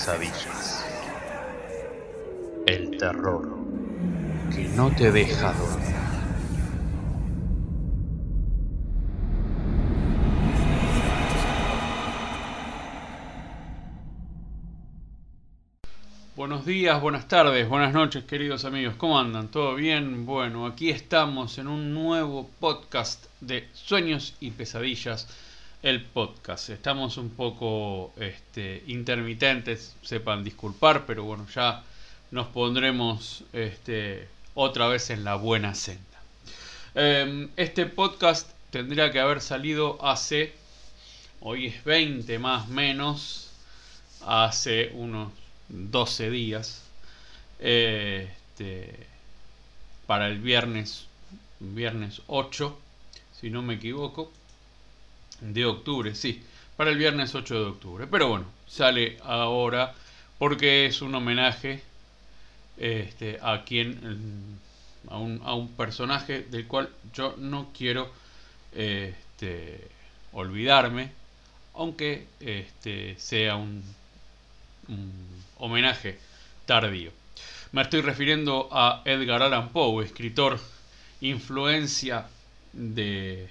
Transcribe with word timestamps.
pesadillas. 0.00 0.82
El 2.66 2.96
terror 2.96 3.46
que 4.54 4.64
no 4.74 4.90
te 4.96 5.12
deja 5.12 5.52
dormir. 5.52 5.94
Buenos 16.34 16.64
días, 16.64 16.98
buenas 17.02 17.28
tardes, 17.28 17.68
buenas 17.68 17.92
noches 17.92 18.24
queridos 18.24 18.64
amigos, 18.64 18.94
¿cómo 18.96 19.18
andan? 19.18 19.48
¿Todo 19.48 19.74
bien? 19.74 20.24
Bueno, 20.24 20.64
aquí 20.64 20.88
estamos 20.88 21.58
en 21.58 21.68
un 21.68 21.92
nuevo 21.92 22.48
podcast 22.58 23.26
de 23.42 23.68
Sueños 23.74 24.34
y 24.40 24.50
Pesadillas 24.52 25.28
el 25.82 26.04
podcast. 26.04 26.68
Estamos 26.70 27.16
un 27.16 27.30
poco 27.30 28.12
este, 28.16 28.84
intermitentes, 28.86 29.96
sepan 30.02 30.44
disculpar, 30.44 31.06
pero 31.06 31.24
bueno, 31.24 31.46
ya 31.54 31.82
nos 32.30 32.48
pondremos 32.48 33.44
este, 33.52 34.28
otra 34.54 34.88
vez 34.88 35.10
en 35.10 35.24
la 35.24 35.36
buena 35.36 35.74
senda. 35.74 36.04
Em, 36.94 37.48
este 37.56 37.86
podcast 37.86 38.50
tendría 38.70 39.10
que 39.10 39.20
haber 39.20 39.40
salido 39.40 39.98
hace, 40.04 40.52
hoy 41.40 41.66
es 41.66 41.82
20 41.84 42.38
más 42.38 42.68
menos, 42.68 43.50
hace 44.26 44.90
unos 44.94 45.32
12 45.68 46.30
días, 46.30 46.82
este, 47.58 49.06
para 50.06 50.28
el 50.28 50.40
viernes, 50.40 51.06
viernes 51.58 52.20
8, 52.26 52.78
si 53.40 53.48
no 53.48 53.62
me 53.62 53.74
equivoco 53.74 54.30
de 55.40 55.64
octubre, 55.66 56.14
sí, 56.14 56.42
para 56.76 56.90
el 56.90 56.98
viernes 56.98 57.34
8 57.34 57.54
de 57.54 57.70
octubre. 57.70 58.06
Pero 58.06 58.28
bueno, 58.28 58.46
sale 58.66 59.18
ahora 59.22 59.94
porque 60.38 60.86
es 60.86 61.02
un 61.02 61.14
homenaje 61.14 61.82
este, 62.78 63.38
a 63.42 63.62
quien, 63.64 64.58
a 65.08 65.18
un, 65.18 65.40
a 65.44 65.54
un, 65.54 65.68
personaje 65.72 66.42
del 66.42 66.66
cual 66.66 66.88
yo 67.12 67.34
no 67.36 67.70
quiero 67.76 68.10
este, 68.72 69.86
olvidarme, 70.32 71.12
aunque 71.74 72.26
este, 72.40 73.16
sea 73.18 73.56
un, 73.56 73.82
un 74.88 75.12
homenaje 75.58 76.18
tardío. 76.66 77.10
Me 77.72 77.82
estoy 77.82 78.00
refiriendo 78.00 78.68
a 78.72 79.02
Edgar 79.04 79.42
Allan 79.42 79.68
Poe, 79.68 80.04
escritor, 80.04 80.58
influencia 81.20 82.26
de 82.72 83.48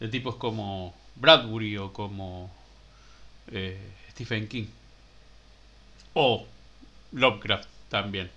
de 0.00 0.08
tipos 0.08 0.36
como 0.36 0.94
Bradbury 1.16 1.76
o 1.76 1.92
como 1.92 2.50
eh, 3.52 3.78
Stephen 4.10 4.48
King. 4.48 4.66
O 6.14 6.46
Lovecraft 7.12 7.68
también. 7.88 8.30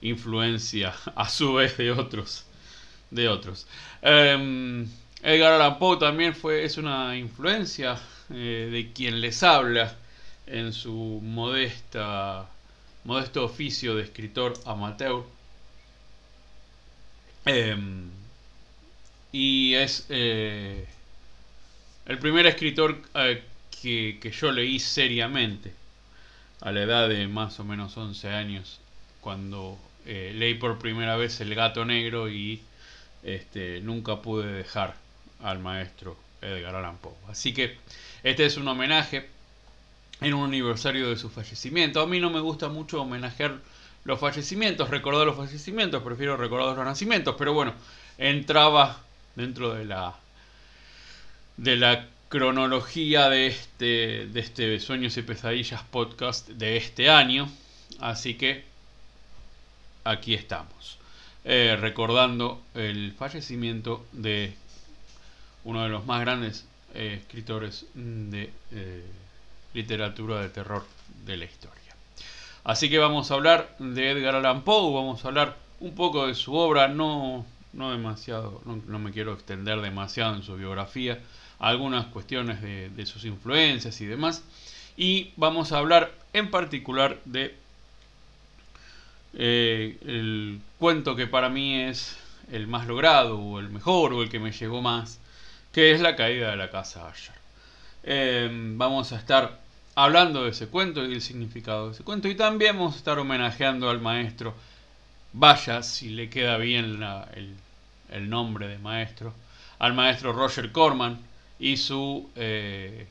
Influencia 0.00 0.94
a 1.14 1.28
su 1.28 1.54
vez 1.54 1.76
de 1.76 1.90
otros. 1.90 2.44
De 3.10 3.28
otros. 3.28 3.66
Em, 4.00 4.88
Edgar 5.22 5.52
Allan 5.52 5.78
Poe 5.78 5.98
también 5.98 6.34
fue, 6.34 6.64
es 6.64 6.78
una 6.78 7.16
influencia 7.16 7.98
eh, 8.30 8.68
de 8.72 8.92
quien 8.92 9.20
les 9.20 9.42
habla 9.42 9.94
en 10.46 10.72
su 10.72 11.20
modesta, 11.22 12.48
modesto 13.04 13.44
oficio 13.44 13.94
de 13.96 14.04
escritor 14.04 14.54
amateur. 14.64 15.24
Em, 17.44 18.10
y 19.32 19.74
es 19.74 20.06
eh, 20.08 20.86
el 22.06 22.18
primer 22.18 22.46
escritor 22.46 23.00
eh, 23.14 23.42
que, 23.80 24.30
yo 24.30 24.52
leí 24.52 24.78
seriamente 24.78 25.72
a 26.60 26.72
la 26.72 26.82
edad 26.82 27.08
de 27.08 27.26
más 27.28 27.58
o 27.60 27.64
menos 27.64 27.96
11 27.96 28.28
años, 28.28 28.80
cuando 29.20 29.78
eh, 30.06 30.32
leí 30.34 30.54
por 30.54 30.78
primera 30.78 31.16
vez 31.16 31.40
El 31.40 31.54
gato 31.54 31.84
negro 31.84 32.28
y 32.28 32.60
este, 33.22 33.80
nunca 33.80 34.22
pude 34.22 34.52
dejar 34.52 34.94
al 35.42 35.58
maestro 35.58 36.16
Edgar 36.40 36.74
Allan 36.76 36.98
Poe. 36.98 37.14
Así 37.28 37.52
que 37.52 37.76
este 38.22 38.46
es 38.46 38.56
un 38.56 38.68
homenaje 38.68 39.28
en 40.20 40.34
un 40.34 40.44
aniversario 40.44 41.08
de 41.08 41.16
su 41.16 41.30
fallecimiento. 41.30 42.00
A 42.00 42.06
mí 42.06 42.20
no 42.20 42.30
me 42.30 42.40
gusta 42.40 42.68
mucho 42.68 43.02
homenajear 43.02 43.58
los 44.04 44.18
fallecimientos, 44.18 44.90
recordar 44.90 45.26
los 45.26 45.36
fallecimientos, 45.36 46.02
prefiero 46.02 46.36
recordar 46.36 46.76
los 46.76 46.84
nacimientos, 46.84 47.36
pero 47.38 47.54
bueno, 47.54 47.74
entraba 48.18 49.00
dentro 49.36 49.74
de 49.74 49.84
la 49.84 50.14
de 51.56 51.76
la 51.76 52.06
cronología 52.28 53.28
de 53.28 53.46
este 53.46 54.26
de 54.26 54.40
este 54.40 54.80
Sueños 54.80 55.16
y 55.16 55.22
Pesadillas 55.22 55.82
podcast 55.82 56.48
de 56.48 56.76
este 56.76 57.10
año, 57.10 57.50
así 58.00 58.34
que 58.34 58.64
aquí 60.04 60.34
estamos 60.34 60.98
eh, 61.44 61.76
recordando 61.78 62.62
el 62.74 63.12
fallecimiento 63.12 64.06
de 64.12 64.54
uno 65.64 65.82
de 65.82 65.88
los 65.88 66.06
más 66.06 66.20
grandes 66.20 66.66
eh, 66.94 67.18
escritores 67.20 67.86
de 67.94 68.50
eh, 68.72 69.04
literatura 69.74 70.40
de 70.40 70.48
terror 70.48 70.84
de 71.24 71.36
la 71.36 71.44
historia. 71.44 71.94
Así 72.64 72.88
que 72.88 72.98
vamos 72.98 73.30
a 73.30 73.34
hablar 73.34 73.76
de 73.78 74.10
Edgar 74.10 74.36
Allan 74.36 74.62
Poe, 74.62 74.94
vamos 74.94 75.24
a 75.24 75.28
hablar 75.28 75.56
un 75.80 75.94
poco 75.94 76.26
de 76.26 76.34
su 76.34 76.54
obra, 76.54 76.88
no 76.88 77.44
no 77.72 77.90
demasiado, 77.90 78.60
no, 78.64 78.98
me 78.98 79.12
quiero 79.12 79.32
extender 79.32 79.80
demasiado 79.80 80.34
en 80.34 80.42
su 80.42 80.56
biografía, 80.56 81.20
algunas 81.62 82.06
cuestiones 82.06 82.60
de, 82.60 83.06
sus 83.06 83.24
influencias 83.24 84.00
y 84.00 84.06
demás. 84.06 84.44
Y 84.96 85.30
vamos 85.36 85.72
a 85.72 85.78
hablar 85.78 86.12
en 86.34 86.50
particular 86.50 87.18
de 87.24 87.54
eh, 89.34 89.96
el 90.04 90.60
cuento 90.78 91.16
que 91.16 91.26
para 91.26 91.48
mí 91.48 91.80
es 91.80 92.18
el 92.50 92.66
más 92.66 92.86
logrado, 92.86 93.38
o 93.38 93.60
el 93.60 93.70
mejor, 93.70 94.12
o 94.12 94.22
el 94.22 94.28
que 94.28 94.38
me 94.38 94.52
llegó 94.52 94.82
más, 94.82 95.18
que 95.72 95.92
es 95.92 96.00
la 96.00 96.16
caída 96.16 96.50
de 96.50 96.56
la 96.56 96.70
casa 96.70 97.08
Asher. 97.08 97.34
Em, 98.02 98.76
vamos 98.76 99.12
a 99.12 99.16
estar 99.16 99.60
hablando 99.94 100.44
de 100.44 100.50
ese 100.50 100.66
cuento 100.66 101.04
y 101.04 101.10
del 101.10 101.22
significado 101.22 101.86
de 101.86 101.92
ese 101.94 102.04
cuento, 102.04 102.28
y 102.28 102.34
también 102.34 102.76
vamos 102.76 102.94
a 102.94 102.98
estar 102.98 103.18
homenajeando 103.18 103.88
al 103.88 104.00
maestro 104.00 104.54
vaya 105.32 105.82
si 105.82 106.10
le 106.10 106.28
queda 106.28 106.56
bien 106.58 107.02
el, 108.10 108.28
nombre 108.30 108.68
de 108.68 108.78
maestro, 108.78 109.32
al 109.78 109.94
maestro 109.94 110.32
Roger 110.32 110.72
Corman 110.72 111.18
y 111.62 111.76
su 111.76 112.28
eh, 112.34 113.06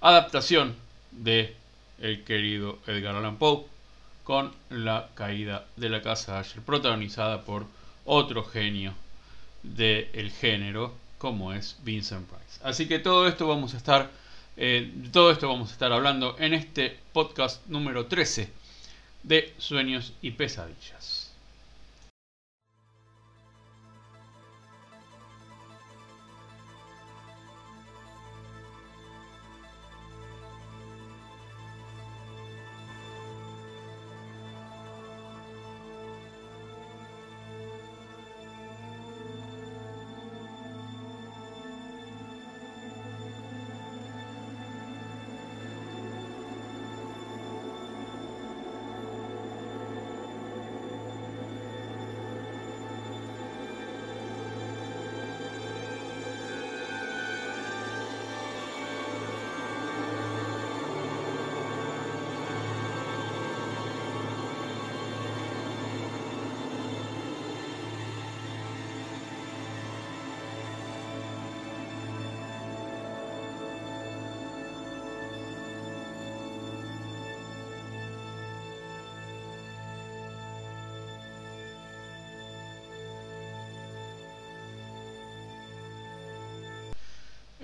adaptación 0.00 0.74
de 1.12 1.54
el 2.00 2.24
querido 2.24 2.80
Edgar 2.88 3.14
Allan 3.14 3.36
Poe 3.36 3.64
con 4.24 4.52
la 4.70 5.10
caída 5.14 5.66
de 5.76 5.88
la 5.88 6.02
casa 6.02 6.40
Asher, 6.40 6.62
protagonizada 6.62 7.42
por 7.42 7.64
otro 8.04 8.42
genio 8.44 8.92
del 9.62 10.32
género 10.32 10.92
como 11.18 11.52
es 11.52 11.76
Vincent 11.84 12.28
Price. 12.28 12.60
Así 12.64 12.88
que 12.88 12.98
todo 12.98 13.28
esto 13.28 13.46
vamos 13.46 13.74
a 13.74 13.76
estar, 13.76 14.10
eh, 14.56 14.92
todo 15.12 15.30
esto 15.30 15.46
vamos 15.46 15.70
a 15.70 15.72
estar 15.72 15.92
hablando 15.92 16.34
en 16.40 16.54
este 16.54 16.98
podcast 17.12 17.64
número 17.68 18.06
13 18.06 18.50
de 19.22 19.54
Sueños 19.58 20.12
y 20.22 20.32
Pesadillas. 20.32 21.11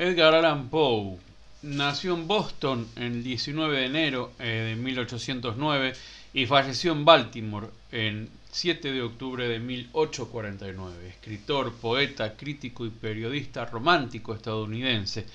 Edgar 0.00 0.32
Allan 0.32 0.68
Poe 0.68 1.18
nació 1.62 2.14
en 2.14 2.28
Boston 2.28 2.86
el 2.94 3.24
19 3.24 3.80
de 3.80 3.86
enero 3.86 4.30
de 4.38 4.76
1809 4.76 5.92
y 6.34 6.46
falleció 6.46 6.92
en 6.92 7.04
Baltimore 7.04 7.66
el 7.90 8.28
7 8.52 8.92
de 8.92 9.02
octubre 9.02 9.48
de 9.48 9.58
1849. 9.58 11.08
Escritor, 11.08 11.72
poeta, 11.72 12.36
crítico 12.36 12.86
y 12.86 12.90
periodista 12.90 13.64
romántico 13.64 14.34
estadounidense, 14.34 15.26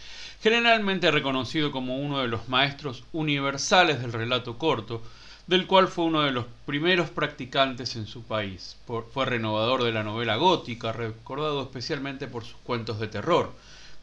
generalmente 0.42 1.12
reconocido 1.12 1.70
como 1.70 1.98
uno 1.98 2.22
de 2.22 2.30
los 2.30 2.48
maestros 2.48 3.04
universales 3.12 4.02
del 4.02 4.14
relato 4.14 4.58
corto, 4.58 5.04
del 5.46 5.68
cual 5.68 5.90
fue 5.90 6.06
uno 6.06 6.22
de 6.22 6.32
los 6.32 6.46
primeros 6.66 7.10
practicantes 7.10 7.98
en 7.98 8.08
su 8.08 8.24
país. 8.24 8.78
fue 8.86 9.26
renovador 9.26 9.84
de 9.84 9.92
la 9.92 10.04
novela 10.04 10.38
gótica, 10.38 10.94
recordado 10.94 11.64
especialmente 11.64 12.30
por 12.30 12.46
sus 12.46 12.56
cuentos 12.64 12.98
de 13.02 13.10
terror, 13.10 13.52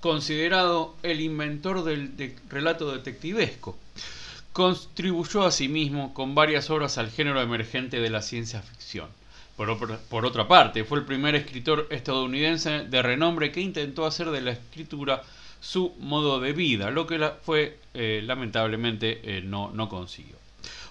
considerado 0.00 0.96
el 1.02 1.20
inventor 1.20 1.84
del 1.84 2.34
relato 2.48 2.92
detectivesco. 2.92 3.76
Contribuyó 4.52 5.44
asimismo 5.44 6.12
con 6.12 6.34
varias 6.34 6.70
obras 6.70 6.98
al 6.98 7.10
género 7.10 7.40
emergente 7.40 8.00
de 8.00 8.10
la 8.10 8.22
ciencia 8.22 8.62
ficción. 8.62 9.08
Por, 9.56 10.24
otra 10.24 10.48
parte, 10.48 10.84
fue 10.84 11.00
el 11.00 11.04
primer 11.04 11.34
escritor 11.34 11.86
estadounidense 11.90 12.86
de 12.86 13.02
renombre 13.02 13.52
que 13.52 13.60
intentó 13.60 14.06
hacer 14.06 14.30
de 14.30 14.40
la 14.40 14.52
escritura 14.52 15.22
su 15.60 15.94
modo 15.98 16.40
de 16.40 16.54
vida, 16.54 16.90
lo 16.90 17.06
que 17.06 17.30
fue 17.42 17.78
eh, 17.92 18.22
lamentablemente 18.24 19.20
eh, 19.22 19.42
no, 19.42 19.70
no 19.70 19.90
consiguió. 19.90 20.36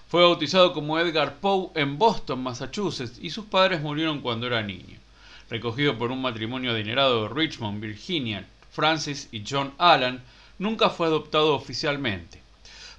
Fue 0.08 0.22
bautizado 0.22 0.72
como 0.72 1.00
Edgar 1.00 1.40
Poe 1.40 1.70
en 1.74 1.98
Boston, 1.98 2.44
Massachusetts, 2.44 3.18
y 3.20 3.30
sus 3.30 3.46
padres 3.46 3.80
murieron 3.80 4.20
cuando 4.20 4.46
era 4.46 4.62
niño. 4.62 4.98
Recogido 5.48 5.98
por 5.98 6.12
un 6.12 6.22
matrimonio 6.22 6.70
adinerado 6.70 7.24
de 7.24 7.34
Richmond, 7.34 7.80
Virginia, 7.80 8.46
Francis 8.70 9.28
y 9.32 9.44
John 9.48 9.72
Allan, 9.78 10.22
nunca 10.58 10.90
fue 10.90 11.06
adoptado 11.06 11.54
oficialmente. 11.54 12.40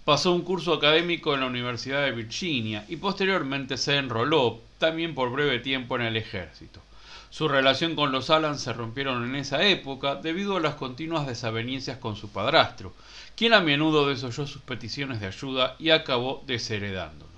Pasó 0.04 0.32
un 0.34 0.42
curso 0.42 0.74
académico 0.74 1.34
en 1.34 1.42
la 1.42 1.46
Universidad 1.46 2.04
de 2.04 2.12
Virginia 2.12 2.86
y 2.90 2.96
posteriormente 2.96 3.78
se 3.78 3.98
enroló, 3.98 4.60
también 4.80 5.14
por 5.14 5.32
breve 5.32 5.60
tiempo, 5.60 5.96
en 5.96 6.02
el 6.02 6.18
ejército. 6.18 6.82
Su 7.30 7.48
relación 7.48 7.96
con 7.96 8.12
los 8.12 8.30
Alan 8.30 8.60
se 8.60 8.74
rompieron 8.74 9.24
en 9.24 9.36
esa 9.36 9.64
época 9.64 10.16
debido 10.16 10.58
a 10.58 10.60
las 10.60 10.76
continuas 10.76 11.28
desavenencias 11.28 11.98
con 11.98 12.16
su 12.16 12.30
padrastro, 12.30 12.94
quien 13.38 13.54
a 13.54 13.62
menudo 13.62 14.10
desoyó 14.10 14.46
sus 14.46 14.62
peticiones 14.64 15.22
de 15.22 15.28
ayuda 15.28 15.76
y 15.80 15.92
acabó 15.92 16.44
desheredándolo. 16.46 17.32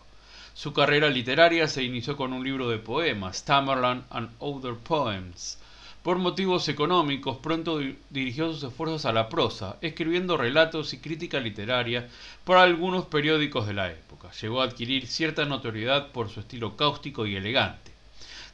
Su 0.56 0.74
carrera 0.74 1.10
literaria 1.10 1.68
se 1.68 1.84
inició 1.84 2.16
con 2.16 2.32
un 2.34 2.44
libro 2.44 2.70
de 2.70 2.78
poemas, 2.78 3.44
Tamerlan 3.44 4.06
and 4.10 4.32
Other 4.40 4.76
Poems, 4.76 5.60
por 6.04 6.18
motivos 6.18 6.68
económicos, 6.68 7.38
pronto 7.38 7.80
dirigió 8.10 8.52
sus 8.52 8.64
esfuerzos 8.64 9.06
a 9.06 9.14
la 9.14 9.30
prosa, 9.30 9.78
escribiendo 9.80 10.36
relatos 10.36 10.94
y 10.94 11.00
crítica 11.00 11.40
literaria 11.40 12.10
para 12.44 12.64
algunos 12.64 13.06
periódicos 13.06 13.66
de 13.66 13.74
la 13.74 13.90
época. 13.90 14.30
Llegó 14.42 14.62
a 14.62 14.66
adquirir 14.66 15.08
cierta 15.08 15.46
notoriedad 15.46 16.12
por 16.12 16.30
su 16.30 16.42
estilo 16.42 16.76
cáustico 16.76 17.26
y 17.26 17.38
elegante. 17.38 17.94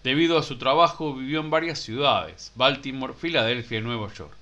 Debido 0.04 0.38
a 0.38 0.44
su 0.44 0.60
trabajo 0.60 1.16
vivió 1.16 1.40
en 1.40 1.50
varias 1.50 1.80
ciudades, 1.80 2.52
Baltimore, 2.56 3.16
Filadelfia 3.16 3.80
y 3.80 3.82
Nueva 3.82 4.14
York. 4.14 4.38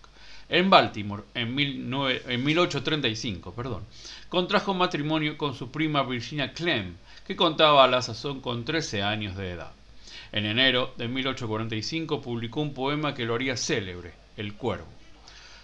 En 0.50 0.69
Baltimore, 0.69 1.24
en, 1.33 1.56
1835, 1.56 3.54
perdón, 3.54 3.86
contrajo 4.27 4.74
matrimonio 4.74 5.38
con 5.38 5.56
su 5.56 5.71
prima 5.71 6.04
Virginia 6.04 6.51
Clem, 6.51 6.95
que 7.25 7.38
contaba 7.38 7.86
a 7.86 7.88
la 7.88 8.01
sazón 8.01 8.42
con 8.42 8.65
13 8.65 9.01
años 9.01 9.38
de 9.38 9.51
edad. 9.51 9.76
En 10.31 10.45
enero 10.45 10.94
de 10.97 11.07
1845 11.07 12.21
publicó 12.21 12.62
un 12.62 12.74
poema 12.74 13.13
que 13.13 13.25
lo 13.25 13.35
haría 13.35 13.56
célebre, 13.56 14.13
El 14.35 14.53
Cuervo. 14.56 14.88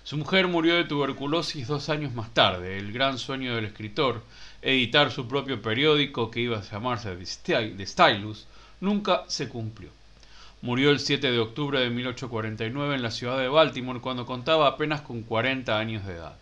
Su 0.06 0.18
mujer 0.18 0.48
murió 0.48 0.76
de 0.76 0.84
tuberculosis 0.84 1.68
dos 1.68 1.90
años 1.90 2.14
más 2.14 2.34
tarde. 2.34 2.78
El 2.78 2.92
gran 2.92 3.18
sueño 3.18 3.56
del 3.56 3.66
escritor, 3.66 4.24
editar 4.62 5.12
su 5.12 5.28
propio 5.28 5.62
periódico 5.62 6.30
que 6.30 6.42
iba 6.42 6.58
a 6.58 6.62
llamarse 6.62 7.16
The 7.16 7.86
Stylus, 7.86 8.48
nunca 8.82 9.24
se 9.28 9.50
cumplió. 9.50 9.90
Murió 10.62 10.92
el 10.92 11.00
7 11.00 11.32
de 11.32 11.40
octubre 11.40 11.80
de 11.80 11.90
1849 11.90 12.96
en 12.96 13.04
la 13.04 13.12
ciudad 13.12 13.38
de 13.38 13.50
Baltimore 13.50 14.00
cuando 14.00 14.26
contaba 14.26 14.68
apenas 14.68 15.02
con 15.02 15.24
40 15.24 15.78
años 15.78 16.06
de 16.06 16.14
edad. 16.14 16.38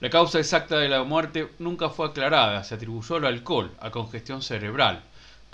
La 0.00 0.10
causa 0.10 0.38
exacta 0.38 0.78
de 0.78 0.88
la 0.88 1.02
muerte 1.02 1.48
nunca 1.58 1.90
fue 1.90 2.06
aclarada, 2.06 2.62
se 2.62 2.74
atribuyó 2.74 3.16
al 3.16 3.26
alcohol, 3.26 3.72
a 3.80 3.90
congestión 3.90 4.42
cerebral, 4.42 5.02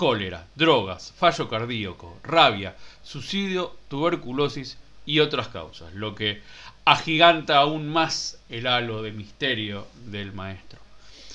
cólera, 0.01 0.47
drogas, 0.55 1.13
fallo 1.15 1.47
cardíaco, 1.47 2.19
rabia, 2.23 2.75
suicidio, 3.03 3.77
tuberculosis 3.89 4.79
y 5.05 5.21
otras 5.21 5.49
causas, 5.49 5.93
lo 5.93 6.15
que 6.15 6.41
agiganta 6.87 7.59
aún 7.59 7.87
más 7.87 8.41
el 8.49 8.67
halo 8.67 9.03
de 9.03 9.13
misterio 9.13 9.87
del 10.07 10.33
maestro. 10.33 10.81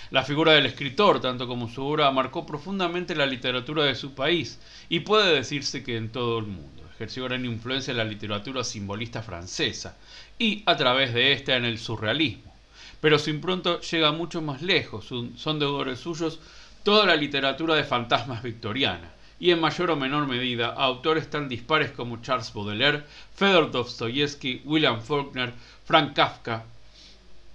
La 0.10 0.24
figura 0.24 0.54
del 0.54 0.66
escritor, 0.66 1.22
tanto 1.22 1.48
como 1.48 1.70
su 1.70 1.86
obra, 1.86 2.10
marcó 2.10 2.48
profundamente 2.48 3.14
la 3.14 3.28
literatura 3.28 3.84
de 3.84 3.94
su 3.94 4.16
país 4.16 4.60
y 4.90 5.02
puede 5.02 5.36
decirse 5.36 5.84
que 5.84 5.98
en 5.98 6.10
todo 6.10 6.40
el 6.40 6.48
mundo. 6.48 6.82
Ejerció 6.96 7.26
gran 7.26 7.46
influencia 7.46 7.92
en 7.92 7.98
la 7.98 8.04
literatura 8.04 8.64
simbolista 8.64 9.22
francesa 9.22 9.96
y, 10.40 10.64
a 10.66 10.76
través 10.76 11.14
de 11.14 11.34
esta, 11.34 11.56
en 11.56 11.66
el 11.66 11.78
surrealismo. 11.78 12.52
Pero 13.00 13.20
su 13.20 13.30
impronta 13.30 13.80
llega 13.82 14.12
mucho 14.12 14.42
más 14.42 14.64
lejos. 14.64 15.06
Son 15.06 15.60
deudores 15.60 16.00
suyos 16.00 16.40
toda 16.86 17.08
la 17.08 17.16
literatura 17.16 17.74
de 17.74 17.84
fantasmas 17.84 18.44
victoriana, 18.44 19.10
y 19.40 19.50
en 19.50 19.60
mayor 19.60 19.90
o 19.90 19.96
menor 19.96 20.28
medida 20.28 20.68
a 20.68 20.84
autores 20.84 21.28
tan 21.32 21.50
dispares 21.50 21.90
como 21.90 22.22
Charles 22.22 22.54
Baudelaire, 22.54 23.02
Fedor 23.34 23.72
Dostoyevsky, 23.72 24.62
William 24.66 25.02
Faulkner, 25.02 25.52
Frank 25.84 26.14
Kafka, 26.14 26.64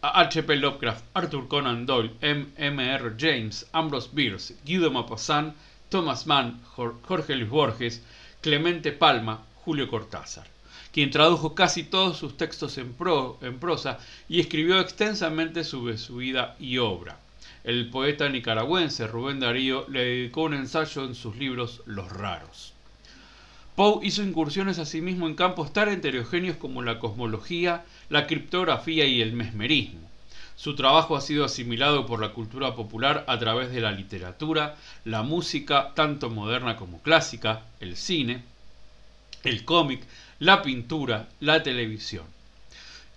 H.P. 0.03 0.57
Lovecraft, 0.57 1.05
Arthur 1.15 1.47
Conan 1.47 1.87
Doyle, 1.87 2.11
M.M.R. 2.21 3.15
James, 3.17 3.65
Ambrose 3.73 4.11
Bierce, 4.13 4.57
Guido 4.65 4.91
Maupassant, 4.91 5.55
Thomas 5.89 6.27
Mann, 6.27 6.61
Jorge 6.75 7.37
Luis 7.37 7.49
Borges, 7.49 8.03
Clemente 8.41 8.91
Palma, 8.91 9.45
Julio 9.65 9.89
Cortázar, 9.89 10.49
quien 10.93 11.13
tradujo 11.13 11.55
casi 11.55 11.85
todos 11.85 12.19
sus 12.19 12.37
textos 12.37 12.79
en, 12.79 12.97
en 13.43 13.61
prosa 13.61 14.01
y 14.29 14.41
escribió 14.41 14.81
extensamente 14.81 15.63
sobre 15.63 15.99
su 15.99 16.17
vida 16.17 16.57
y 16.59 16.79
obra. 16.79 17.20
El 17.63 17.91
poeta 17.91 18.29
nicaragüense 18.31 19.07
Rubén 19.07 19.39
Darío 19.39 19.87
le 19.89 20.03
dedicó 20.03 20.45
un 20.45 20.55
ensayo 20.55 21.05
en 21.05 21.15
sus 21.15 21.37
libros 21.37 21.83
Los 21.85 22.11
Raros. 22.11 22.73
Poe 23.77 24.01
hizo 24.07 24.23
incursiones 24.23 24.79
asimismo 24.79 25.27
en 25.27 25.35
campos 25.35 25.71
tan 25.73 25.91
heterogéneos 25.91 26.57
como 26.57 26.81
la 26.81 26.99
cosmología, 26.99 27.85
la 28.09 28.27
criptografía 28.27 29.05
y 29.05 29.21
el 29.21 29.35
mesmerismo. 29.35 30.01
Su 30.57 30.75
trabajo 30.75 31.17
ha 31.17 31.21
sido 31.21 31.45
asimilado 31.45 32.07
por 32.07 32.21
la 32.21 32.33
cultura 32.33 32.75
popular 32.75 33.25
a 33.29 33.39
través 33.39 33.71
de 33.73 33.81
la 33.83 33.93
literatura, 33.93 34.77
la 35.05 35.23
música, 35.23 35.93
tanto 35.95 36.31
moderna 36.31 36.77
como 36.77 37.03
clásica, 37.03 37.63
el 37.81 37.97
cine, 37.97 38.43
el 39.43 39.65
cómic, 39.67 40.03
la 40.39 40.63
pintura, 40.63 41.29
la 41.41 41.63
televisión. 41.63 42.25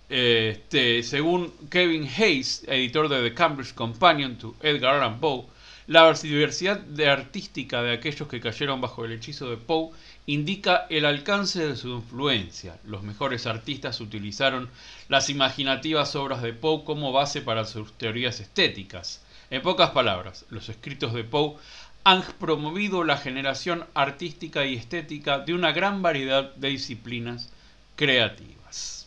Este, 0.08 1.02
según 1.02 1.52
Kevin 1.70 2.06
Hayes, 2.06 2.62
editor 2.66 3.08
de 3.08 3.22
The 3.22 3.34
Cambridge 3.34 3.72
Companion 3.74 4.36
to 4.36 4.54
Edgar 4.62 4.96
Allan 4.96 5.18
Poe, 5.18 5.46
la 5.86 6.12
diversidad 6.12 6.82
artística 7.00 7.82
de 7.82 7.92
aquellos 7.92 8.28
que 8.28 8.40
cayeron 8.40 8.80
bajo 8.80 9.04
el 9.04 9.12
hechizo 9.12 9.50
de 9.50 9.56
Poe 9.56 9.90
indica 10.26 10.86
el 10.88 11.04
alcance 11.04 11.66
de 11.66 11.76
su 11.76 11.88
influencia. 11.88 12.78
Los 12.84 13.02
mejores 13.02 13.46
artistas 13.46 14.00
utilizaron 14.00 14.70
las 15.08 15.28
imaginativas 15.28 16.16
obras 16.16 16.42
de 16.42 16.54
Poe 16.54 16.84
como 16.84 17.12
base 17.12 17.42
para 17.42 17.64
sus 17.64 17.92
teorías 17.94 18.40
estéticas. 18.40 19.22
En 19.50 19.62
pocas 19.62 19.90
palabras, 19.90 20.46
los 20.50 20.68
escritos 20.68 21.12
de 21.12 21.24
Poe 21.24 21.56
han 22.02 22.22
promovido 22.38 23.04
la 23.04 23.16
generación 23.16 23.84
artística 23.94 24.64
y 24.64 24.74
estética 24.74 25.38
de 25.38 25.54
una 25.54 25.72
gran 25.72 26.02
variedad 26.02 26.54
de 26.54 26.68
disciplinas 26.68 27.50
creativas. 27.96 29.03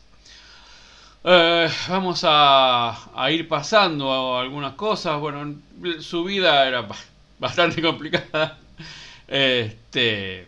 Eh, 1.23 1.69
vamos 1.89 2.21
a, 2.23 3.27
ir 3.31 3.47
pasando 3.47 4.37
algunas 4.37 4.73
cosas. 4.73 5.19
Bueno, 5.19 5.55
su 5.99 6.23
vida 6.23 6.67
era 6.67 6.87
bastante 7.39 7.81
complicada. 7.81 8.57
Este, 9.27 10.47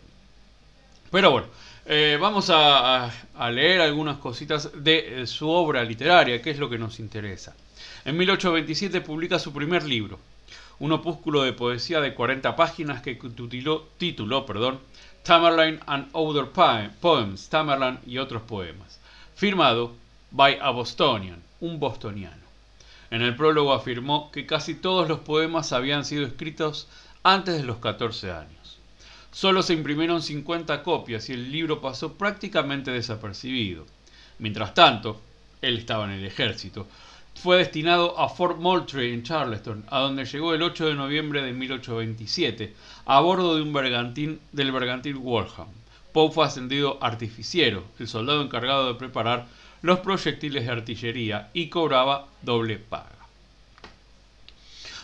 pero 1.11 1.31
bueno, 1.31 1.47
eh, 1.85 2.17
vamos 2.19 2.49
a, 2.53 3.11
leer 3.51 3.81
algunas 3.81 4.17
cositas 4.17 4.71
de 4.83 5.23
eh, 5.23 5.27
su 5.27 5.49
obra 5.49 5.83
literaria, 5.83 6.41
que 6.41 6.51
es 6.51 6.59
lo 6.59 6.69
que 6.69 6.77
nos 6.77 6.99
interesa. 6.99 7.55
En 8.05 8.15
1827 8.17 9.01
publica 9.01 9.39
su 9.39 9.51
primer 9.51 9.83
libro, 9.83 10.19
un 10.79 10.91
opúsculo 10.93 11.43
de 11.43 11.53
poesía 11.53 11.99
de 11.99 12.13
40 12.13 12.55
páginas 12.55 13.01
que 13.01 13.19
tituló 13.97 14.45
perdón, 14.45 14.79
Tamerlane 15.23 15.79
and 15.85 16.07
Other 16.13 16.45
Poems, 17.01 17.49
Tamerlane 17.49 17.99
y 18.05 18.17
otros 18.19 18.43
poemas, 18.43 18.99
firmado 19.35 19.93
by 20.31 20.57
a 20.61 20.69
Bostonian, 20.71 21.41
un 21.59 21.79
bostoniano. 21.79 22.47
En 23.11 23.21
el 23.21 23.35
prólogo 23.35 23.73
afirmó 23.73 24.31
que 24.31 24.45
casi 24.45 24.75
todos 24.75 25.07
los 25.07 25.19
poemas 25.19 25.73
habían 25.73 26.05
sido 26.05 26.25
escritos 26.25 26.87
antes 27.23 27.57
de 27.57 27.63
los 27.63 27.77
14 27.77 28.31
años. 28.31 28.77
Solo 29.31 29.63
se 29.63 29.73
imprimieron 29.73 30.21
50 30.21 30.83
copias 30.83 31.29
y 31.29 31.33
el 31.33 31.51
libro 31.51 31.81
pasó 31.81 32.13
prácticamente 32.13 32.91
desapercibido. 32.91 33.85
Mientras 34.37 34.73
tanto, 34.73 35.19
él 35.61 35.77
estaba 35.77 36.05
en 36.05 36.11
el 36.11 36.25
ejército, 36.25 36.87
fue 37.41 37.57
destinado 37.57 38.19
a 38.19 38.27
Fort 38.27 38.59
Moultrie 38.59 39.13
en 39.13 39.23
Charleston, 39.23 39.85
a 39.89 39.99
donde 39.99 40.25
llegó 40.25 40.53
el 40.53 40.61
8 40.61 40.87
de 40.87 40.95
noviembre 40.95 41.41
de 41.41 41.53
1827, 41.53 42.73
a 43.05 43.21
bordo 43.21 43.55
de 43.55 43.61
un 43.61 43.71
bergantín 43.71 44.41
del 44.51 44.73
bergantín 44.73 45.19
Waltham. 45.21 45.67
Poe 46.11 46.31
fue 46.31 46.45
ascendido 46.45 46.97
artificiero, 47.01 47.85
el 47.97 48.09
soldado 48.09 48.41
encargado 48.41 48.87
de 48.87 48.99
preparar 48.99 49.47
los 49.81 49.99
proyectiles 49.99 50.65
de 50.65 50.71
artillería, 50.71 51.49
y 51.53 51.67
cobraba 51.67 52.27
doble 52.41 52.77
paga. 52.77 53.19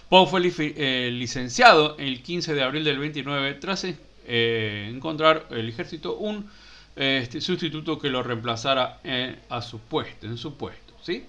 Poe 0.10 0.28
fue 0.28 0.52
eh, 0.58 1.10
licenciado 1.12 1.96
el 1.98 2.22
15 2.22 2.54
de 2.54 2.64
abril 2.64 2.84
del 2.84 3.00
29 3.00 3.56
tras 3.56 3.86
eh, 3.86 4.92
encontrar 4.94 5.48
el 5.50 5.68
ejército 5.68 6.16
un 6.18 6.50
este, 6.96 7.42
sustituto 7.42 8.00
que 8.00 8.10
lo 8.10 8.24
reemplazara 8.24 9.00
en, 9.04 9.40
a 9.50 9.62
su 9.62 9.80
puesto, 9.80 10.28
en 10.28 10.38
su 10.38 10.56
puesto. 10.56 10.94
¿sí? 11.02 11.26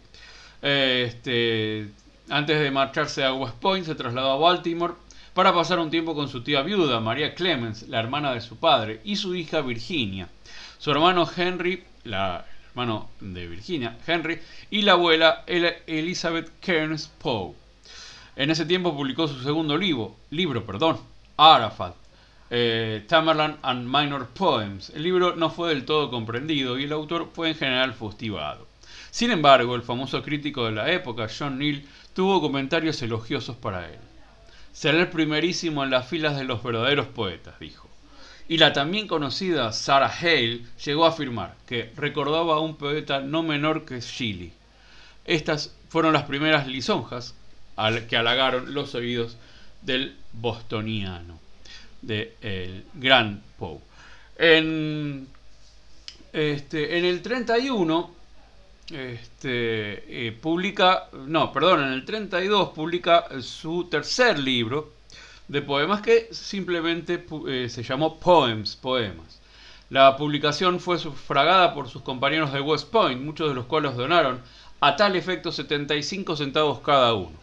Este, 0.60 1.88
antes 2.28 2.60
de 2.60 2.70
marcharse 2.70 3.24
a 3.24 3.32
West 3.32 3.56
Point, 3.56 3.86
se 3.86 3.94
trasladó 3.94 4.32
a 4.32 4.36
Baltimore 4.36 4.94
para 5.34 5.52
pasar 5.52 5.78
un 5.78 5.90
tiempo 5.90 6.14
con 6.14 6.28
su 6.28 6.42
tía 6.42 6.62
viuda, 6.62 7.00
María 7.00 7.34
Clemens, 7.34 7.88
la 7.88 8.00
hermana 8.00 8.32
de 8.32 8.40
su 8.40 8.56
padre, 8.56 9.00
y 9.04 9.16
su 9.16 9.34
hija 9.34 9.60
Virginia. 9.60 10.28
Su 10.78 10.90
hermano 10.90 11.28
Henry, 11.36 11.84
la 12.04 12.44
hermano 12.76 13.08
de 13.20 13.46
Virginia, 13.46 13.96
Henry, 14.06 14.38
y 14.70 14.82
la 14.82 14.92
abuela 14.92 15.44
Elizabeth 15.46 16.60
Kearns 16.60 17.10
Poe. 17.18 17.54
En 18.36 18.50
ese 18.50 18.66
tiempo 18.66 18.94
publicó 18.94 19.26
su 19.26 19.42
segundo 19.42 19.78
libro, 19.78 20.14
libro 20.28 20.62
perdón, 20.66 20.98
Arafat, 21.38 21.94
eh, 22.50 23.02
Tamerlan 23.08 23.56
and 23.62 23.86
Minor 23.86 24.26
Poems. 24.26 24.90
El 24.90 25.04
libro 25.04 25.36
no 25.36 25.48
fue 25.48 25.70
del 25.70 25.86
todo 25.86 26.10
comprendido 26.10 26.78
y 26.78 26.84
el 26.84 26.92
autor 26.92 27.30
fue 27.32 27.48
en 27.48 27.54
general 27.54 27.94
fustigado. 27.94 28.66
Sin 29.10 29.30
embargo, 29.30 29.74
el 29.74 29.80
famoso 29.80 30.22
crítico 30.22 30.66
de 30.66 30.72
la 30.72 30.92
época, 30.92 31.28
John 31.30 31.58
Neal, 31.58 31.82
tuvo 32.12 32.42
comentarios 32.42 33.00
elogiosos 33.00 33.56
para 33.56 33.88
él. 33.88 33.98
Será 34.74 35.00
el 35.00 35.08
primerísimo 35.08 35.82
en 35.82 35.88
las 35.88 36.06
filas 36.06 36.36
de 36.36 36.44
los 36.44 36.62
verdaderos 36.62 37.06
poetas, 37.06 37.58
dijo. 37.58 37.85
Y 38.48 38.58
la 38.58 38.72
también 38.72 39.08
conocida 39.08 39.72
Sarah 39.72 40.12
Hale 40.20 40.62
llegó 40.84 41.06
a 41.06 41.10
afirmar 41.10 41.56
que 41.66 41.90
recordaba 41.96 42.54
a 42.54 42.60
un 42.60 42.76
poeta 42.76 43.20
no 43.20 43.42
menor 43.42 43.84
que 43.84 44.00
Shelley. 44.00 44.52
Estas 45.24 45.74
fueron 45.88 46.12
las 46.12 46.24
primeras 46.24 46.66
lisonjas 46.68 47.34
que 48.08 48.16
halagaron 48.16 48.72
los 48.72 48.94
oídos 48.94 49.36
del 49.82 50.16
bostoniano 50.32 51.38
del 52.02 52.32
el 52.40 52.84
gran 52.94 53.42
Poe. 53.58 53.80
En, 54.38 55.26
este, 56.32 56.98
en 56.98 57.04
el 57.04 57.22
31 57.22 58.14
este, 58.90 60.28
eh, 60.28 60.32
publica, 60.32 61.08
no, 61.26 61.52
perdón, 61.52 61.84
en 61.84 61.92
el 61.92 62.04
32 62.04 62.70
publica 62.70 63.26
su 63.40 63.88
tercer 63.90 64.38
libro 64.38 64.95
de 65.48 65.62
poemas 65.62 66.00
que 66.00 66.28
simplemente 66.32 67.24
eh, 67.48 67.68
se 67.68 67.82
llamó 67.82 68.18
Poems, 68.18 68.76
Poemas. 68.76 69.40
La 69.88 70.16
publicación 70.16 70.80
fue 70.80 70.98
sufragada 70.98 71.72
por 71.72 71.88
sus 71.88 72.02
compañeros 72.02 72.52
de 72.52 72.60
West 72.60 72.90
Point, 72.90 73.22
muchos 73.22 73.48
de 73.48 73.54
los 73.54 73.66
cuales 73.66 73.96
donaron 73.96 74.40
a 74.80 74.96
tal 74.96 75.14
efecto 75.14 75.52
75 75.52 76.36
centavos 76.36 76.80
cada 76.80 77.14
uno. 77.14 77.36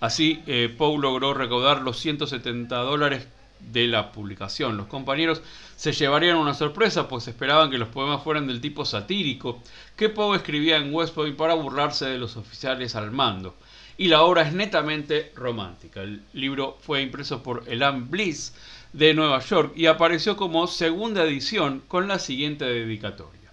Así, 0.00 0.42
eh, 0.46 0.74
Poe 0.76 0.98
logró 0.98 1.34
recaudar 1.34 1.82
los 1.82 1.98
170 1.98 2.74
dólares 2.76 3.28
de 3.60 3.86
la 3.86 4.12
publicación. 4.12 4.78
Los 4.78 4.86
compañeros 4.86 5.42
se 5.76 5.92
llevarían 5.92 6.38
una 6.38 6.54
sorpresa, 6.54 7.06
pues 7.06 7.28
esperaban 7.28 7.70
que 7.70 7.76
los 7.76 7.88
poemas 7.88 8.22
fueran 8.22 8.46
del 8.46 8.62
tipo 8.62 8.86
satírico 8.86 9.62
que 9.96 10.08
Poe 10.08 10.36
escribía 10.36 10.78
en 10.78 10.94
West 10.94 11.14
Point 11.14 11.36
para 11.36 11.54
burlarse 11.54 12.06
de 12.06 12.18
los 12.18 12.36
oficiales 12.38 12.96
al 12.96 13.10
mando. 13.10 13.54
Y 14.00 14.08
la 14.08 14.22
obra 14.22 14.40
es 14.48 14.54
netamente 14.54 15.30
romántica. 15.36 16.00
El 16.00 16.22
libro 16.32 16.78
fue 16.80 17.02
impreso 17.02 17.42
por 17.42 17.64
Elan 17.66 18.10
Bliss 18.10 18.54
de 18.94 19.12
Nueva 19.12 19.40
York 19.40 19.74
y 19.76 19.84
apareció 19.84 20.38
como 20.38 20.66
segunda 20.68 21.22
edición 21.22 21.82
con 21.86 22.08
la 22.08 22.18
siguiente 22.18 22.64
dedicatoria. 22.64 23.52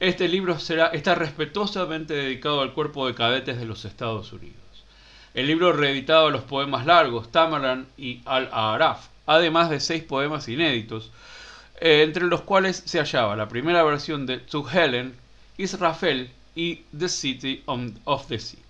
Este 0.00 0.26
libro 0.26 0.56
está 0.56 1.14
respetuosamente 1.14 2.14
dedicado 2.14 2.62
al 2.62 2.72
cuerpo 2.72 3.06
de 3.06 3.14
cadetes 3.14 3.58
de 3.58 3.66
los 3.66 3.84
Estados 3.84 4.32
Unidos. 4.32 4.56
El 5.34 5.48
libro 5.48 5.74
reeditado 5.74 6.30
los 6.30 6.44
poemas 6.44 6.86
largos, 6.86 7.30
Tamerlan 7.30 7.88
y 7.98 8.22
Al-Araf, 8.24 9.08
además 9.26 9.68
de 9.68 9.80
seis 9.80 10.02
poemas 10.02 10.48
inéditos, 10.48 11.10
eh, 11.78 12.04
entre 12.04 12.24
los 12.24 12.40
cuales 12.40 12.82
se 12.86 13.00
hallaba 13.00 13.36
la 13.36 13.48
primera 13.48 13.82
versión 13.82 14.24
de 14.24 14.38
To 14.38 14.66
Helen, 14.66 15.14
Israfel 15.58 16.30
y 16.56 16.84
The 16.98 17.10
City 17.10 17.62
of 17.66 18.28
the 18.28 18.38
Sea. 18.38 18.67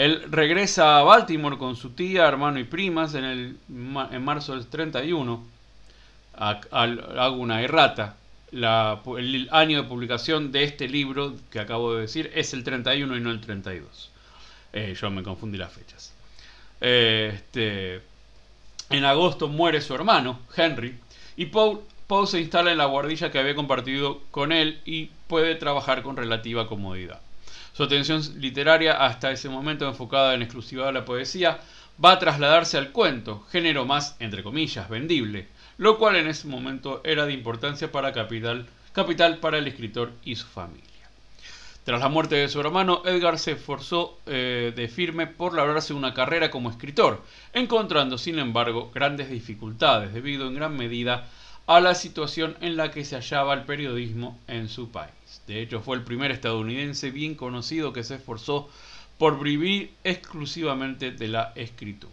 Él 0.00 0.22
regresa 0.30 0.98
a 0.98 1.02
Baltimore 1.02 1.58
con 1.58 1.76
su 1.76 1.90
tía, 1.90 2.26
hermano 2.26 2.58
y 2.58 2.64
primas 2.64 3.12
en, 3.14 3.24
el, 3.24 3.58
en 3.68 4.24
marzo 4.24 4.54
del 4.54 4.66
31. 4.66 5.44
Hago 6.32 7.36
una 7.36 7.60
errata. 7.60 8.16
el 8.50 9.48
año 9.52 9.82
de 9.82 9.86
publicación 9.86 10.52
de 10.52 10.64
este 10.64 10.88
libro 10.88 11.34
que 11.50 11.60
acabo 11.60 11.92
de 11.92 12.00
decir 12.00 12.30
es 12.34 12.54
el 12.54 12.64
31 12.64 13.14
y 13.14 13.20
no 13.20 13.30
el 13.30 13.42
32. 13.42 14.10
Eh, 14.72 14.96
yo 14.98 15.10
me 15.10 15.22
confundí 15.22 15.58
las 15.58 15.70
fechas. 15.70 16.14
Este, 16.80 18.00
en 18.88 19.04
agosto 19.04 19.48
muere 19.48 19.82
su 19.82 19.94
hermano, 19.94 20.40
Henry, 20.56 20.98
y 21.36 21.44
Paul, 21.44 21.82
se 22.26 22.40
instala 22.40 22.72
en 22.72 22.78
la 22.78 22.86
guardilla 22.86 23.30
que 23.30 23.38
había 23.38 23.54
compartido 23.54 24.22
con 24.30 24.50
él 24.50 24.80
y 24.86 25.10
puede 25.26 25.56
trabajar 25.56 26.02
con 26.02 26.16
relativa 26.16 26.66
comodidad. 26.68 27.20
Su 27.80 27.84
atención 27.84 28.20
literaria, 28.36 29.06
hasta 29.06 29.32
ese 29.32 29.48
momento 29.48 29.88
enfocada 29.88 30.34
en 30.34 30.42
exclusiva 30.42 30.86
a 30.86 30.92
la 30.92 31.06
poesía, 31.06 31.60
va 32.04 32.12
a 32.12 32.18
trasladarse 32.18 32.76
al 32.76 32.92
cuento, 32.92 33.46
género 33.50 33.86
más, 33.86 34.16
entre 34.18 34.42
comillas, 34.42 34.90
vendible, 34.90 35.48
lo 35.78 35.96
cual 35.96 36.16
en 36.16 36.28
ese 36.28 36.46
momento 36.46 37.00
era 37.04 37.24
de 37.24 37.32
importancia 37.32 37.90
para 37.90 38.12
capital, 38.12 38.66
capital 38.92 39.38
para 39.38 39.56
el 39.56 39.66
escritor 39.66 40.12
y 40.26 40.36
su 40.36 40.46
familia. 40.46 41.08
Tras 41.82 42.02
la 42.02 42.10
muerte 42.10 42.34
de 42.34 42.50
su 42.50 42.60
hermano, 42.60 43.00
Edgar 43.06 43.38
se 43.38 43.52
esforzó 43.52 44.18
eh, 44.26 44.74
de 44.76 44.88
firme 44.88 45.26
por 45.26 45.54
labrarse 45.54 45.94
una 45.94 46.12
carrera 46.12 46.50
como 46.50 46.68
escritor, 46.68 47.24
encontrando, 47.54 48.18
sin 48.18 48.38
embargo, 48.38 48.90
grandes 48.94 49.30
dificultades 49.30 50.12
debido 50.12 50.46
en 50.48 50.54
gran 50.54 50.76
medida 50.76 51.30
a 51.70 51.80
la 51.80 51.94
situación 51.94 52.56
en 52.60 52.76
la 52.76 52.90
que 52.90 53.04
se 53.04 53.14
hallaba 53.14 53.54
el 53.54 53.62
periodismo 53.62 54.36
en 54.48 54.68
su 54.68 54.90
país. 54.90 55.40
De 55.46 55.62
hecho, 55.62 55.80
fue 55.80 55.96
el 55.96 56.02
primer 56.02 56.32
estadounidense 56.32 57.12
bien 57.12 57.36
conocido 57.36 57.92
que 57.92 58.02
se 58.02 58.16
esforzó 58.16 58.68
por 59.18 59.40
vivir 59.40 59.94
exclusivamente 60.02 61.12
de 61.12 61.28
la 61.28 61.52
escritura. 61.54 62.12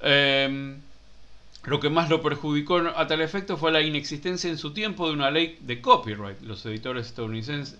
Em, 0.00 0.76
lo 1.64 1.80
que 1.80 1.90
más 1.90 2.10
lo 2.10 2.22
perjudicó 2.22 2.76
a 2.94 3.08
tal 3.08 3.22
efecto 3.22 3.56
fue 3.56 3.72
la 3.72 3.80
inexistencia 3.80 4.48
en 4.48 4.58
su 4.58 4.72
tiempo 4.72 5.08
de 5.08 5.14
una 5.14 5.32
ley 5.32 5.58
de 5.62 5.80
copyright. 5.80 6.40
Los 6.42 6.64
editores 6.64 7.12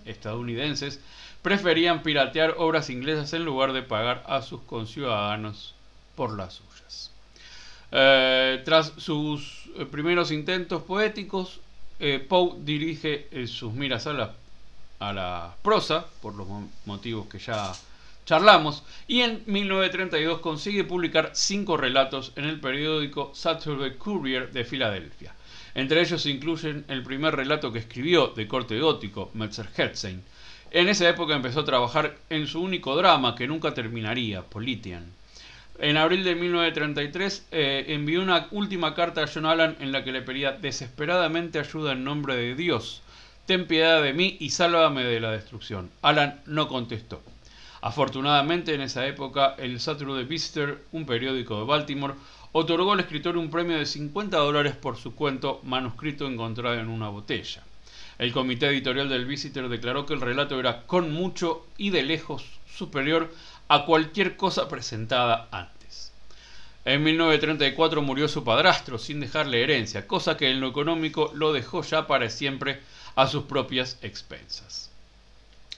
estadounidenses, 0.03 0.99
preferían 1.41 2.03
piratear 2.03 2.55
obras 2.57 2.89
inglesas 2.89 3.31
en 3.31 3.45
lugar 3.45 3.71
de 3.71 3.83
pagar 3.83 4.25
a 4.27 4.41
sus 4.41 4.59
conciudadanos 4.63 5.73
por 6.17 6.35
las. 6.35 6.61
Eh, 7.91 8.61
tras 8.65 8.93
sus 8.97 9.65
eh, 9.75 9.85
primeros 9.85 10.31
intentos 10.31 10.83
poéticos, 10.83 11.59
eh, 11.99 12.19
Poe 12.19 12.55
dirige 12.59 13.27
sus 13.47 13.73
miras 13.73 14.07
a 14.07 14.13
la, 15.13 15.55
prosa, 15.61 16.05
por 16.21 16.35
los 16.35 16.47
motivos 16.85 17.27
que 17.27 17.39
ya 17.39 17.73
charlamos, 18.25 18.83
y 19.07 19.21
en 19.21 19.41
1932 19.47 20.39
consigue 20.39 20.83
publicar 20.83 21.31
cinco 21.33 21.77
relatos 21.77 22.31
en 22.35 22.45
el 22.45 22.59
periódico 22.59 23.31
Saturday 23.33 23.95
Courier 23.97 24.51
de 24.51 24.65
Filadelfia. 24.65 25.33
Entre 25.73 26.01
ellos 26.01 26.21
se 26.21 26.29
incluyen 26.29 26.85
el 26.87 27.03
primer 27.03 27.35
relato 27.35 27.71
que 27.71 27.79
escribió 27.79 28.27
de 28.27 28.47
corte 28.47 28.79
gótico, 28.79 29.31
Metzer-Herzstein. 29.33 30.21
En 30.71 30.89
esa 30.89 31.09
época 31.09 31.35
empezó 31.35 31.61
a 31.61 31.65
trabajar 31.65 32.17
en 32.29 32.45
su 32.45 32.61
único 32.61 32.95
drama 32.95 33.35
que 33.35 33.47
nunca 33.47 33.73
terminaría, 33.73 34.43
Politian. 34.43 35.11
En 35.81 35.95
abril 35.95 36.25
de 36.25 36.35
1933 36.35 37.47
eh, 37.51 37.85
envió 37.87 38.21
una 38.21 38.47
última 38.51 38.93
carta 38.93 39.23
a 39.23 39.29
John 39.33 39.45
Allan 39.45 39.77
en 39.79 39.93
la 39.93 40.03
que 40.03 40.11
le 40.11 40.21
pedía 40.21 40.51
desesperadamente 40.51 41.57
ayuda 41.57 41.93
en 41.93 42.03
nombre 42.03 42.35
de 42.35 42.53
Dios. 42.53 43.01
Ten 43.45 43.65
piedad 43.65 44.03
de 44.03 44.11
mí 44.11 44.35
y 44.41 44.49
sálvame 44.49 45.05
de 45.05 45.21
la 45.21 45.31
destrucción. 45.31 45.89
Allan 46.01 46.41
no 46.45 46.67
contestó. 46.67 47.21
Afortunadamente, 47.79 48.73
en 48.73 48.81
esa 48.81 49.07
época, 49.07 49.55
el 49.57 49.79
Saturday 49.79 50.25
Visitor, 50.25 50.81
un 50.91 51.05
periódico 51.05 51.57
de 51.57 51.65
Baltimore, 51.65 52.15
otorgó 52.51 52.91
al 52.91 52.99
escritor 52.99 53.37
un 53.37 53.49
premio 53.49 53.77
de 53.77 53.85
50 53.85 54.35
dólares 54.35 54.75
por 54.75 54.97
su 54.97 55.15
cuento 55.15 55.61
Manuscrito 55.63 56.27
encontrado 56.27 56.75
en 56.75 56.89
una 56.89 57.07
botella. 57.07 57.63
El 58.17 58.33
comité 58.33 58.67
editorial 58.67 59.07
del 59.07 59.25
Visitor 59.25 59.69
declaró 59.69 60.05
que 60.05 60.13
el 60.13 60.19
relato 60.19 60.59
era 60.59 60.85
con 60.85 61.13
mucho 61.13 61.65
y 61.77 61.91
de 61.91 62.03
lejos 62.03 62.43
superior 62.67 63.31
a 63.69 63.85
cualquier 63.85 64.35
cosa 64.35 64.67
presentada 64.67 65.47
antes. 65.51 66.11
En 66.85 67.03
1934 67.03 68.01
murió 68.01 68.27
su 68.27 68.43
padrastro 68.43 68.97
sin 68.97 69.19
dejarle 69.19 69.61
herencia, 69.61 70.07
cosa 70.07 70.35
que 70.35 70.49
en 70.49 70.59
lo 70.59 70.67
económico 70.67 71.31
lo 71.35 71.53
dejó 71.53 71.83
ya 71.83 72.07
para 72.07 72.31
siempre 72.31 72.79
a 73.15 73.27
sus 73.27 73.43
propias 73.43 73.99
expensas. 74.01 74.89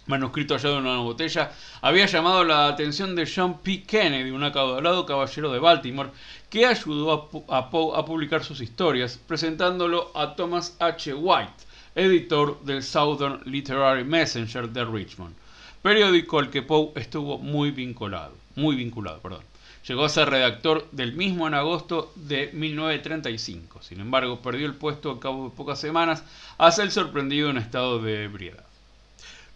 manuscrito 0.05 0.55
hallado 0.55 0.79
en 0.79 0.85
una 0.85 0.99
botella, 0.99 1.51
había 1.81 2.05
llamado 2.05 2.43
la 2.45 2.67
atención 2.67 3.13
de 3.13 3.29
John 3.29 3.59
P. 3.59 3.83
Kennedy, 3.83 4.31
un 4.31 4.43
acaudalado 4.43 5.05
caballero 5.05 5.51
de 5.51 5.59
Baltimore, 5.59 6.11
que 6.49 6.65
ayudó 6.65 7.29
a, 7.49 7.69
Poe 7.69 7.97
a 7.97 8.05
publicar 8.05 8.43
sus 8.43 8.61
historias, 8.61 9.19
presentándolo 9.27 10.11
a 10.15 10.35
Thomas 10.35 10.77
H. 10.79 11.13
White, 11.13 11.65
editor 11.95 12.61
del 12.63 12.83
Southern 12.83 13.41
Literary 13.45 14.05
Messenger 14.05 14.69
de 14.69 14.85
Richmond, 14.85 15.35
periódico 15.81 16.39
al 16.39 16.49
que 16.49 16.61
Poe 16.61 16.91
estuvo 16.95 17.37
muy 17.37 17.71
vinculado, 17.71 18.35
muy 18.55 18.75
vinculado, 18.75 19.19
perdón. 19.19 19.43
Llegó 19.87 20.05
a 20.05 20.09
ser 20.09 20.29
redactor 20.29 20.87
del 20.91 21.13
mismo 21.13 21.47
en 21.47 21.55
agosto 21.55 22.13
de 22.15 22.51
1935. 22.53 23.81
Sin 23.81 23.99
embargo, 23.99 24.41
perdió 24.41 24.67
el 24.67 24.75
puesto 24.75 25.09
a 25.09 25.19
cabo 25.19 25.49
de 25.49 25.55
pocas 25.55 25.79
semanas 25.79 26.23
a 26.59 26.71
ser 26.71 26.91
sorprendido 26.91 27.49
en 27.49 27.57
estado 27.57 27.99
de 27.99 28.25
ebriedad. 28.25 28.70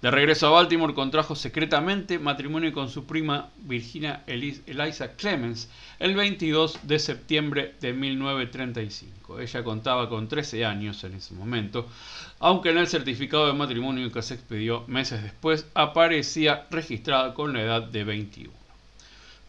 De 0.06 0.12
regreso 0.12 0.46
a 0.46 0.52
Baltimore 0.52 0.94
contrajo 0.94 1.36
secretamente 1.36 2.20
matrimonio 2.20 2.72
con 2.72 2.92
su 2.92 3.08
prima 3.08 3.50
Virginia 3.58 4.24
Eliza 4.28 5.14
Clemens 5.16 5.68
el 5.98 6.14
22 6.14 6.82
de 6.84 7.00
septiembre 7.00 7.74
de 7.82 7.92
1935. 7.92 9.40
Ella 9.40 9.64
contaba 9.64 10.08
con 10.08 10.28
13 10.28 10.64
años 10.64 11.04
en 11.06 11.16
ese 11.16 11.34
momento, 11.34 11.90
aunque 12.38 12.70
en 12.70 12.78
el 12.78 12.88
certificado 12.88 13.48
de 13.48 13.54
matrimonio 13.54 14.12
que 14.12 14.22
se 14.22 14.36
expidió 14.36 14.84
meses 14.86 15.24
después 15.24 15.66
aparecía 15.74 16.68
registrada 16.70 17.34
con 17.34 17.54
la 17.54 17.64
edad 17.64 17.82
de 17.82 18.04
21. 18.04 18.54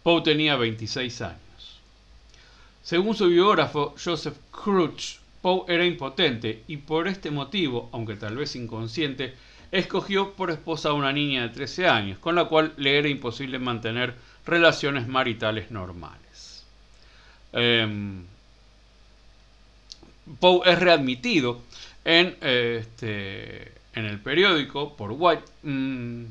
Poe 0.03 0.23
tenía 0.23 0.57
26 0.57 1.21
años. 1.21 1.81
Según 2.83 3.15
su 3.15 3.29
biógrafo 3.29 3.95
Joseph 4.03 4.39
Crouch, 4.51 5.19
Poe 5.43 5.67
era 5.69 5.85
impotente 5.85 6.63
y 6.67 6.79
por 6.79 7.09
este 7.09 7.31
motivo, 7.31 7.91
aunque 7.93 8.17
tal 8.17 8.37
vez 8.37 8.57
inconsciente, 8.57 9.35
escogió 9.79 10.33
por 10.33 10.51
esposa 10.51 10.91
a 10.91 10.95
una 10.95 11.13
niña 11.13 11.43
de 11.43 11.49
13 11.51 11.89
años, 11.89 12.19
con 12.19 12.35
la 12.35 12.47
cual 12.47 12.73
le 12.77 12.99
era 12.99 13.09
imposible 13.09 13.59
mantener 13.59 14.15
relaciones 14.45 15.07
maritales 15.07 15.71
normales. 15.71 16.65
Em, 17.53 18.25
Poe 20.41 20.69
es 20.71 20.79
readmitido 20.79 21.63
en, 22.05 22.37
este, 22.41 23.73
en 23.95 24.05
el 24.07 24.19
periódico 24.19 24.97
por 24.97 25.13
White 25.13 25.45
mm, 25.63 26.25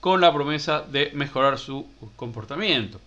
con 0.00 0.20
la 0.20 0.32
promesa 0.32 0.82
de 0.82 1.10
mejorar 1.14 1.58
su 1.58 1.86
comportamiento. 2.16 3.00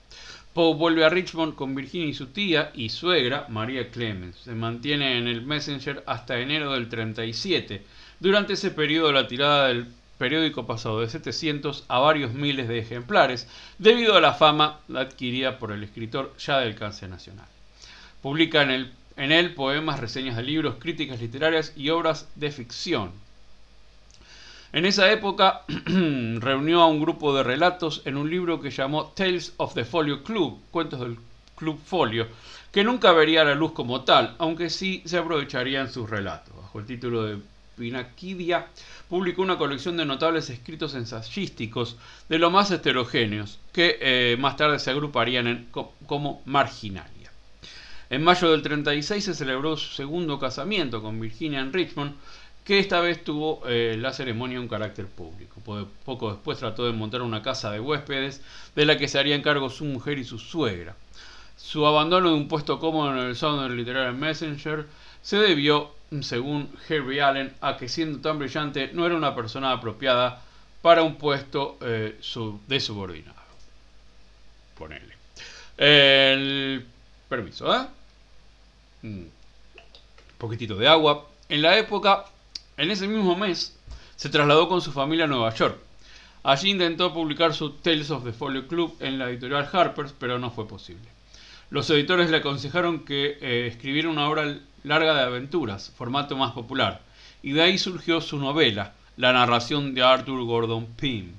Poe 0.53 0.75
vuelve 0.75 1.05
a 1.05 1.10
Richmond 1.10 1.55
con 1.55 1.75
Virginia 1.75 2.07
y 2.07 2.13
su 2.13 2.27
tía 2.27 2.71
y 2.75 2.89
suegra, 2.89 3.45
María 3.50 3.89
Clemens. 3.89 4.38
Se 4.38 4.53
mantiene 4.53 5.17
en 5.17 5.27
el 5.27 5.41
Messenger 5.41 6.03
hasta 6.05 6.39
enero 6.39 6.74
del 6.74 6.89
37 6.89 7.83
durante 8.22 8.54
ese 8.54 8.72
periodo 8.72 9.12
la 9.12 9.28
tirada 9.28 9.68
del 9.68 9.88
periódico 10.20 10.68
pasó 10.68 11.00
de 11.00 11.10
700 11.10 11.86
a 11.88 11.98
varios 11.98 12.34
miles 12.34 12.68
de 12.68 12.78
ejemplares, 12.78 13.48
debido 13.80 14.16
a 14.16 14.22
la 14.22 14.36
fama 14.36 14.80
adquirida 14.94 15.58
por 15.58 15.72
el 15.72 15.84
escritor 15.84 16.32
ya 16.38 16.60
del 16.60 16.74
alcance 16.74 17.08
nacional. 17.08 17.48
Publica 18.22 18.62
en, 18.62 18.92
en 19.18 19.32
él 19.32 19.56
poemas, 19.56 20.00
reseñas 20.00 20.38
de 20.38 20.44
libros, 20.44 20.75
críticas 20.78 21.20
literarias 21.20 21.74
y 21.75 21.90
obras 21.90 22.30
de 22.36 22.51
ficción. 22.51 23.12
En 24.74 24.86
esa 24.86 25.12
época 25.12 25.64
reunió 25.86 26.81
a 26.81 26.88
un 26.88 27.01
grupo 27.01 27.36
de 27.36 27.42
relatos 27.42 28.03
en 28.05 28.18
un 28.18 28.29
libro 28.29 28.62
que 28.62 28.70
llamó 28.70 29.07
Tales 29.16 29.55
of 29.57 29.74
the 29.74 29.84
Folio 29.84 30.22
Club, 30.22 30.60
cuentos 30.70 31.00
del 31.00 31.18
Club 31.55 31.79
Folio, 31.84 32.27
que 32.72 32.84
nunca 32.84 33.12
vería 33.14 33.44
la 33.44 33.55
luz 33.55 33.72
como 33.72 34.01
tal, 34.01 34.36
aunque 34.38 34.70
sí 34.70 35.01
se 35.05 35.18
aprovecharía 35.18 35.81
en 35.81 35.90
sus 35.92 36.07
relatos, 36.07 36.55
bajo 36.55 36.79
el 36.79 36.86
título 36.86 37.24
de 37.24 37.40
Publicó 39.09 39.41
una 39.41 39.57
colección 39.57 39.98
de 39.98 40.05
notables 40.05 40.50
escritos 40.50 40.96
ensayísticos 40.96 41.98
de 42.29 42.39
lo 42.39 42.51
más 42.51 42.72
heterogéneos, 42.72 43.59
que 43.74 43.98
eh, 44.01 44.37
más 44.39 44.55
tarde 44.57 44.79
se 44.79 44.91
agruparían 44.91 45.67
como 46.05 46.41
marginalia. 46.46 47.31
En 48.09 48.24
mayo 48.24 48.51
del 48.51 48.61
36 48.61 49.24
se 49.24 49.33
celebró 49.33 49.77
su 49.77 49.94
segundo 49.94 50.37
casamiento 50.37 51.01
con 51.01 51.20
Virginia 51.20 51.61
en 51.61 51.72
Richmond, 51.72 52.13
que 52.65 52.77
esta 52.77 53.00
vez 53.00 53.24
tuvo 53.24 53.63
eh, 53.65 53.96
la 53.98 54.13
ceremonia 54.13 54.59
un 54.59 54.67
carácter 54.67 55.07
público. 55.07 55.61
Poco 56.05 56.31
después 56.31 56.57
trató 56.59 56.85
de 56.85 56.91
montar 56.91 57.22
una 57.22 57.41
casa 57.41 57.72
de 57.72 57.79
huéspedes 57.79 58.41
de 58.75 58.85
la 58.85 58.98
que 58.98 59.07
se 59.07 59.17
harían 59.17 59.41
cargo 59.41 59.70
su 59.70 59.85
mujer 59.85 60.20
y 60.20 60.25
su 60.25 60.39
suegra. 60.39 60.96
Su 61.55 61.85
abandono 61.85 62.29
de 62.29 62.35
un 62.35 62.48
puesto 62.48 62.79
cómodo 62.79 63.11
en 63.11 63.27
el 63.27 63.35
Southern 63.35 63.77
Literary 63.77 64.15
Messenger 64.15 64.87
se 65.22 65.37
debió 65.37 65.91
según 66.19 66.69
Harry 66.89 67.19
Allen, 67.19 67.53
a 67.61 67.77
que 67.77 67.87
siendo 67.87 68.19
tan 68.19 68.37
brillante 68.37 68.91
no 68.93 69.05
era 69.05 69.15
una 69.15 69.33
persona 69.33 69.71
apropiada 69.71 70.41
para 70.81 71.03
un 71.03 71.15
puesto 71.15 71.77
eh, 71.81 72.19
de 72.67 72.79
subordinado. 72.79 73.39
Ponele. 74.77 75.15
El 75.77 76.85
permiso, 77.29 77.74
¿eh? 77.74 77.87
Un 79.03 79.31
poquitito 80.37 80.75
de 80.75 80.87
agua. 80.87 81.27
En 81.47 81.61
la 81.61 81.77
época, 81.77 82.25
en 82.77 82.91
ese 82.91 83.07
mismo 83.07 83.35
mes, 83.35 83.77
se 84.15 84.29
trasladó 84.29 84.67
con 84.67 84.81
su 84.81 84.91
familia 84.91 85.25
a 85.25 85.27
Nueva 85.27 85.53
York. 85.53 85.77
Allí 86.43 86.71
intentó 86.71 87.13
publicar 87.13 87.53
su 87.53 87.71
Tales 87.74 88.11
of 88.11 88.24
the 88.24 88.33
Folio 88.33 88.67
Club 88.67 88.95
en 89.00 89.17
la 89.17 89.29
editorial 89.29 89.69
Harper's, 89.71 90.13
pero 90.17 90.39
no 90.39 90.51
fue 90.51 90.67
posible. 90.67 91.07
Los 91.69 91.89
editores 91.89 92.29
le 92.29 92.37
aconsejaron 92.37 93.05
que 93.05 93.37
eh, 93.39 93.67
escribiera 93.67 94.09
una 94.09 94.27
obra 94.27 94.59
larga 94.83 95.13
de 95.13 95.22
aventuras, 95.22 95.91
formato 95.96 96.35
más 96.37 96.51
popular, 96.53 97.01
y 97.44 97.53
de 97.53 97.61
ahí 97.61 97.77
surgió 97.77 98.22
su 98.22 98.37
novela, 98.37 98.94
la 99.17 99.33
narración 99.33 99.94
de 99.94 100.03
Arthur 100.03 100.44
Gordon 100.44 100.85
Pym, 100.96 101.33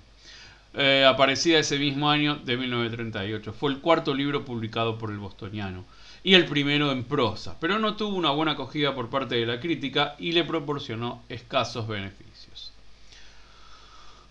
eh, 0.74 1.04
aparecida 1.06 1.58
ese 1.58 1.78
mismo 1.78 2.10
año 2.10 2.36
de 2.36 2.56
1938. 2.56 3.52
Fue 3.52 3.70
el 3.70 3.80
cuarto 3.80 4.14
libro 4.14 4.44
publicado 4.44 4.98
por 4.98 5.10
el 5.10 5.18
bostoniano 5.18 5.84
y 6.24 6.34
el 6.34 6.46
primero 6.46 6.92
en 6.92 7.04
prosa, 7.04 7.58
pero 7.60 7.78
no 7.78 7.96
tuvo 7.96 8.16
una 8.16 8.30
buena 8.30 8.52
acogida 8.52 8.94
por 8.94 9.10
parte 9.10 9.34
de 9.34 9.46
la 9.46 9.60
crítica 9.60 10.14
y 10.18 10.32
le 10.32 10.44
proporcionó 10.44 11.22
escasos 11.28 11.86
beneficios. 11.88 12.31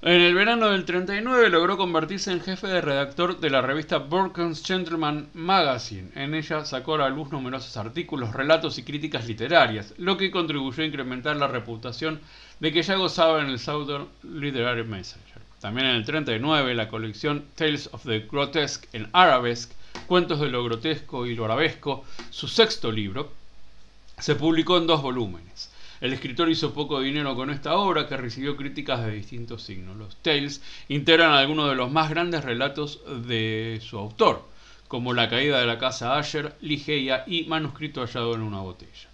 En 0.04 0.20
el 0.20 0.34
verano 0.34 0.72
del 0.72 0.84
39 0.84 1.52
logró 1.52 1.78
convertirse 1.78 2.32
en 2.32 2.42
jefe 2.42 2.66
de 2.66 2.82
redactor 2.82 3.40
de 3.40 3.52
la 3.52 3.62
revista 3.62 4.00
Burton's 4.00 4.66
Gentleman 4.66 5.30
Magazine. 5.36 6.10
En 6.16 6.34
ella 6.34 6.66
sacó 6.66 6.96
a 6.96 6.98
la 6.98 7.10
luz 7.10 7.32
numerosos 7.32 7.78
artículos, 7.78 8.34
relatos 8.34 8.80
y 8.80 8.84
críticas 8.84 9.28
literarias, 9.28 9.94
lo 10.00 10.18
que 10.18 10.32
contribuyó 10.32 10.82
a 10.82 10.88
incrementar 10.88 11.36
la 11.36 11.48
reputación 11.48 12.20
de 12.60 12.72
que 12.72 12.82
ya 12.82 12.96
gozaba 12.96 13.44
en 13.44 13.50
el 13.50 13.60
Southern 13.60 14.08
Literary 14.24 14.84
Messenger. 14.84 15.40
También 15.60 15.86
en 15.86 15.98
el 15.98 16.04
39 16.06 16.74
la 16.74 16.88
colección 16.88 17.46
Tales 17.54 17.88
of 17.92 18.04
the 18.04 18.22
Grotesque 18.22 18.90
en 18.94 19.08
Arabesque, 19.14 19.76
Cuentos 20.08 20.40
de 20.40 20.50
lo 20.50 20.64
Grotesco 20.64 21.28
y 21.28 21.36
lo 21.36 21.46
Arabesco, 21.46 22.06
su 22.32 22.48
sexto 22.48 22.92
libro, 22.92 23.32
se 24.18 24.34
publicó 24.34 24.80
en 24.80 24.88
dos 24.88 25.04
volúmenes. 25.04 25.71
El 26.02 26.14
escritor 26.14 26.50
hizo 26.50 26.74
poco 26.74 27.00
dinero 27.00 27.36
con 27.36 27.52
esta 27.52 27.76
obra 27.76 28.08
que 28.08 28.18
recibió 28.18 28.58
críticas 28.58 29.06
de 29.06 29.12
distintos 29.12 29.62
signos. 29.62 29.96
Los 29.96 30.16
Tales 30.16 30.64
integran 30.90 31.32
algunos 31.32 31.70
de 31.70 31.76
los 31.76 31.92
más 31.92 32.10
grandes 32.10 32.44
relatos 32.44 33.02
de 33.28 33.80
su 33.84 34.00
autor, 34.00 34.44
como 34.88 35.14
La 35.14 35.30
caída 35.30 35.60
de 35.60 35.68
la 35.68 35.78
casa 35.78 36.18
Asher, 36.18 36.56
Ligeia 36.60 37.24
y 37.28 37.44
Manuscrito 37.44 38.02
hallado 38.02 38.34
en 38.34 38.42
una 38.42 38.62
botella. 38.62 39.10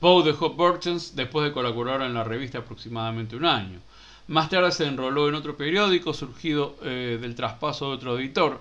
Poe 0.00 0.24
dejó 0.24 0.50
Burton's 0.50 1.14
después 1.14 1.46
de 1.46 1.52
colaborar 1.52 2.02
en 2.02 2.14
la 2.14 2.24
revista 2.24 2.58
aproximadamente 2.58 3.36
un 3.36 3.46
año. 3.46 3.78
Más 4.26 4.50
tarde 4.50 4.72
se 4.72 4.84
enroló 4.84 5.28
en 5.28 5.36
otro 5.36 5.56
periódico 5.56 6.12
surgido 6.12 6.76
eh, 6.82 7.18
del 7.20 7.36
traspaso 7.36 7.90
de 7.90 7.94
otro 7.94 8.18
editor, 8.18 8.60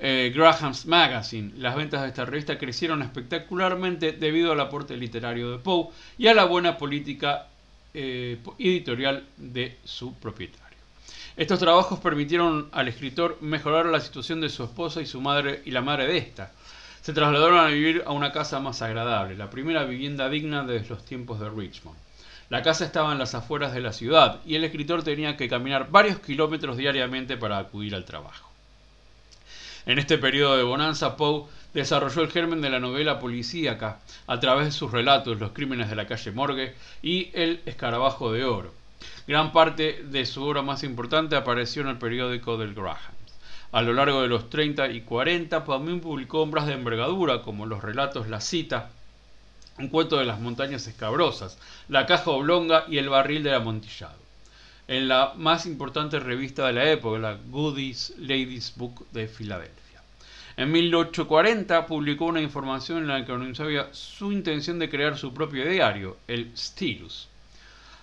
eh, 0.00 0.32
Graham's 0.34 0.86
Magazine. 0.86 1.52
Las 1.58 1.76
ventas 1.76 2.02
de 2.02 2.08
esta 2.08 2.24
revista 2.24 2.58
crecieron 2.58 3.02
espectacularmente 3.02 4.12
debido 4.12 4.52
al 4.52 4.60
aporte 4.60 4.96
literario 4.96 5.50
de 5.50 5.58
Poe 5.58 5.88
y 6.16 6.26
a 6.26 6.34
la 6.34 6.44
buena 6.44 6.78
política 6.78 7.48
eh, 7.92 8.38
editorial 8.58 9.24
de 9.36 9.76
su 9.84 10.14
propietario. 10.14 10.78
Estos 11.36 11.58
trabajos 11.58 12.00
permitieron 12.00 12.68
al 12.72 12.88
escritor 12.88 13.38
mejorar 13.40 13.86
la 13.86 14.00
situación 14.00 14.40
de 14.40 14.48
su 14.48 14.64
esposa 14.64 15.00
y 15.00 15.06
su 15.06 15.20
madre 15.20 15.62
y 15.64 15.70
la 15.70 15.82
madre 15.82 16.06
de 16.06 16.18
esta. 16.18 16.50
Se 17.02 17.12
trasladaron 17.12 17.58
a 17.58 17.68
vivir 17.68 18.02
a 18.06 18.12
una 18.12 18.32
casa 18.32 18.58
más 18.58 18.82
agradable, 18.82 19.36
la 19.36 19.50
primera 19.50 19.84
vivienda 19.84 20.28
digna 20.28 20.64
desde 20.64 20.88
los 20.88 21.04
tiempos 21.04 21.40
de 21.40 21.48
Richmond. 21.48 21.96
La 22.48 22.62
casa 22.62 22.84
estaba 22.84 23.12
en 23.12 23.18
las 23.18 23.34
afueras 23.34 23.72
de 23.72 23.80
la 23.80 23.92
ciudad 23.92 24.40
y 24.44 24.56
el 24.56 24.64
escritor 24.64 25.02
tenía 25.02 25.36
que 25.36 25.48
caminar 25.48 25.90
varios 25.90 26.18
kilómetros 26.18 26.76
diariamente 26.76 27.36
para 27.36 27.58
acudir 27.58 27.94
al 27.94 28.04
trabajo. 28.04 28.49
En 29.90 29.98
este 29.98 30.18
periodo 30.18 30.56
de 30.56 30.62
bonanza, 30.62 31.16
Poe 31.16 31.46
desarrolló 31.74 32.22
el 32.22 32.30
germen 32.30 32.60
de 32.60 32.70
la 32.70 32.78
novela 32.78 33.18
policíaca 33.18 33.98
a 34.28 34.38
través 34.38 34.66
de 34.66 34.70
sus 34.70 34.92
relatos 34.92 35.40
Los 35.40 35.50
crímenes 35.50 35.90
de 35.90 35.96
la 35.96 36.06
calle 36.06 36.30
Morgue 36.30 36.76
y 37.02 37.30
El 37.32 37.60
escarabajo 37.66 38.30
de 38.30 38.44
oro. 38.44 38.72
Gran 39.26 39.50
parte 39.50 40.04
de 40.04 40.26
su 40.26 40.44
obra 40.44 40.62
más 40.62 40.84
importante 40.84 41.34
apareció 41.34 41.82
en 41.82 41.88
el 41.88 41.98
periódico 41.98 42.56
del 42.56 42.72
Graham. 42.72 42.98
A 43.72 43.82
lo 43.82 43.92
largo 43.92 44.22
de 44.22 44.28
los 44.28 44.48
30 44.48 44.90
y 44.90 45.00
40 45.00 45.64
también 45.64 45.98
publicó 45.98 46.42
obras 46.42 46.68
de 46.68 46.74
envergadura 46.74 47.42
como 47.42 47.66
los 47.66 47.82
relatos 47.82 48.28
La 48.28 48.40
cita, 48.40 48.90
un 49.76 49.88
cuento 49.88 50.18
de 50.18 50.24
las 50.24 50.38
montañas 50.38 50.86
escabrosas, 50.86 51.58
La 51.88 52.06
caja 52.06 52.30
oblonga 52.30 52.84
y 52.86 52.98
El 52.98 53.08
barril 53.08 53.42
del 53.42 53.54
amontillado. 53.54 54.20
en 54.86 55.08
la 55.08 55.34
más 55.36 55.66
importante 55.66 56.20
revista 56.20 56.68
de 56.68 56.74
la 56.74 56.92
época, 56.92 57.18
la 57.18 57.38
Goodies 57.48 58.14
Ladies 58.18 58.74
Book 58.76 59.08
de 59.10 59.26
Filadelfia. 59.26 59.79
En 60.60 60.70
1840 60.72 61.86
publicó 61.86 62.26
una 62.26 62.42
información 62.42 62.98
en 62.98 63.06
la 63.06 63.24
que 63.24 63.32
anunciaba 63.32 63.88
su 63.94 64.30
intención 64.30 64.78
de 64.78 64.90
crear 64.90 65.16
su 65.16 65.32
propio 65.32 65.66
diario, 65.66 66.18
el 66.28 66.52
Stylus. 66.54 67.28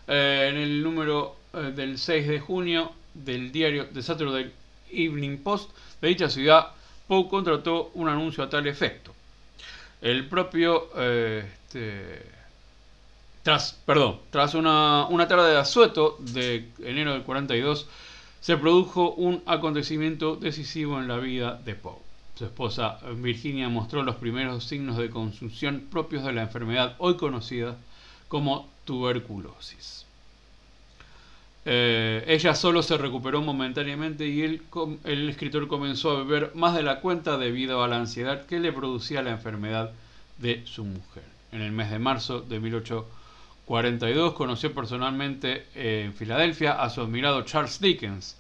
Eh, 0.08 0.48
en 0.50 0.58
el 0.58 0.82
número 0.82 1.36
eh, 1.54 1.72
del 1.76 2.00
6 2.00 2.28
de 2.28 2.40
junio 2.40 2.94
del 3.14 3.52
diario 3.52 3.86
The 3.94 4.02
Saturday 4.02 4.52
Evening 4.92 5.38
Post 5.44 5.70
de 6.02 6.08
dicha 6.08 6.32
ciudad, 6.32 6.70
Poe 7.08 7.30
contrató 7.30 7.92
un 7.94 8.10
anuncio 8.10 8.44
a 8.44 8.50
tal 8.50 8.66
efecto. 8.66 9.14
El 10.02 10.26
propio, 10.26 10.90
eh, 10.98 11.46
este, 11.46 12.24
tras, 13.44 13.74
perdón, 13.86 14.22
tras 14.32 14.56
una, 14.56 15.06
una 15.06 15.28
tarde 15.28 15.52
de 15.52 15.58
asueto 15.60 16.18
de 16.18 16.70
enero 16.80 17.14
del 17.14 17.22
42, 17.22 17.88
se 18.42 18.58
produjo 18.58 19.12
un 19.12 19.44
acontecimiento 19.46 20.38
decisivo 20.38 21.00
en 21.00 21.08
la 21.08 21.18
vida 21.18 21.62
de 21.64 21.76
Poe. 21.76 22.07
Su 22.38 22.46
esposa 22.46 23.00
Virginia 23.16 23.68
mostró 23.68 24.04
los 24.04 24.18
primeros 24.18 24.64
signos 24.64 24.98
de 24.98 25.10
consunción 25.10 25.88
propios 25.90 26.24
de 26.24 26.34
la 26.34 26.44
enfermedad 26.44 26.96
hoy 27.00 27.18
conocida 27.18 27.78
como 28.28 28.70
tuberculosis. 28.86 30.06
Eh, 31.66 32.24
ella 32.28 32.54
solo 32.54 32.84
se 32.84 32.96
recuperó 32.96 33.42
momentáneamente 33.42 34.28
y 34.28 34.44
el, 34.44 34.62
el 35.04 35.30
escritor 35.30 35.68
comenzó 35.68 36.12
a 36.12 36.24
beber 36.24 36.52
más 36.54 36.76
de 36.76 36.84
la 36.84 37.00
cuenta 37.00 37.40
debido 37.40 37.84
a 37.84 37.88
la 37.88 37.98
ansiedad 37.98 38.46
que 38.46 38.60
le 38.60 38.72
producía 38.72 39.24
la 39.24 39.32
enfermedad 39.32 39.92
de 40.38 40.62
su 40.68 40.86
mujer. 40.86 41.24
En 41.52 41.64
el 41.64 41.72
mes 41.72 41.90
de 41.90 41.98
marzo 41.98 42.42
de 42.42 42.60
1842 42.60 44.34
conoció 44.34 44.76
personalmente 44.76 45.66
en 45.74 46.14
Filadelfia 46.14 46.84
a 46.84 46.92
su 46.92 47.02
admirado 47.02 47.42
Charles 47.42 47.82
Dickens, 47.82 48.38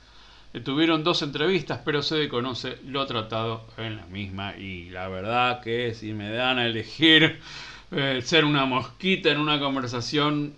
Tuvieron 0.63 1.04
dos 1.04 1.22
entrevistas, 1.22 1.82
pero 1.84 2.02
se 2.02 2.28
conoce 2.30 2.78
lo 2.86 3.06
tratado 3.06 3.65
en 3.78 3.98
la 3.98 4.06
misma. 4.06 4.56
Y 4.58 4.89
la 4.89 5.08
verdad 5.08 5.62
que 5.62 5.93
si 5.93 6.13
me 6.13 6.32
dan 6.32 6.60
a 6.60 6.65
elegir 6.65 7.39
eh, 7.91 8.22
ser 8.24 8.46
una 8.46 8.65
mosquita 8.65 9.30
en 9.30 9.39
una 9.39 9.60
conversación, 9.60 10.54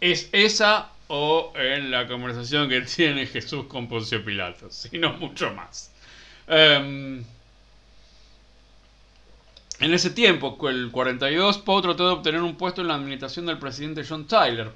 es 0.00 0.28
esa 0.32 0.90
o 1.08 1.52
en 1.56 1.90
la 1.90 2.06
conversación 2.06 2.68
que 2.68 2.80
tiene 2.82 3.26
Jesús 3.26 3.66
con 3.66 3.88
Poncio 3.88 4.24
Pilato, 4.24 4.70
sino 4.70 5.12
mucho 5.14 5.52
más. 5.54 5.92
Em, 6.46 7.24
en 9.80 9.92
ese 9.94 10.10
tiempo, 10.10 10.56
el 10.68 10.90
42, 10.90 11.58
Poe 11.58 11.82
trató 11.82 12.06
de 12.06 12.12
obtener 12.12 12.40
un 12.42 12.56
puesto 12.56 12.80
en 12.80 12.88
la 12.88 12.94
administración 12.94 13.46
del 13.46 13.58
presidente 13.58 14.04
John 14.08 14.26
Tyler 14.26 14.70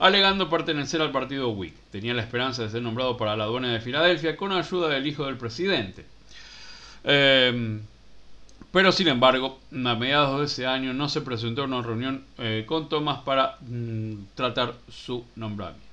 alegando 0.00 0.48
pertenecer 0.48 1.00
al 1.02 1.12
partido 1.12 1.50
Whig. 1.50 1.74
Tenía 1.92 2.14
la 2.14 2.22
esperanza 2.22 2.62
de 2.62 2.70
ser 2.70 2.82
nombrado 2.82 3.16
para 3.16 3.36
la 3.36 3.44
aduana 3.44 3.70
de 3.70 3.80
Filadelfia 3.80 4.36
con 4.36 4.50
ayuda 4.50 4.88
del 4.88 5.06
hijo 5.06 5.26
del 5.26 5.36
presidente. 5.36 6.06
Em, 7.04 7.82
pero 8.72 8.92
sin 8.92 9.08
embargo, 9.08 9.60
a 9.72 9.94
mediados 9.94 10.40
de 10.40 10.46
ese 10.46 10.66
año 10.66 10.94
no 10.94 11.08
se 11.08 11.20
presentó 11.20 11.62
a 11.62 11.66
una 11.66 11.82
reunión 11.82 12.24
eh, 12.38 12.64
con 12.66 12.88
Thomas 12.88 13.20
para 13.24 13.58
mm, 13.60 14.14
tratar 14.34 14.74
su 14.88 15.24
nombramiento. 15.36 15.86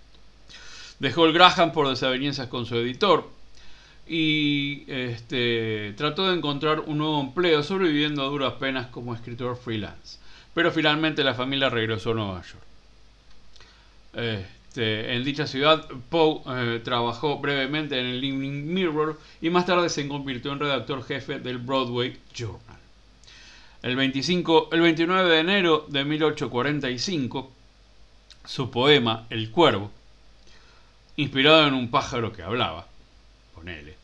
Dejó 1.00 1.26
el 1.26 1.34
Graham 1.34 1.74
por 1.74 1.89
desavenencias 1.89 2.48
con 2.48 2.65
su 2.65 2.78
editor 2.78 3.30
y 4.08 4.86
este, 4.88 5.93
trató 5.98 6.30
de 6.30 6.38
encontrar 6.38 6.80
un 6.80 6.98
nuevo 7.00 7.20
empleo 7.20 7.62
sobreviviendo 7.62 8.24
a 8.24 8.28
duras 8.28 8.54
penas 8.54 8.88
como 8.88 9.13
escritor 9.13 9.58
freelance. 9.58 10.17
Pero 10.54 10.72
finalmente 10.72 11.26
la 11.26 11.34
familia 11.34 11.70
regresó 11.70 12.12
a 12.12 12.15
Nueva 12.15 12.41
York. 12.41 12.66
Este, 14.17 15.13
en 15.13 15.23
dicha 15.23 15.45
ciudad, 15.45 15.88
Poe 16.10 16.41
eh, 16.47 16.82
trabajó 16.84 17.38
brevemente 17.38 17.99
en 17.99 18.08
el 18.08 18.23
Evening 18.23 18.73
Mirror 18.73 19.19
y 19.41 19.51
más 19.51 19.67
tarde 19.67 19.89
se 19.89 20.08
convirtió 20.08 20.51
en 20.53 20.60
redactor 20.60 21.03
jefe 21.03 21.39
del 21.39 21.60
Broadway 21.60 22.17
Journal. 22.34 22.80
El, 23.84 23.95
25, 23.95 24.69
el 24.71 24.82
29 24.82 25.30
de 25.30 25.39
enero 25.39 25.86
de 25.88 26.03
1845, 26.03 27.51
su 28.43 28.71
poema 28.71 29.27
El 29.30 29.51
Cuervo, 29.51 29.91
inspirado 31.15 31.67
en 31.67 31.75
un 31.75 31.91
pájaro 31.91 32.34
que 32.34 32.41
hablaba, 32.41 32.88
ponele, 33.53 33.95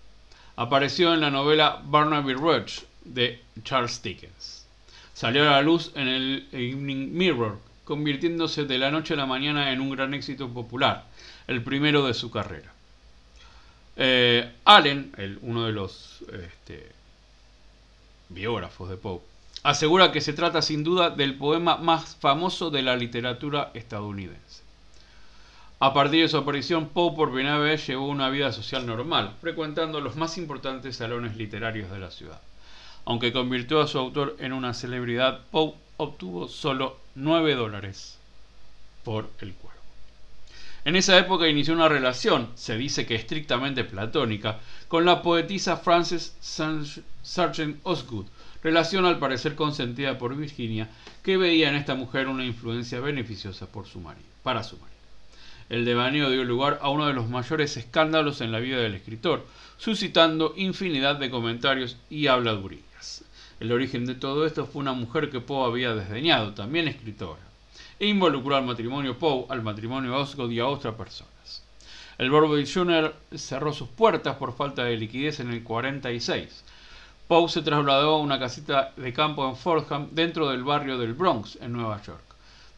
apareció 0.58 1.12
en 1.16 1.22
la 1.22 1.32
novela 1.32 1.82
Barnaby 1.86 2.34
Rudge 2.34 2.84
de 3.04 3.42
Charles 3.64 4.00
Dickens. 4.04 4.68
Salió 5.16 5.42
a 5.42 5.54
la 5.54 5.62
luz 5.64 5.92
en 5.96 6.08
el 6.08 6.48
Evening 6.52 7.14
Mirror 7.14 7.73
convirtiéndose 7.86 8.66
de 8.66 8.78
la 8.78 8.92
noche 8.92 9.14
a 9.14 9.18
la 9.18 9.26
mañana 9.26 9.72
en 9.72 9.82
un 9.82 9.90
gran 9.90 10.14
éxito 10.14 10.50
popular, 10.50 11.06
el 11.48 11.64
primero 11.64 12.06
de 12.08 12.14
su 12.14 12.32
carrera. 12.32 12.72
Eh, 13.96 14.52
Allen, 14.66 15.40
uno 15.42 15.66
de 15.66 15.72
los 15.72 16.24
este, 16.32 16.92
biógrafos 18.30 18.90
de 18.90 18.98
Poe, 18.98 19.22
asegura 19.64 20.12
que 20.12 20.22
se 20.22 20.34
trata 20.34 20.62
sin 20.62 20.84
duda 20.84 21.10
del 21.10 21.36
poema 21.36 21.78
más 21.78 22.16
famoso 22.16 22.70
de 22.70 22.82
la 22.82 22.96
literatura 22.96 23.72
estadounidense. 23.74 24.64
A 25.80 25.94
partir 25.94 26.22
de 26.22 26.30
su 26.30 26.38
aparición, 26.38 26.88
Poe 26.90 27.14
por 27.14 27.34
primera 27.34 27.58
vez 27.58 27.86
llevó 27.86 28.08
una 28.08 28.30
vida 28.30 28.54
social 28.54 28.86
normal, 28.86 29.34
frecuentando 29.42 30.00
los 30.00 30.16
más 30.16 30.38
importantes 30.38 30.96
salones 30.96 31.36
literarios 31.36 31.92
de 31.92 32.00
la 32.00 32.10
ciudad. 32.10 32.42
Aunque 33.06 33.34
convirtió 33.34 33.82
a 33.82 33.88
su 33.88 34.00
autor 34.00 34.38
en 34.40 34.54
una 34.54 34.74
celebridad, 34.74 35.42
Poe 35.52 35.74
obtuvo 35.98 36.48
solo 36.48 37.03
9 37.16 37.56
dólares 37.56 38.18
por 39.04 39.30
el 39.40 39.54
cuervo. 39.54 39.74
En 40.86 40.96
esa 40.98 41.18
época 41.18 41.48
inició 41.48 41.74
una 41.74 41.88
relación, 41.88 42.50
se 42.56 42.76
dice 42.76 43.06
que 43.06 43.16
estrictamente 43.16 43.86
platónica, 43.86 44.60
con 44.90 45.06
la 45.06 45.22
poetisa 45.22 45.78
Frances 45.78 46.36
Sargent 46.42 47.80
Osgood, 47.84 48.26
relación 48.62 49.06
al 49.06 49.20
parecer 49.20 49.56
consentida 49.56 50.18
por 50.18 50.36
Virginia, 50.36 50.90
que 51.24 51.38
veía 51.38 51.70
en 51.70 51.76
esta 51.76 51.96
mujer 51.96 52.28
una 52.28 52.46
influencia 52.46 53.00
beneficiosa 53.00 53.68
por 53.68 53.88
su 53.88 54.02
marido, 54.02 54.26
para 54.44 54.64
su 54.64 54.78
marido. 54.78 54.94
El 55.70 55.86
devaneo 55.86 56.30
dio 56.30 56.44
lugar 56.44 56.80
a 56.82 56.90
uno 56.90 57.08
de 57.08 57.14
los 57.14 57.30
mayores 57.30 57.78
escándalos 57.78 58.42
en 58.42 58.52
la 58.52 58.60
vida 58.60 58.78
del 58.78 58.96
escritor, 58.96 59.48
suscitando 59.78 60.54
infinidad 60.58 61.16
de 61.16 61.30
comentarios 61.30 61.98
y 62.10 62.28
habladurías. 62.28 62.84
El 63.60 63.72
origen 63.72 64.06
de 64.06 64.16
todo 64.16 64.46
esto 64.46 64.66
fue 64.66 64.82
una 64.82 64.94
mujer 64.94 65.30
que 65.30 65.40
Poe 65.40 65.68
había 65.68 65.94
desdeñado, 65.94 66.54
también 66.54 66.88
escritora, 66.88 67.42
e 68.00 68.08
involucró 68.08 68.56
al 68.56 68.66
matrimonio 68.66 69.18
Poe, 69.18 69.46
al 69.50 69.62
matrimonio 69.62 70.18
Osgood 70.18 70.52
y 70.52 70.60
a 70.60 70.68
otras 70.68 70.96
personas. 70.96 71.64
El 72.18 72.30
Broadway 72.30 72.66
Junior 72.72 73.16
cerró 73.36 73.74
sus 73.74 73.88
puertas 73.90 74.36
por 74.38 74.56
falta 74.56 74.84
de 74.84 74.98
liquidez 74.98 75.40
en 75.40 75.52
el 75.52 75.64
46. 75.64 76.64
Poe 77.28 77.50
se 77.50 77.62
trasladó 77.62 78.16
a 78.16 78.20
una 78.20 78.38
casita 78.38 78.92
de 78.96 79.14
campo 79.14 79.48
en 79.48 79.56
Fordham, 79.56 80.10
dentro 80.12 80.50
del 80.50 80.64
barrio 80.64 80.98
del 80.98 81.14
Bronx, 81.14 81.58
en 81.62 81.74
Nueva 81.74 82.02
York. 82.04 82.24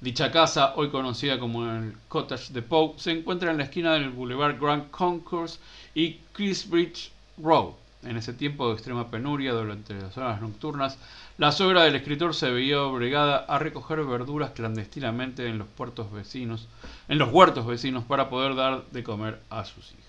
Dicha 0.02 0.32
casa, 0.32 0.74
hoy 0.76 0.90
conocida 0.90 1.40
como 1.40 1.66
el 1.66 1.96
Cottage 2.08 2.54
de 2.54 2.62
Poe, 2.62 2.94
se 2.98 3.12
encuentra 3.12 3.52
en 3.52 3.58
la 3.58 3.64
esquina 3.64 3.94
del 3.94 4.10
Boulevard 4.10 4.60
Grand 4.60 4.92
Concourse 4.92 5.60
y 5.94 6.20
Chrisbridge 6.34 7.12
Road. 7.38 7.74
En 8.04 8.18
ese 8.18 8.34
tiempo 8.34 8.68
de 8.68 8.74
extrema 8.74 9.10
penuria 9.10 9.54
durante 9.54 9.96
las 9.96 10.16
horas 10.18 10.42
nocturnas, 10.42 10.98
la 11.38 11.52
suegra 11.52 11.84
del 11.84 11.96
escritor 11.96 12.36
se 12.36 12.52
veía 12.52 12.82
obligada 12.82 13.38
a 13.38 13.58
recoger 13.58 14.04
verduras 14.04 14.52
clandestinamente 14.52 15.48
en 15.48 15.58
los 15.58 15.68
puertos 15.68 16.12
vecinos, 16.12 16.68
en 17.08 17.18
los 17.18 17.32
huertos 17.32 17.66
vecinos 17.66 18.04
para 18.04 18.30
poder 18.30 18.56
dar 18.56 18.86
de 18.92 19.04
comer 19.04 19.40
a 19.50 19.66
sus 19.66 19.92
hijos. 19.92 20.06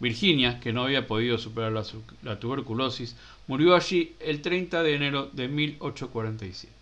Virginia, 0.00 0.60
que 0.60 0.72
no 0.72 0.84
había 0.84 1.06
podido 1.06 1.38
superar 1.38 1.72
la, 1.72 1.84
la 2.22 2.38
tuberculosis, 2.38 3.16
murió 3.46 3.74
allí 3.74 4.14
el 4.20 4.42
30 4.42 4.82
de 4.82 4.94
enero 4.94 5.30
de 5.32 5.48
1847. 5.48 6.72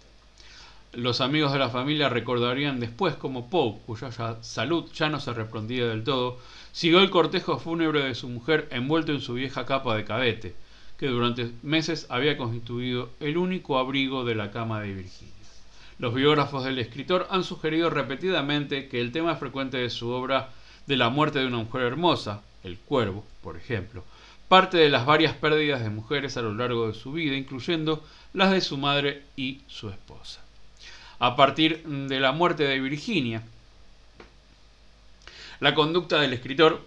Los 0.92 1.20
amigos 1.20 1.52
de 1.52 1.58
la 1.58 1.68
familia 1.68 2.08
recordarían 2.08 2.80
después 2.80 3.16
como 3.16 3.50
Poe, 3.50 3.78
cuya 3.86 4.10
salud 4.40 4.90
ya 4.94 5.08
no 5.08 5.20
se 5.20 5.34
reprendía 5.34 5.86
del 5.86 6.04
todo, 6.04 6.38
siguió 6.76 7.00
el 7.00 7.08
cortejo 7.08 7.58
fúnebre 7.58 8.04
de 8.04 8.14
su 8.14 8.28
mujer 8.28 8.68
envuelto 8.70 9.10
en 9.10 9.22
su 9.22 9.32
vieja 9.32 9.64
capa 9.64 9.96
de 9.96 10.04
cadete, 10.04 10.54
que 10.98 11.06
durante 11.06 11.50
meses 11.62 12.06
había 12.10 12.36
constituido 12.36 13.08
el 13.18 13.38
único 13.38 13.78
abrigo 13.78 14.26
de 14.26 14.34
la 14.34 14.50
cama 14.50 14.82
de 14.82 14.92
Virginia. 14.92 15.32
Los 15.98 16.12
biógrafos 16.12 16.64
del 16.64 16.78
escritor 16.78 17.28
han 17.30 17.44
sugerido 17.44 17.88
repetidamente 17.88 18.88
que 18.88 19.00
el 19.00 19.10
tema 19.10 19.36
frecuente 19.36 19.78
de 19.78 19.88
su 19.88 20.10
obra 20.10 20.50
de 20.86 20.98
la 20.98 21.08
muerte 21.08 21.38
de 21.38 21.46
una 21.46 21.56
mujer 21.56 21.80
hermosa, 21.80 22.42
El 22.62 22.76
Cuervo, 22.76 23.24
por 23.42 23.56
ejemplo, 23.56 24.04
parte 24.46 24.76
de 24.76 24.90
las 24.90 25.06
varias 25.06 25.32
pérdidas 25.32 25.82
de 25.82 25.88
mujeres 25.88 26.36
a 26.36 26.42
lo 26.42 26.52
largo 26.52 26.88
de 26.88 26.94
su 26.94 27.10
vida, 27.12 27.36
incluyendo 27.36 28.04
las 28.34 28.50
de 28.50 28.60
su 28.60 28.76
madre 28.76 29.22
y 29.34 29.62
su 29.66 29.88
esposa. 29.88 30.44
A 31.20 31.36
partir 31.36 31.82
de 31.86 32.20
la 32.20 32.32
muerte 32.32 32.64
de 32.64 32.80
Virginia, 32.80 33.42
la 35.60 35.74
conducta 35.74 36.20
del 36.20 36.32
escritor 36.32 36.84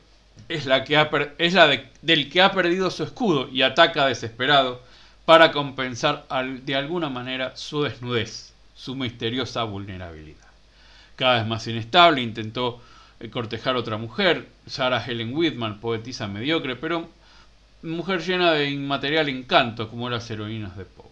es 0.47 0.65
la, 0.65 0.83
que 0.83 1.07
es 1.37 1.53
la 1.53 1.67
del 2.01 2.29
que 2.29 2.41
ha 2.41 2.51
perdido 2.51 2.89
su 2.91 3.03
escudo 3.03 3.49
y 3.49 3.61
ataca 3.61 4.05
desesperado 4.05 4.81
para 5.25 5.51
compensar 5.51 6.25
de 6.63 6.75
alguna 6.75 7.09
manera 7.09 7.55
su 7.55 7.83
desnudez, 7.83 8.53
su 8.75 8.95
misteriosa 8.95 9.63
vulnerabilidad. 9.63 10.47
Cada 11.15 11.39
vez 11.39 11.47
más 11.47 11.67
inestable, 11.67 12.21
intentó 12.21 12.81
eh, 13.19 13.29
cortejar 13.29 13.75
a 13.75 13.79
otra 13.79 13.97
mujer, 13.97 14.47
Sarah 14.65 15.03
Helen 15.05 15.35
Whitman, 15.35 15.79
poetisa 15.79 16.27
mediocre, 16.27 16.75
pero 16.77 17.09
mujer 17.83 18.21
llena 18.21 18.53
de 18.53 18.69
inmaterial 18.69 19.29
encanto 19.29 19.89
como 19.89 20.09
las 20.09 20.29
heroínas 20.31 20.77
de 20.77 20.85
Poe. 20.85 21.05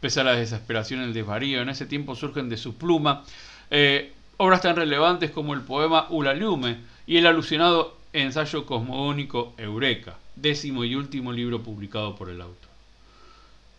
Pese 0.00 0.20
a 0.20 0.24
la 0.24 0.32
desesperación 0.32 1.00
y 1.00 1.04
el 1.04 1.14
desvarío, 1.14 1.62
en 1.62 1.68
ese 1.68 1.86
tiempo 1.86 2.14
surgen 2.14 2.48
de 2.48 2.56
su 2.56 2.76
pluma 2.76 3.24
eh, 3.70 4.12
obras 4.38 4.62
tan 4.62 4.76
relevantes 4.76 5.32
como 5.32 5.52
el 5.52 5.62
poema 5.62 6.06
Ulalume 6.10 6.78
y 7.06 7.16
el 7.16 7.26
alucinado 7.26 7.96
ensayo 8.12 8.64
cosmogónico 8.64 9.52
Eureka, 9.58 10.16
décimo 10.36 10.84
y 10.84 10.94
último 10.94 11.32
libro 11.32 11.62
publicado 11.62 12.14
por 12.14 12.30
el 12.30 12.40
autor. 12.40 12.70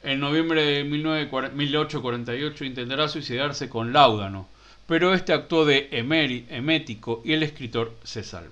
En 0.04 0.20
noviembre 0.20 0.64
de 0.64 0.84
1848 0.84 2.66
intentará 2.66 3.08
suicidarse 3.08 3.70
con 3.70 3.94
Láudano, 3.94 4.48
pero 4.86 5.14
este 5.14 5.32
actuó 5.34 5.66
de 5.66 5.88
emético 5.92 7.22
y 7.24 7.34
el 7.34 7.44
escritor 7.44 7.94
se 8.04 8.24
salvó. 8.24 8.52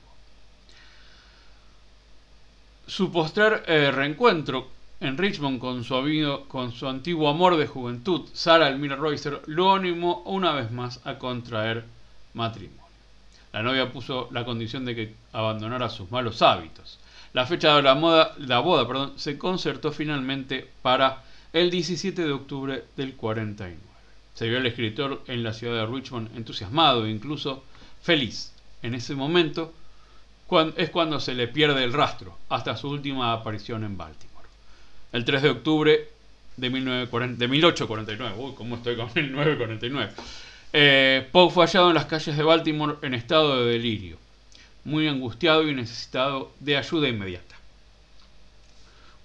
Su 2.86 3.12
postrer 3.12 3.64
eh, 3.68 3.92
reencuentro 3.92 4.70
en 5.02 5.18
Richmond 5.18 5.60
con 5.60 5.84
su, 5.84 6.46
con 6.48 6.72
su 6.72 6.88
antiguo 6.88 7.28
amor 7.30 7.58
de 7.58 7.68
juventud, 7.68 8.22
Sarah 8.34 8.70
Elmira 8.70 8.96
Royster, 8.96 9.42
lo 9.46 9.74
animó 9.74 10.22
una 10.26 10.54
vez 10.54 10.72
más 10.72 11.06
a 11.06 11.18
contraer 11.18 11.97
matrimonio. 12.38 12.82
La 13.52 13.64
novia 13.64 13.92
puso 13.92 14.30
la 14.32 14.46
condición 14.46 14.86
de 14.86 14.96
que 14.96 15.16
abandonara 15.34 15.90
sus 15.90 16.12
malos 16.12 16.42
hábitos. 16.42 17.00
La 17.34 17.46
fecha 17.46 17.76
de 17.76 17.82
la, 17.82 17.96
moda, 17.96 18.34
la 18.38 18.60
boda 18.60 19.12
se 19.18 19.38
concertó 19.38 19.92
finalmente 19.92 20.70
para 20.82 21.24
el 21.54 21.70
17 21.70 22.24
de 22.24 22.32
octubre 22.32 22.86
del 22.96 23.16
49. 23.16 23.78
Se 24.34 24.48
vio 24.48 24.60
el 24.60 24.66
escritor 24.66 25.24
en 25.28 25.44
la 25.44 25.54
ciudad 25.54 25.76
de 25.76 25.86
Richmond 25.86 26.36
entusiasmado 26.38 27.06
e 27.06 27.10
incluso 27.10 27.64
feliz. 28.02 28.54
En 28.84 28.94
ese 28.94 29.16
momento 29.16 29.74
es 30.78 30.90
cuando 30.92 31.20
se 31.20 31.34
le 31.34 31.48
pierde 31.48 31.84
el 31.84 31.94
rastro, 31.94 32.38
hasta 32.50 32.78
su 32.78 32.90
última 32.90 33.34
aparición 33.34 33.84
en 33.84 33.98
Baltimore. 33.98 34.48
El 35.12 35.26
3 35.26 35.42
de 35.42 35.50
octubre 35.50 36.10
de, 36.56 36.70
1940, 36.70 37.40
de 37.40 37.48
1849, 37.48 38.36
uy, 38.38 38.54
¿cómo 38.56 38.76
estoy 38.76 38.96
con 38.96 39.08
1949? 39.16 40.14
Eh, 40.74 41.28
Poe 41.32 41.50
fue 41.50 41.66
hallado 41.66 41.90
en 41.90 41.96
las 41.96 42.06
calles 42.06 42.36
de 42.36 42.44
Baltimore 42.44 42.98
en 43.02 43.14
estado 43.14 43.64
de 43.64 43.72
delirio, 43.72 44.18
muy 44.84 45.08
angustiado 45.08 45.68
y 45.68 45.74
necesitado 45.74 46.52
de 46.60 46.78
ayuda 46.78 47.08
inmediata. 47.08 47.56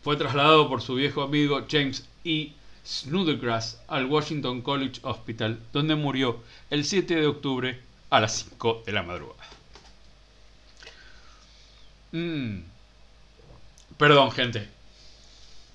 Fue 0.03 0.17
trasladado 0.17 0.69
por 0.69 0.83
su 0.83 0.95
viejo 0.95 1.23
amigo 1.23 1.65
James 1.71 2.09
E. 2.25 2.53
Snodgrass 2.85 3.81
al 3.87 4.07
Washington 4.07 4.61
College 4.63 5.01
Hospital, 5.03 5.61
donde 5.73 5.95
murió 5.95 6.43
el 6.71 6.85
7 6.85 7.15
de 7.15 7.27
octubre 7.27 7.81
a 8.11 8.21
las 8.21 8.45
5 8.51 8.83
de 8.85 8.93
la 8.93 9.03
madrugada. 9.03 9.49
Mm. 12.13 12.59
Perdón, 13.97 14.33
gente. 14.33 14.69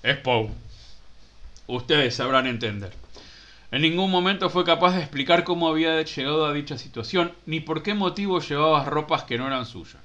Es 0.02 0.16
Poe. 0.18 0.50
Ustedes 1.66 2.14
sabrán 2.14 2.46
entender. 2.46 2.92
En 3.70 3.82
ningún 3.82 4.10
momento 4.10 4.48
fue 4.48 4.64
capaz 4.64 4.94
de 4.94 5.00
explicar 5.02 5.44
cómo 5.44 5.68
había 5.68 6.00
llegado 6.00 6.46
a 6.46 6.54
dicha 6.54 6.78
situación, 6.78 7.32
ni 7.44 7.60
por 7.60 7.82
qué 7.82 7.92
motivo 7.92 8.40
llevaba 8.40 8.86
ropas 8.86 9.24
que 9.24 9.36
no 9.36 9.46
eran 9.46 9.66
suyas. 9.66 10.02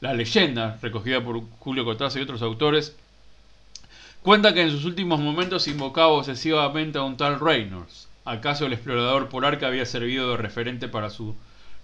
La 0.00 0.14
leyenda, 0.14 0.78
recogida 0.80 1.20
por 1.20 1.42
Julio 1.58 1.84
Cortázar 1.84 2.20
y 2.20 2.24
otros 2.24 2.42
autores, 2.42 2.96
cuenta 4.22 4.54
que 4.54 4.62
en 4.62 4.70
sus 4.70 4.84
últimos 4.84 5.18
momentos 5.18 5.66
invocaba 5.66 6.08
obsesivamente 6.08 6.98
a 6.98 7.02
un 7.02 7.16
tal 7.16 7.40
Reynolds, 7.40 8.06
acaso 8.24 8.66
el 8.66 8.72
explorador 8.72 9.28
polar 9.28 9.58
que 9.58 9.66
había 9.66 9.86
servido 9.86 10.30
de 10.30 10.36
referente 10.36 10.86
para 10.86 11.10
su 11.10 11.34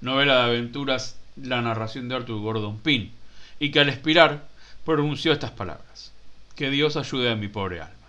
novela 0.00 0.36
de 0.36 0.42
aventuras 0.42 1.18
La 1.42 1.60
narración 1.60 2.08
de 2.08 2.14
Arthur 2.16 2.40
Gordon 2.40 2.78
Pym, 2.78 3.10
y 3.58 3.72
que 3.72 3.80
al 3.80 3.88
expirar 3.88 4.46
pronunció 4.84 5.32
estas 5.32 5.50
palabras: 5.50 6.12
Que 6.54 6.70
Dios 6.70 6.96
ayude 6.96 7.32
a 7.32 7.36
mi 7.36 7.48
pobre 7.48 7.80
alma. 7.80 7.99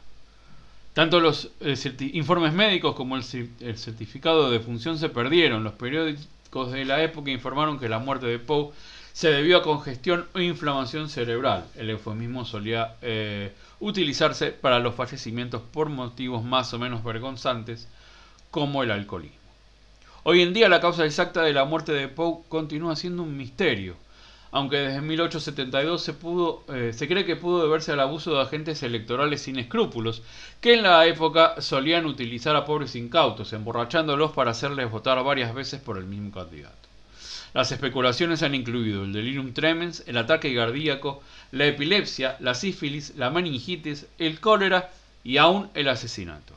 Tanto 0.93 1.21
los 1.21 1.51
eh, 1.61 1.75
informes 2.13 2.51
médicos 2.51 2.95
como 2.95 3.15
el, 3.15 3.23
certificado 3.23 4.51
de 4.51 4.59
función 4.59 4.97
se 4.97 5.07
perdieron. 5.07 5.63
Los 5.63 5.73
periódicos 5.73 6.71
de 6.71 6.83
la 6.83 7.01
época 7.01 7.31
informaron 7.31 7.79
que 7.79 7.87
la 7.87 7.99
muerte 7.99 8.25
de 8.25 8.39
Poe 8.39 8.71
se 9.13 9.29
debió 9.29 9.57
a 9.57 9.63
congestión 9.63 10.27
o 10.33 10.39
inflamación 10.39 11.07
cerebral. 11.07 11.65
El 11.75 11.89
eufemismo 11.89 12.43
solía 12.43 12.95
eh, 13.01 13.53
utilizarse 13.79 14.51
para 14.51 14.79
los 14.79 14.95
fallecimientos 14.95 15.61
por 15.61 15.87
motivos 15.89 16.43
más 16.43 16.73
o 16.73 16.79
menos 16.79 17.03
vergonzantes, 17.05 17.87
como 18.49 18.83
el 18.83 18.91
alcoholismo. 18.91 19.37
Hoy 20.23 20.41
en 20.41 20.53
día 20.53 20.67
la 20.67 20.81
causa 20.81 21.05
exacta 21.05 21.41
de 21.41 21.53
la 21.53 21.63
muerte 21.63 21.93
de 21.93 22.09
Poe 22.09 22.41
continúa 22.49 22.97
siendo 22.97 23.23
un 23.23 23.37
misterio 23.37 23.95
aunque 24.51 24.77
desde 24.77 25.01
1872 25.01 26.03
se, 26.03 26.13
pudo, 26.13 26.63
eh, 26.67 26.91
se 26.93 27.07
cree 27.07 27.25
que 27.25 27.37
pudo 27.37 27.63
deberse 27.63 27.93
al 27.93 28.01
abuso 28.01 28.33
de 28.33 28.41
agentes 28.41 28.83
electorales 28.83 29.41
sin 29.41 29.57
escrúpulos, 29.57 30.21
que 30.59 30.73
en 30.73 30.83
la 30.83 31.05
época 31.05 31.61
solían 31.61 32.05
utilizar 32.05 32.55
a 32.57 32.65
pobres 32.65 32.95
incautos, 32.95 33.53
emborrachándolos 33.53 34.31
para 34.31 34.51
hacerles 34.51 34.91
votar 34.91 35.23
varias 35.23 35.53
veces 35.53 35.81
por 35.81 35.97
el 35.97 36.05
mismo 36.05 36.31
candidato. 36.31 36.75
Las 37.53 37.71
especulaciones 37.71 38.43
han 38.43 38.55
incluido 38.55 39.03
el 39.03 39.13
delirium 39.13 39.53
tremens, 39.53 40.03
el 40.05 40.17
ataque 40.17 40.53
cardíaco, 40.53 41.21
la 41.51 41.67
epilepsia, 41.67 42.37
la 42.39 42.53
sífilis, 42.53 43.13
la 43.17 43.29
meningitis, 43.29 44.07
el 44.19 44.39
cólera 44.39 44.89
y 45.23 45.37
aún 45.37 45.69
el 45.73 45.87
asesinato. 45.87 46.55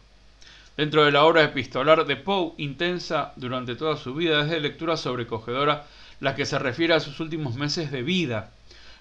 Dentro 0.76 1.04
de 1.04 1.12
la 1.12 1.24
obra 1.24 1.44
epistolar 1.44 2.04
de 2.04 2.16
Poe, 2.16 2.52
intensa 2.58 3.32
durante 3.36 3.76
toda 3.76 3.96
su 3.96 4.14
vida, 4.14 4.42
es 4.42 4.50
de 4.50 4.58
lectura 4.58 4.96
sobrecogedora 4.96 5.84
la 6.24 6.34
que 6.34 6.46
se 6.46 6.58
refiere 6.58 6.94
a 6.94 7.00
sus 7.00 7.20
últimos 7.20 7.54
meses 7.56 7.90
de 7.90 8.02
vida. 8.02 8.50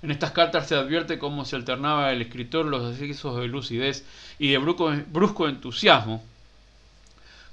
En 0.02 0.12
estas 0.12 0.32
cartas 0.32 0.68
se 0.68 0.76
advierte 0.76 1.18
cómo 1.18 1.46
se 1.46 1.56
alternaba 1.56 2.12
el 2.12 2.22
escritor 2.22 2.66
los 2.66 3.00
excesos 3.00 3.40
de 3.40 3.48
lucidez 3.48 4.06
y 4.40 4.52
de 4.52 4.58
brusco, 4.58 5.48
entusiasmo, 5.48 6.22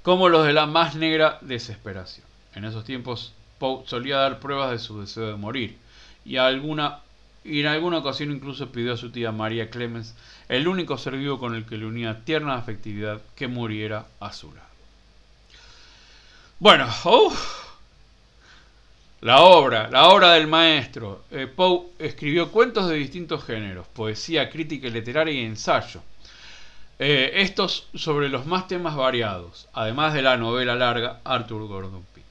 como 0.03 0.27
los 0.27 0.45
de 0.45 0.51
la 0.51 0.65
más 0.65 0.95
negra 0.95 1.37
desesperación. 1.39 2.25
En 2.53 2.65
esos 2.65 2.83
tiempos, 2.83 3.33
Poe 3.59 3.87
solía 3.87 4.17
dar 4.17 4.41
pruebas 4.41 4.71
de 4.71 4.79
su 4.79 4.99
deseo 4.99 5.27
de 5.27 5.37
morir, 5.37 5.77
y, 6.25 6.33
y 6.33 7.59
en 7.61 7.65
alguna 7.65 7.97
ocasión 7.97 8.31
incluso 8.31 8.73
pidió 8.73 8.91
a 8.91 8.97
su 8.97 9.09
tía 9.09 9.31
María 9.31 9.69
Clemens, 9.69 10.15
el 10.49 10.67
único 10.67 10.97
ser 10.97 11.15
vivo 11.15 11.39
con 11.39 11.55
el 11.55 11.65
que 11.65 11.77
le 11.77 11.85
unía 11.85 12.25
tierna 12.25 12.55
afectividad, 12.55 13.21
que 13.37 13.47
muriera 13.47 14.05
a 14.19 14.33
su 14.33 14.53
lado. 14.53 14.67
Bueno, 16.59 16.87
la 19.21 19.41
obra, 19.41 19.87
la 19.89 20.09
obra 20.09 20.33
del 20.33 20.47
maestro. 20.47 21.25
Eh, 21.29 21.47
Poe 21.47 21.91
escribió 21.99 22.51
cuentos 22.51 22.89
de 22.89 22.95
distintos 22.95 23.43
géneros, 23.43 23.87
poesía, 23.87 24.49
crítica 24.49 24.87
literaria 24.89 25.33
y 25.33 25.45
ensayo. 25.45 26.01
Eh, 26.97 27.31
estos 27.41 27.87
sobre 27.93 28.29
los 28.29 28.45
más 28.45 28.67
temas 28.67 28.95
variados, 28.95 29.67
además 29.73 30.13
de 30.13 30.23
la 30.23 30.37
novela 30.37 30.75
larga 30.75 31.19
Arthur 31.23 31.67
Gordon 31.67 32.03
Pym. 32.13 32.23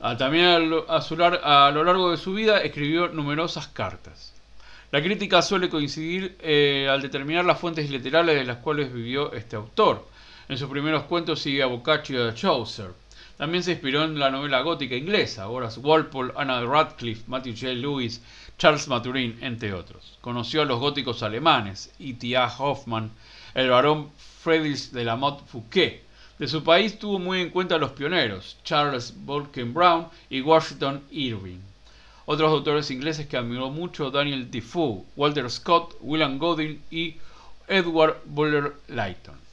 Ah, 0.00 0.16
también 0.16 0.46
a 0.46 0.58
lo, 0.58 1.84
largo 1.84 2.10
de 2.10 2.16
su 2.16 2.32
vida 2.32 2.60
escribió 2.60 3.08
numerosas 3.08 3.68
cartas. 3.68 4.32
La 4.92 5.02
crítica 5.02 5.42
suele 5.42 5.68
coincidir 5.68 6.36
eh, 6.40 6.88
al 6.90 7.02
determinar 7.02 7.44
las 7.44 7.58
fuentes 7.58 7.90
literales 7.90 8.36
de 8.36 8.44
las 8.44 8.58
cuales 8.58 8.92
vivió 8.92 9.32
este 9.32 9.56
autor. 9.56 10.06
En 10.48 10.56
sus 10.56 10.70
primeros 10.70 11.04
cuentos 11.04 11.40
sigue 11.40 11.62
a 11.62 11.66
Boccaccio 11.66 12.24
y 12.24 12.28
a 12.28 12.34
Chaucer, 12.34 12.92
también 13.36 13.62
se 13.62 13.72
inspiró 13.72 14.04
en 14.04 14.18
la 14.18 14.30
novela 14.30 14.62
gótica 14.62 14.94
inglesa, 14.94 15.48
Horace 15.48 15.80
Walpole, 15.80 16.32
Anna 16.36 16.64
Radcliffe, 16.64 17.24
Matthew 17.26 17.54
J. 17.54 17.72
Lewis, 17.74 18.22
Charles 18.56 18.88
Maturin, 18.88 19.38
entre 19.42 19.74
otros. 19.74 20.16
Conoció 20.22 20.62
a 20.62 20.64
los 20.64 20.80
góticos 20.80 21.22
alemanes, 21.22 21.92
E.T.A. 21.98 22.46
Hoffmann, 22.58 23.10
el 23.54 23.68
barón 23.68 24.10
Friedrich 24.42 24.90
de 24.90 25.04
la 25.04 25.16
Motte 25.16 25.44
Fouquet. 25.46 26.02
De 26.38 26.48
su 26.48 26.64
país 26.64 26.98
tuvo 26.98 27.18
muy 27.18 27.40
en 27.40 27.50
cuenta 27.50 27.74
a 27.74 27.78
los 27.78 27.92
pioneros, 27.92 28.56
Charles 28.64 29.12
Bolken 29.14 29.74
Brown 29.74 30.06
y 30.30 30.40
Washington 30.40 31.02
Irving. 31.10 31.60
Otros 32.24 32.50
autores 32.50 32.90
ingleses 32.90 33.26
que 33.26 33.36
admiró 33.36 33.70
mucho, 33.70 34.10
Daniel 34.10 34.50
Defoe, 34.50 35.04
Walter 35.14 35.50
Scott, 35.50 35.94
William 36.00 36.38
Godwin 36.38 36.82
y 36.90 37.16
Edward 37.68 38.22
Buller 38.24 38.74
Lytton. 38.88 39.45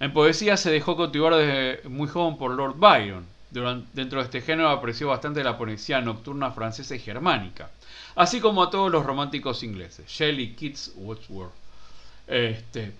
En 0.00 0.12
poesía 0.12 0.56
se 0.56 0.70
dejó 0.70 0.96
cautivar 0.96 1.34
desde 1.36 1.88
muy 1.88 2.08
joven 2.08 2.36
por 2.36 2.50
Lord 2.50 2.76
Byron. 2.76 3.26
dentro 3.92 4.18
de 4.18 4.24
este 4.24 4.40
género 4.40 4.68
apreció 4.68 5.08
bastante 5.08 5.44
la 5.44 5.56
poesía 5.56 6.00
nocturna 6.00 6.50
francesa 6.50 6.96
y 6.96 6.98
germánica, 6.98 7.70
así 8.16 8.40
como 8.40 8.62
a 8.62 8.70
todos 8.70 8.90
los 8.90 9.06
románticos 9.06 9.62
ingleses, 9.62 10.06
Shelley, 10.08 10.54
Keats, 10.54 10.92
Wordsworth, 10.96 11.52
este, 12.26 12.92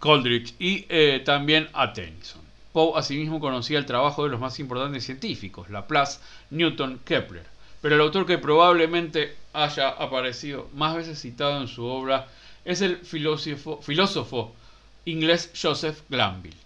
Coleridge 0.00 0.54
y 0.58 0.84
eh, 0.88 1.22
también 1.24 1.68
a 1.72 1.92
Tennyson. 1.92 2.42
Poe 2.72 2.98
asimismo 2.98 3.38
conocía 3.38 3.78
el 3.78 3.86
trabajo 3.86 4.24
de 4.24 4.30
los 4.30 4.40
más 4.40 4.58
importantes 4.58 5.04
científicos, 5.04 5.70
Laplace, 5.70 6.18
Newton, 6.50 6.98
Kepler, 7.04 7.44
pero 7.80 7.94
el 7.94 8.00
autor 8.00 8.26
que 8.26 8.38
probablemente 8.38 9.36
haya 9.52 9.90
aparecido 9.90 10.68
más 10.74 10.96
veces 10.96 11.20
citado 11.20 11.60
en 11.60 11.68
su 11.68 11.84
obra 11.84 12.26
es 12.64 12.80
el 12.80 12.96
filósofo, 12.96 13.80
filósofo 13.80 14.56
inglés 15.04 15.50
Joseph 15.60 16.02
Glanville. 16.08 16.56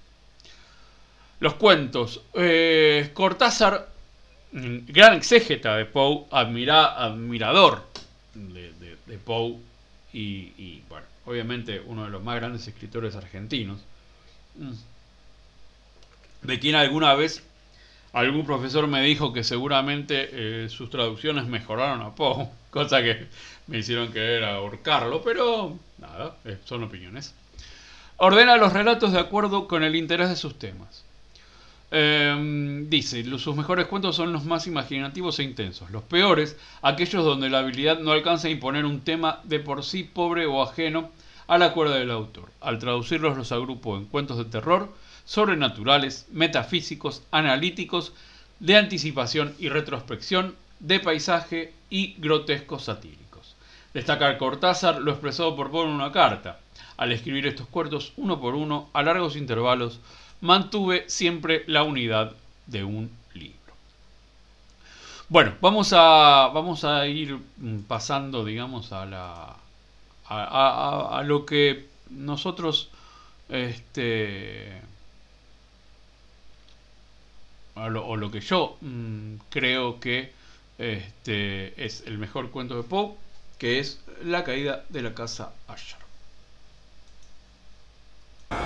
Los 1.40 1.55
cuentos. 1.55 2.22
Eh, 2.35 3.11
Cortázar 3.14 3.88
gran 4.53 5.14
exégeta 5.14 5.77
de 5.77 5.85
Poe, 5.85 6.27
admirador 6.31 7.85
de, 8.35 9.18
Poe 9.18 9.57
y, 10.12 10.83
bueno, 10.88 11.07
obviamente 11.27 11.81
uno 11.85 12.05
de 12.05 12.11
los 12.11 12.22
más 12.22 12.37
grandes 12.37 12.66
escritores 12.66 13.14
argentinos, 13.14 13.81
de 16.42 16.59
quien 16.59 16.74
alguna 16.74 17.14
vez 17.14 17.42
algún 18.12 18.46
profesor 18.46 18.87
me 18.87 19.03
dijo 19.03 19.33
que 19.33 19.44
seguramente 19.44 20.31
eh, 20.33 20.68
sus 20.68 20.88
traducciones 20.88 21.46
mejoraron 21.46 22.01
a 22.03 22.14
Poe, 22.14 22.48
cosa 22.70 23.03
que 23.03 23.27
me 23.66 23.79
hicieron 23.79 24.12
querer 24.12 24.44
ahorcarlo, 24.44 25.22
pero 25.22 25.79
nada, 25.98 26.37
eh, 26.44 26.59
son 26.64 26.85
opiniones. 26.85 27.35
Ordena 28.20 28.57
los 28.57 28.72
relatos 28.72 29.12
de 29.12 29.20
acuerdo 29.20 29.68
con 29.68 29.85
el 29.85 29.94
interés 29.94 30.28
de 30.28 30.35
sus 30.35 30.59
temas. 30.59 31.04
Em, 31.92 32.90
dice, 32.90 33.22
sus 33.38 33.54
mejores 33.54 33.87
cuentos 33.87 34.16
son 34.16 34.33
los 34.33 34.44
más 34.44 34.66
imaginativos 34.66 35.38
e 35.38 35.44
intensos. 35.44 35.88
Los 35.92 36.02
peores, 36.02 36.59
aquellos 36.83 37.24
donde 37.24 37.48
la 37.48 37.61
habilidad 37.61 38.00
no 38.00 38.11
alcanza 38.11 38.48
a 38.48 38.50
imponer 38.50 38.85
un 38.85 39.02
tema 39.02 39.38
de 39.44 39.61
por 39.61 39.85
sí 39.85 40.02
pobre 40.02 40.46
o 40.46 40.61
ajeno 40.61 41.11
a 41.46 41.59
la 41.59 41.72
cuerda 41.72 41.94
del 41.94 42.11
autor. 42.11 42.50
Al 42.61 42.81
traducirlos 42.81 43.37
los 43.37 43.52
agrupo 43.52 43.96
en 43.96 44.07
cuentos 44.07 44.37
de 44.37 44.46
terror, 44.46 44.92
sobrenaturales, 45.24 46.26
metafísicos, 46.33 47.22
analíticos, 47.31 48.12
de 48.59 48.76
anticipación 48.76 49.54
y 49.61 49.68
retrospección, 49.68 50.57
de 50.81 50.98
paisaje 50.98 51.72
y 51.88 52.16
grotescos 52.18 52.83
satíricos. 52.83 53.54
Destacar 53.94 54.38
Cortázar 54.38 55.00
lo 55.00 55.12
expresado 55.12 55.54
por 55.54 55.70
Poe 55.70 55.85
en 55.85 55.90
una 55.90 56.11
carta. 56.11 56.59
Al 56.98 57.12
escribir 57.12 57.46
estos 57.46 57.68
cuentos 57.68 58.12
uno 58.16 58.40
por 58.40 58.54
uno, 58.54 58.90
a 58.92 59.02
largos 59.02 59.37
intervalos, 59.37 60.00
mantuve 60.40 61.04
siempre 61.08 61.64
la 61.66 61.82
unidad 61.84 62.32
de 62.66 62.84
un 62.84 63.11
libro. 63.34 63.56
Bueno, 65.28 65.54
vamos 65.61 65.92
a, 65.92 66.50
vamos 66.52 66.84
a 66.84 67.06
ir 67.06 67.38
pasando, 67.87 68.44
digamos, 68.44 68.92
a, 68.92 69.06
la, 69.06 69.56
a, 70.28 71.22
lo 71.24 71.46
que 71.46 71.87
nosotros, 72.11 72.90
este, 73.48 74.80
o 77.74 78.16
lo 78.16 78.30
que 78.30 78.40
yo 78.40 78.76
mm, 78.80 79.34
creo 79.50 80.00
que 80.00 80.32
este, 80.78 81.84
es 81.84 82.04
el 82.06 82.18
mejor 82.18 82.50
cuento 82.50 82.76
de 82.76 82.82
Poe, 82.82 83.14
que 83.58 83.78
es 83.78 84.00
La 84.22 84.44
caída 84.44 84.84
de 84.88 85.02
la 85.02 85.14
casa 85.14 85.52
Asher. 85.66 86.08
La 88.50 88.56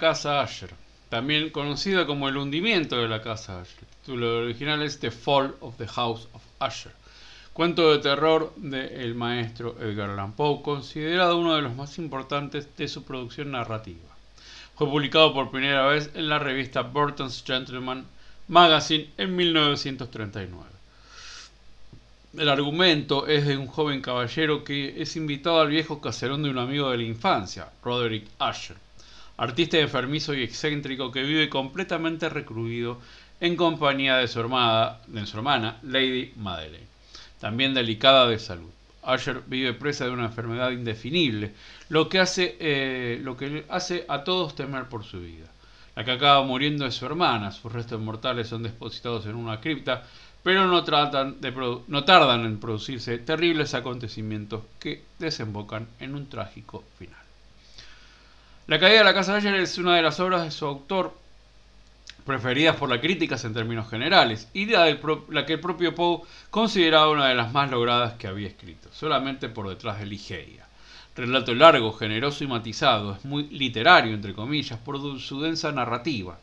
casa 0.00 0.40
Asher, 0.40 0.70
también 1.10 1.50
conocida 1.50 2.06
como 2.06 2.26
el 2.26 2.38
hundimiento 2.38 2.96
de 2.96 3.06
la 3.06 3.20
casa 3.20 3.60
Asher. 3.60 3.80
El 3.80 3.96
título 3.98 4.38
original 4.38 4.82
es 4.82 4.98
The 4.98 5.10
Fall 5.10 5.54
of 5.60 5.76
the 5.76 5.86
House 5.86 6.26
of 6.32 6.42
Asher. 6.58 6.92
Cuento 7.52 7.92
de 7.92 7.98
terror 7.98 8.50
del 8.56 9.14
maestro 9.14 9.76
Edgar 9.78 10.08
Allan 10.08 10.32
Poe, 10.32 10.62
considerado 10.62 11.36
uno 11.36 11.54
de 11.54 11.60
los 11.60 11.76
más 11.76 11.98
importantes 11.98 12.66
de 12.78 12.88
su 12.88 13.04
producción 13.04 13.50
narrativa. 13.50 14.08
Fue 14.74 14.88
publicado 14.88 15.34
por 15.34 15.50
primera 15.50 15.86
vez 15.86 16.10
en 16.14 16.30
la 16.30 16.38
revista 16.38 16.80
Burton's 16.80 17.44
Gentleman 17.46 18.06
Magazine 18.48 19.10
en 19.18 19.36
1939. 19.36 20.64
El 22.38 22.48
argumento 22.48 23.26
es 23.26 23.46
de 23.46 23.58
un 23.58 23.66
joven 23.66 24.00
caballero 24.00 24.64
que 24.64 25.02
es 25.02 25.14
invitado 25.16 25.60
al 25.60 25.68
viejo 25.68 26.00
caserón 26.00 26.42
de 26.42 26.48
un 26.48 26.58
amigo 26.58 26.90
de 26.90 26.96
la 26.96 27.02
infancia, 27.02 27.68
Roderick 27.84 28.26
Asher 28.38 28.78
artista 29.40 29.78
enfermizo 29.78 30.34
y 30.34 30.42
excéntrico 30.42 31.10
que 31.10 31.22
vive 31.22 31.48
completamente 31.48 32.28
recluido 32.28 33.00
en 33.40 33.56
compañía 33.56 34.18
de 34.18 34.28
su 34.28 34.38
hermana, 34.38 35.78
Lady 35.82 36.34
Madeleine, 36.36 36.86
también 37.40 37.72
delicada 37.72 38.28
de 38.28 38.38
salud. 38.38 38.68
Asher 39.02 39.42
vive 39.46 39.72
presa 39.72 40.04
de 40.04 40.10
una 40.10 40.26
enfermedad 40.26 40.72
indefinible, 40.72 41.54
lo 41.88 42.10
que 42.10 42.18
hace, 42.18 42.58
eh, 42.60 43.18
lo 43.22 43.38
que 43.38 43.64
hace 43.70 44.04
a 44.08 44.24
todos 44.24 44.54
temer 44.54 44.90
por 44.90 45.04
su 45.04 45.20
vida. 45.20 45.46
La 45.96 46.04
que 46.04 46.10
acaba 46.10 46.44
muriendo 46.44 46.84
es 46.84 46.94
su 46.94 47.06
hermana, 47.06 47.50
sus 47.50 47.72
restos 47.72 47.98
mortales 47.98 48.46
son 48.46 48.62
depositados 48.62 49.24
en 49.24 49.36
una 49.36 49.58
cripta, 49.58 50.04
pero 50.42 50.66
no 50.66 50.84
tardan 50.84 52.44
en 52.44 52.60
producirse 52.60 53.16
terribles 53.16 53.72
acontecimientos 53.72 54.64
que 54.78 55.02
desembocan 55.18 55.88
en 55.98 56.14
un 56.14 56.28
trágico 56.28 56.84
final. 56.98 57.19
La 58.70 58.78
caída 58.78 58.98
de 58.98 59.04
la 59.04 59.14
Casa 59.14 59.34
Ayer 59.34 59.56
es 59.56 59.78
una 59.78 59.96
de 59.96 60.02
las 60.02 60.20
obras 60.20 60.44
de 60.44 60.52
su 60.52 60.64
autor 60.64 61.12
preferidas 62.24 62.76
por 62.76 62.88
las 62.88 63.00
críticas 63.00 63.44
en 63.44 63.52
términos 63.52 63.90
generales 63.90 64.48
y 64.54 64.66
la, 64.66 64.96
la, 65.28 65.44
que 65.44 65.54
el 65.54 65.58
propio 65.58 65.92
Poe 65.92 66.20
consideraba 66.50 67.10
una 67.10 67.26
de 67.26 67.34
las 67.34 67.52
más 67.52 67.68
logradas 67.68 68.12
que 68.12 68.28
había 68.28 68.46
escrito, 68.46 68.88
solamente 68.92 69.48
por 69.48 69.68
detrás 69.68 69.98
de 69.98 70.06
Ligeia. 70.06 70.68
Relato 71.16 71.52
largo, 71.52 71.92
generoso 71.94 72.44
y 72.44 72.46
matizado, 72.46 73.16
es 73.16 73.24
muy 73.24 73.48
literario, 73.48 74.14
entre 74.14 74.34
comillas, 74.34 74.78
por 74.78 75.18
su 75.18 75.40
densa 75.40 75.72
narrativa, 75.72 76.38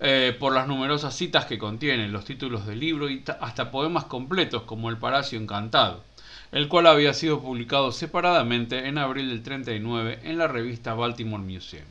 eh, 0.00 0.36
por 0.38 0.52
las 0.52 0.68
numerosas 0.68 1.16
citas 1.16 1.46
que 1.46 1.56
contiene, 1.56 2.08
los 2.08 2.26
títulos 2.26 2.66
del 2.66 2.80
libro 2.80 3.08
y 3.08 3.24
hasta 3.40 3.70
poemas 3.70 4.04
completos 4.04 4.64
como 4.64 4.90
El 4.90 4.98
Palacio 4.98 5.40
Encantado 5.40 6.04
el 6.50 6.68
cual 6.68 6.86
había 6.86 7.12
sido 7.12 7.40
publicado 7.40 7.92
separadamente 7.92 8.88
en 8.88 8.98
abril 8.98 9.28
del 9.28 9.42
39 9.42 10.20
en 10.22 10.38
la 10.38 10.48
revista 10.48 10.94
Baltimore 10.94 11.42
Museum. 11.42 11.84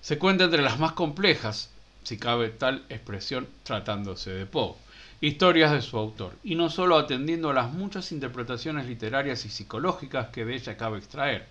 Se 0.00 0.18
cuenta 0.18 0.44
entre 0.44 0.62
las 0.62 0.78
más 0.78 0.92
complejas, 0.92 1.70
si 2.04 2.18
cabe 2.18 2.50
tal 2.50 2.84
expresión 2.88 3.48
tratándose 3.62 4.30
de 4.30 4.46
Poe, 4.46 4.74
historias 5.20 5.72
de 5.72 5.82
su 5.82 5.96
autor, 5.96 6.34
y 6.44 6.54
no 6.54 6.70
solo 6.70 6.96
atendiendo 6.96 7.50
a 7.50 7.54
las 7.54 7.72
muchas 7.72 8.12
interpretaciones 8.12 8.86
literarias 8.86 9.44
y 9.44 9.48
psicológicas 9.48 10.28
que 10.28 10.44
de 10.44 10.54
ella 10.54 10.76
cabe 10.76 10.98
extraer. 10.98 11.46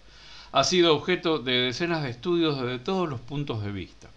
Ha 0.51 0.63
sido 0.63 0.95
objeto 0.95 1.39
de 1.39 1.53
decenas 1.53 2.03
de 2.03 2.11
estudios 2.11 2.61
desde 2.61 2.79
todos 2.79 3.09
los 3.09 3.19
puntos 3.19 3.63
de 3.63 3.71
vista 3.71 4.09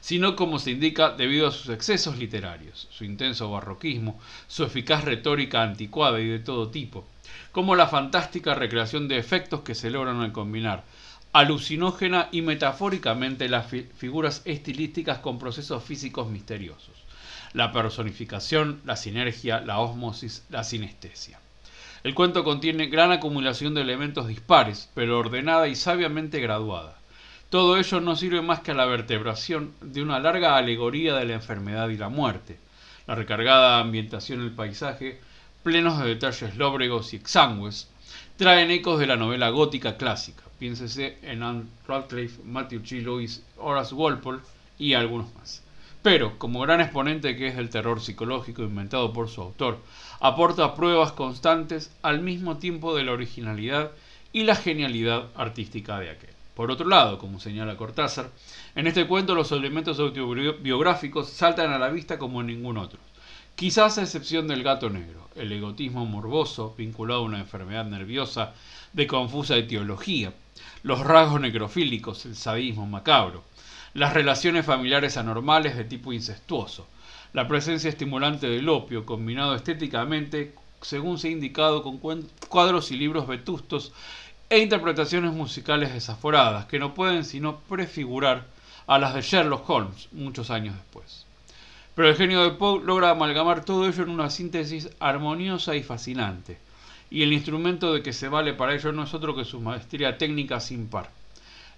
sino 0.00 0.36
como 0.36 0.58
se 0.58 0.70
indica 0.72 1.10
debido 1.10 1.46
a 1.46 1.52
sus 1.52 1.68
excesos 1.68 2.18
literarios, 2.18 2.88
su 2.90 3.04
intenso 3.04 3.50
barroquismo, 3.50 4.20
su 4.48 4.64
eficaz 4.64 5.04
retórica 5.04 5.62
anticuada 5.62 6.20
y 6.20 6.28
de 6.28 6.38
todo 6.38 6.68
tipo, 6.70 7.06
como 7.52 7.76
la 7.76 7.88
fantástica 7.88 8.54
recreación 8.54 9.08
de 9.08 9.18
efectos 9.18 9.60
que 9.60 9.74
se 9.74 9.90
logran 9.90 10.20
al 10.20 10.32
combinar 10.32 10.84
alucinógena 11.32 12.28
y 12.32 12.42
metafóricamente 12.42 13.48
las 13.48 13.66
figuras 13.68 14.42
estilísticas 14.44 15.18
con 15.18 15.38
procesos 15.38 15.84
físicos 15.84 16.28
misteriosos, 16.28 16.94
la 17.52 17.72
personificación, 17.72 18.80
la 18.84 18.96
sinergia, 18.96 19.60
la 19.60 19.78
osmosis, 19.78 20.44
la 20.50 20.64
sinestesia. 20.64 21.38
El 22.02 22.14
cuento 22.14 22.42
contiene 22.42 22.86
gran 22.86 23.12
acumulación 23.12 23.74
de 23.74 23.82
elementos 23.82 24.26
dispares, 24.26 24.90
pero 24.94 25.18
ordenada 25.18 25.68
y 25.68 25.76
sabiamente 25.76 26.40
graduada. 26.40 26.99
Todo 27.50 27.76
ello 27.76 28.00
no 28.00 28.16
sirve 28.16 28.40
más 28.42 28.60
que 28.60 28.70
a 28.70 28.74
la 28.74 28.86
vertebración 28.86 29.74
de 29.82 30.02
una 30.02 30.18
larga 30.18 30.56
alegoría 30.56 31.14
de 31.16 31.26
la 31.26 31.34
enfermedad 31.34 31.88
y 31.90 31.98
la 31.98 32.08
muerte. 32.08 32.58
La 33.06 33.14
recargada 33.14 33.80
ambientación 33.80 34.40
del 34.40 34.52
paisaje 34.52 35.20
plenos 35.62 35.98
de 35.98 36.08
detalles 36.08 36.56
lóbregos 36.56 37.12
y 37.12 37.16
exangües, 37.16 37.88
traen 38.36 38.70
ecos 38.70 38.98
de 38.98 39.06
la 39.06 39.16
novela 39.16 39.50
gótica 39.50 39.98
clásica. 39.98 40.42
Piénsese 40.58 41.18
en 41.22 41.42
Anne 41.42 41.66
Radcliffe, 41.86 42.42
Matthew 42.44 42.80
G. 42.80 43.02
Lewis, 43.02 43.44
Horace 43.58 43.94
Walpole 43.94 44.40
y 44.78 44.94
algunos 44.94 45.34
más. 45.34 45.62
Pero, 46.02 46.38
como 46.38 46.60
gran 46.60 46.80
exponente 46.80 47.36
que 47.36 47.48
es 47.48 47.56
del 47.56 47.68
terror 47.68 48.00
psicológico 48.00 48.62
inventado 48.62 49.12
por 49.12 49.28
su 49.28 49.42
autor, 49.42 49.78
aporta 50.18 50.74
pruebas 50.74 51.12
constantes 51.12 51.94
al 52.00 52.20
mismo 52.20 52.56
tiempo 52.56 52.96
de 52.96 53.04
la 53.04 53.12
originalidad 53.12 53.90
y 54.32 54.44
la 54.44 54.56
genialidad 54.56 55.28
artística 55.34 55.98
de 55.98 56.10
aquel. 56.10 56.29
Por 56.60 56.70
otro 56.70 56.86
lado, 56.86 57.16
como 57.16 57.40
señala 57.40 57.78
Cortázar, 57.78 58.28
en 58.74 58.86
este 58.86 59.06
cuento 59.06 59.34
los 59.34 59.50
elementos 59.50 59.98
autobiográficos 59.98 61.30
saltan 61.30 61.72
a 61.72 61.78
la 61.78 61.88
vista 61.88 62.18
como 62.18 62.42
en 62.42 62.48
ningún 62.48 62.76
otro. 62.76 63.00
Quizás 63.54 63.96
a 63.96 64.02
excepción 64.02 64.46
del 64.46 64.62
gato 64.62 64.90
negro, 64.90 65.30
el 65.36 65.50
egotismo 65.52 66.04
morboso 66.04 66.74
vinculado 66.76 67.20
a 67.20 67.24
una 67.24 67.38
enfermedad 67.38 67.86
nerviosa 67.86 68.52
de 68.92 69.06
confusa 69.06 69.56
etiología, 69.56 70.34
los 70.82 71.00
rasgos 71.00 71.40
necrofílicos, 71.40 72.26
el 72.26 72.36
sadismo 72.36 72.84
macabro, 72.84 73.42
las 73.94 74.12
relaciones 74.12 74.66
familiares 74.66 75.16
anormales 75.16 75.78
de 75.78 75.84
tipo 75.84 76.12
incestuoso, 76.12 76.86
la 77.32 77.48
presencia 77.48 77.88
estimulante 77.88 78.50
del 78.50 78.68
opio 78.68 79.06
combinado 79.06 79.54
estéticamente, 79.54 80.54
según 80.82 81.18
se 81.18 81.28
ha 81.28 81.30
indicado, 81.30 81.82
con 81.82 81.98
cuadros 82.50 82.90
y 82.90 82.98
libros 82.98 83.26
vetustos 83.26 83.94
e 84.50 84.58
interpretaciones 84.58 85.32
musicales 85.32 85.94
desaforadas 85.94 86.66
que 86.66 86.80
no 86.80 86.92
pueden 86.92 87.24
sino 87.24 87.60
prefigurar 87.60 88.46
a 88.88 88.98
las 88.98 89.14
de 89.14 89.22
Sherlock 89.22 89.70
Holmes 89.70 90.08
muchos 90.10 90.50
años 90.50 90.74
después. 90.74 91.24
Pero 91.94 92.08
el 92.08 92.16
genio 92.16 92.42
de 92.42 92.50
Poe 92.50 92.82
logra 92.82 93.10
amalgamar 93.10 93.64
todo 93.64 93.86
ello 93.86 94.02
en 94.02 94.10
una 94.10 94.28
síntesis 94.28 94.90
armoniosa 94.98 95.76
y 95.76 95.84
fascinante, 95.84 96.58
y 97.10 97.22
el 97.22 97.32
instrumento 97.32 97.94
de 97.94 98.02
que 98.02 98.12
se 98.12 98.28
vale 98.28 98.52
para 98.52 98.74
ello 98.74 98.90
no 98.90 99.04
es 99.04 99.14
otro 99.14 99.36
que 99.36 99.44
su 99.44 99.60
maestría 99.60 100.18
técnica 100.18 100.58
sin 100.58 100.88
par. 100.88 101.10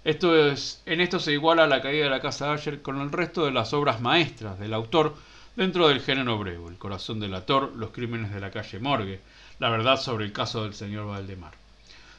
Esto 0.03 0.35
es, 0.35 0.81
en 0.87 0.99
esto 0.99 1.19
se 1.19 1.31
iguala 1.31 1.67
la 1.67 1.81
caída 1.81 2.05
de 2.05 2.09
la 2.09 2.21
casa 2.21 2.51
Asher 2.51 2.81
con 2.81 2.99
el 2.99 3.11
resto 3.11 3.45
de 3.45 3.51
las 3.51 3.73
obras 3.73 4.01
maestras 4.01 4.57
del 4.57 4.73
autor 4.73 5.15
dentro 5.55 5.87
del 5.87 6.01
género 6.01 6.39
breve, 6.39 6.67
El 6.67 6.79
corazón 6.79 7.19
del 7.19 7.35
ator, 7.35 7.71
Los 7.75 7.91
crímenes 7.91 8.33
de 8.33 8.41
la 8.41 8.49
calle 8.49 8.79
Morgue, 8.79 9.21
La 9.59 9.69
verdad 9.69 9.97
sobre 9.97 10.25
el 10.25 10.33
caso 10.33 10.63
del 10.63 10.73
señor 10.73 11.05
Valdemar. 11.05 11.62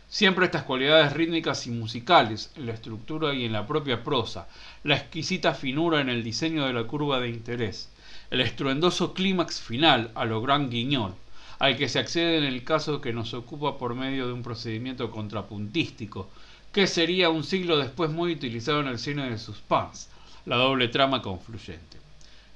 Siempre 0.08 0.44
estas 0.44 0.62
cualidades 0.62 1.12
rítmicas 1.12 1.66
y 1.66 1.70
musicales, 1.70 2.52
en 2.56 2.66
la 2.66 2.72
estructura 2.72 3.34
y 3.34 3.44
en 3.44 3.52
la 3.52 3.66
propia 3.66 4.04
prosa, 4.04 4.46
la 4.84 4.96
exquisita 4.96 5.54
finura 5.54 6.00
en 6.00 6.08
el 6.08 6.22
diseño 6.22 6.66
de 6.66 6.72
la 6.72 6.84
curva 6.84 7.20
de 7.20 7.30
interés, 7.30 7.90
el 8.30 8.40
estruendoso 8.40 9.14
clímax 9.14 9.60
final 9.60 10.10
a 10.14 10.24
lo 10.24 10.40
gran 10.40 10.70
guiñol, 10.70 11.14
al 11.58 11.76
que 11.76 11.88
se 11.88 11.98
accede 11.98 12.38
en 12.38 12.44
el 12.44 12.64
caso 12.64 13.00
que 13.00 13.12
nos 13.12 13.34
ocupa 13.34 13.78
por 13.78 13.94
medio 13.94 14.26
de 14.26 14.32
un 14.32 14.42
procedimiento 14.42 15.10
contrapuntístico, 15.10 16.28
que 16.72 16.86
sería 16.86 17.30
un 17.30 17.44
siglo 17.44 17.78
después 17.78 18.10
muy 18.10 18.32
utilizado 18.32 18.80
en 18.80 18.88
el 18.88 18.98
cine 18.98 19.30
de 19.30 19.38
suspense, 19.38 20.08
la 20.46 20.56
doble 20.56 20.88
trama 20.88 21.22
confluyente. 21.22 21.98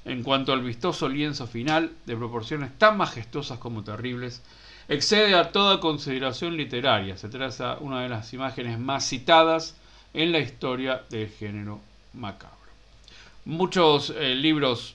En 0.05 0.23
cuanto 0.23 0.53
al 0.53 0.63
vistoso 0.63 1.09
lienzo 1.09 1.47
final, 1.47 1.93
de 2.07 2.17
proporciones 2.17 2.77
tan 2.79 2.97
majestuosas 2.97 3.59
como 3.59 3.85
terribles, 3.85 4.43
excede 4.89 5.35
a 5.35 5.53
toda 5.53 5.81
consideración 5.81 6.57
literaria. 6.57 7.17
Se 7.17 7.29
traza 7.29 7.77
una 7.81 8.03
de 8.03 8.09
las 8.09 8.33
imágenes 8.33 8.79
más 8.79 9.07
citadas 9.07 9.77
en 10.15 10.33
la 10.33 10.39
historia 10.39 11.03
del 11.11 11.29
género 11.29 11.81
macabro. 12.15 12.57
Muchos 13.45 14.11
eh, 14.11 14.35
libros 14.35 14.95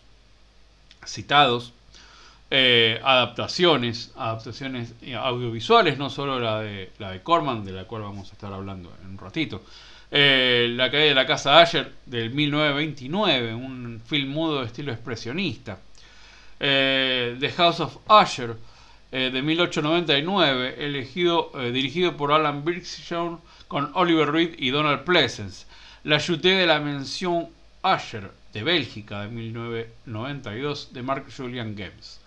citados 1.06 1.74
eh, 2.50 3.00
adaptaciones, 3.04 4.12
adaptaciones 4.16 4.94
audiovisuales, 5.18 5.98
no 5.98 6.10
solo 6.10 6.40
la 6.40 6.60
de, 6.62 6.92
la 7.00 7.12
de 7.12 7.22
Corman, 7.22 7.64
de 7.64 7.72
la 7.72 7.86
cual 7.86 8.04
vamos 8.04 8.30
a 8.30 8.34
estar 8.34 8.52
hablando 8.54 8.92
en 9.04 9.12
un 9.12 9.18
ratito. 9.18 9.64
Eh, 10.12 10.68
la 10.72 10.92
caída 10.92 11.06
de 11.06 11.16
la 11.16 11.26
casa 11.26 11.60
Asher 11.60 11.92
del 12.06 12.30
1929, 12.32 13.56
un 13.56 14.02
film 14.06 14.30
mudo 14.30 14.60
de 14.60 14.68
estilo 14.68 14.92
expresionista. 14.92 15.80
The 16.60 17.54
House 17.58 17.82
of 17.82 17.98
Asher 18.08 18.56
de 19.14 19.42
1899, 19.44 20.76
elegido, 20.80 21.52
dirigido 21.72 22.18
por 22.18 22.32
Alan 22.32 22.66
Birkshaw 22.66 23.40
con 23.68 23.92
Oliver 23.94 24.32
Reed 24.32 24.56
y 24.58 24.72
Donald 24.72 25.04
Pleasence. 25.04 25.68
La 26.04 26.20
Chuté 26.20 26.50
de 26.50 26.66
la 26.66 26.80
Mención 26.80 27.48
Asher 27.84 28.32
de 28.54 28.64
Bélgica 28.64 29.22
de 29.22 29.28
1992 29.28 30.90
de 30.94 31.04
Mark 31.04 31.26
Julian 31.36 31.76
Games 31.76 32.20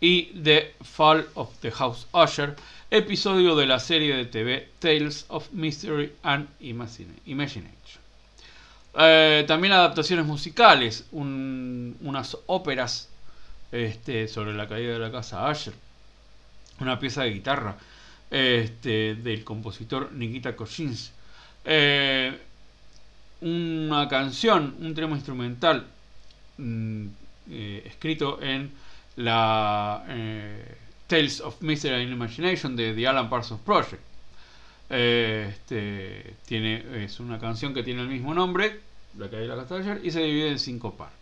y 0.00 0.32
The 0.42 0.74
Fall 0.82 1.28
of 1.34 1.56
the 1.60 1.70
House 1.70 2.08
Usher, 2.12 2.56
episodio 2.90 3.54
de 3.54 3.66
la 3.66 3.78
serie 3.78 4.16
de 4.16 4.24
TV 4.24 4.68
Tales 4.80 5.26
of 5.28 5.50
Mystery 5.52 6.12
and 6.24 6.48
Imagination. 6.60 7.70
Eh, 8.98 9.44
también 9.46 9.72
adaptaciones 9.72 10.26
musicales, 10.26 11.06
unas 11.12 12.36
óperas 12.46 13.08
este, 13.70 14.26
sobre 14.26 14.54
la 14.54 14.68
caída 14.68 14.94
de 14.94 14.98
la 14.98 15.12
casa 15.12 15.48
Usher, 15.48 15.72
una 16.82 16.98
pieza 16.98 17.22
de 17.22 17.30
guitarra 17.30 17.76
este, 18.30 19.14
del 19.16 19.44
compositor 19.44 20.10
Nikita 20.12 20.56
Koshins, 20.56 21.12
eh, 21.64 22.38
una 23.42 24.08
canción, 24.08 24.76
un 24.80 24.94
tramo 24.94 25.14
instrumental 25.14 25.86
mm, 26.56 27.06
eh, 27.50 27.82
escrito 27.84 28.40
en 28.40 28.70
la 29.16 30.04
eh, 30.08 30.76
Tales 31.06 31.40
of 31.42 31.60
Mystery 31.60 32.04
and 32.04 32.12
Imagination 32.12 32.74
de 32.74 32.94
The 32.94 33.06
Alan 33.06 33.28
Parsons 33.28 33.60
Project. 33.60 34.02
Este, 34.88 36.34
tiene, 36.46 37.04
es 37.04 37.20
una 37.20 37.38
canción 37.38 37.74
que 37.74 37.82
tiene 37.82 38.00
el 38.02 38.08
mismo 38.08 38.32
nombre, 38.34 38.80
la 39.18 39.28
que 39.28 39.36
hay 39.36 39.46
la 39.46 39.66
ayer, 39.68 40.00
y 40.02 40.10
se 40.10 40.22
divide 40.22 40.50
en 40.50 40.58
cinco 40.58 40.94
partes. 40.94 41.18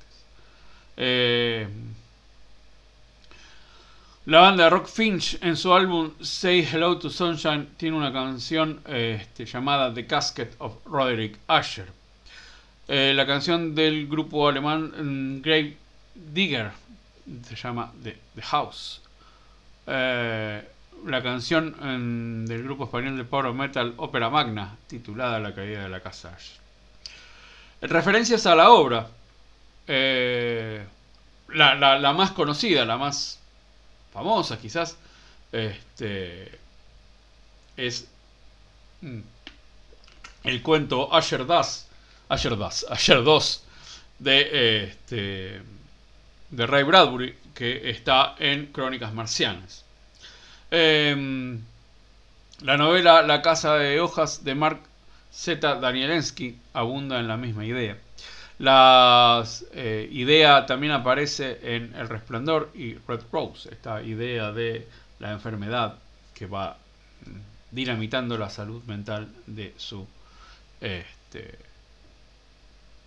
Eh, 4.31 4.33
la 4.33 4.41
banda 4.41 4.71
Rock 4.71 4.87
Finch 4.87 5.39
en 5.43 5.57
su 5.57 5.75
álbum 5.75 6.13
Say 6.21 6.61
Hello 6.61 6.97
to 6.99 7.11
Sunshine 7.11 7.67
tiene 7.77 7.97
una 7.97 8.13
canción 8.13 8.81
este, 8.87 9.45
llamada 9.45 9.93
The 9.93 10.07
Casket 10.07 10.55
of 10.59 10.75
Roderick 10.87 11.37
Asher. 11.49 11.89
la 12.87 13.27
canción 13.27 13.75
del 13.75 14.07
grupo 14.07 14.49
alemán 14.49 14.93
mm, 14.97 15.43
Grave 15.43 15.77
Digger 16.15 16.71
se 17.45 17.57
llama 17.57 17.93
The, 18.03 18.17
House. 18.43 19.01
Eh, 19.87 20.65
la 21.07 21.23
canción 21.23 22.47
del 22.47 22.63
grupo 22.63 22.85
español 22.85 23.17
de 23.17 23.25
power 23.25 23.53
metal 23.53 23.95
Ópera 23.97 24.31
Magna, 24.31 24.77
titulada 24.87 25.41
La 25.41 25.55
caída 25.55 25.83
de 25.83 25.89
la 25.89 26.01
casa 26.01 26.37
Referencias 27.81 28.47
a 28.47 28.55
la 28.55 28.71
obra, 28.71 29.09
eh, 29.89 30.85
la, 31.55 32.13
más 32.13 32.31
conocida, 32.33 32.85
la 32.85 32.97
más 32.97 33.40
famosa 34.13 34.59
quizás, 34.59 34.97
este, 35.53 36.59
es 37.77 38.09
mm, 39.01 39.21
el 40.45 40.63
cuento 40.63 41.13
Asher 41.15 41.47
Das, 41.47 41.89
Das, 42.29 42.87
Asher 42.89 43.25
2 43.25 43.65
de 44.19 44.85
este, 44.85 45.63
de 46.51 46.67
Ray 46.67 46.85
Bradbury, 46.85 47.37
que 47.55 47.91
está 47.91 48.37
en 48.39 48.67
Crónicas 48.67 49.13
Marcianas. 49.13 49.85
Em, 50.71 51.61
la 52.63 52.77
novela 52.77 53.23
La 53.23 53.43
Casa 53.43 53.75
de 53.75 54.01
Hojas 54.01 54.45
de 54.45 54.55
Mark 54.55 54.81
Z. 55.33 55.77
Danielensky 55.77 56.59
abunda 56.73 57.19
en 57.19 57.29
la 57.29 57.37
misma 57.37 57.65
idea. 57.65 57.99
La 58.61 59.43
eh, 59.73 60.07
idea 60.13 60.67
también 60.67 60.93
aparece 60.93 61.61
en 61.63 61.95
El 61.95 62.11
Resplandor 62.11 62.71
y 62.75 62.93
Red 63.09 63.23
Rose, 63.33 63.71
esta 63.73 64.03
idea 64.03 64.53
de 64.53 64.87
la 65.19 65.33
enfermedad 65.33 65.95
que 66.35 66.45
va 66.45 66.77
mm, 67.25 67.75
dinamitando 67.75 68.37
la 68.37 68.51
salud 68.51 68.83
mental 68.85 69.29
de 69.47 69.73
su 69.79 70.07
este, 70.79 71.59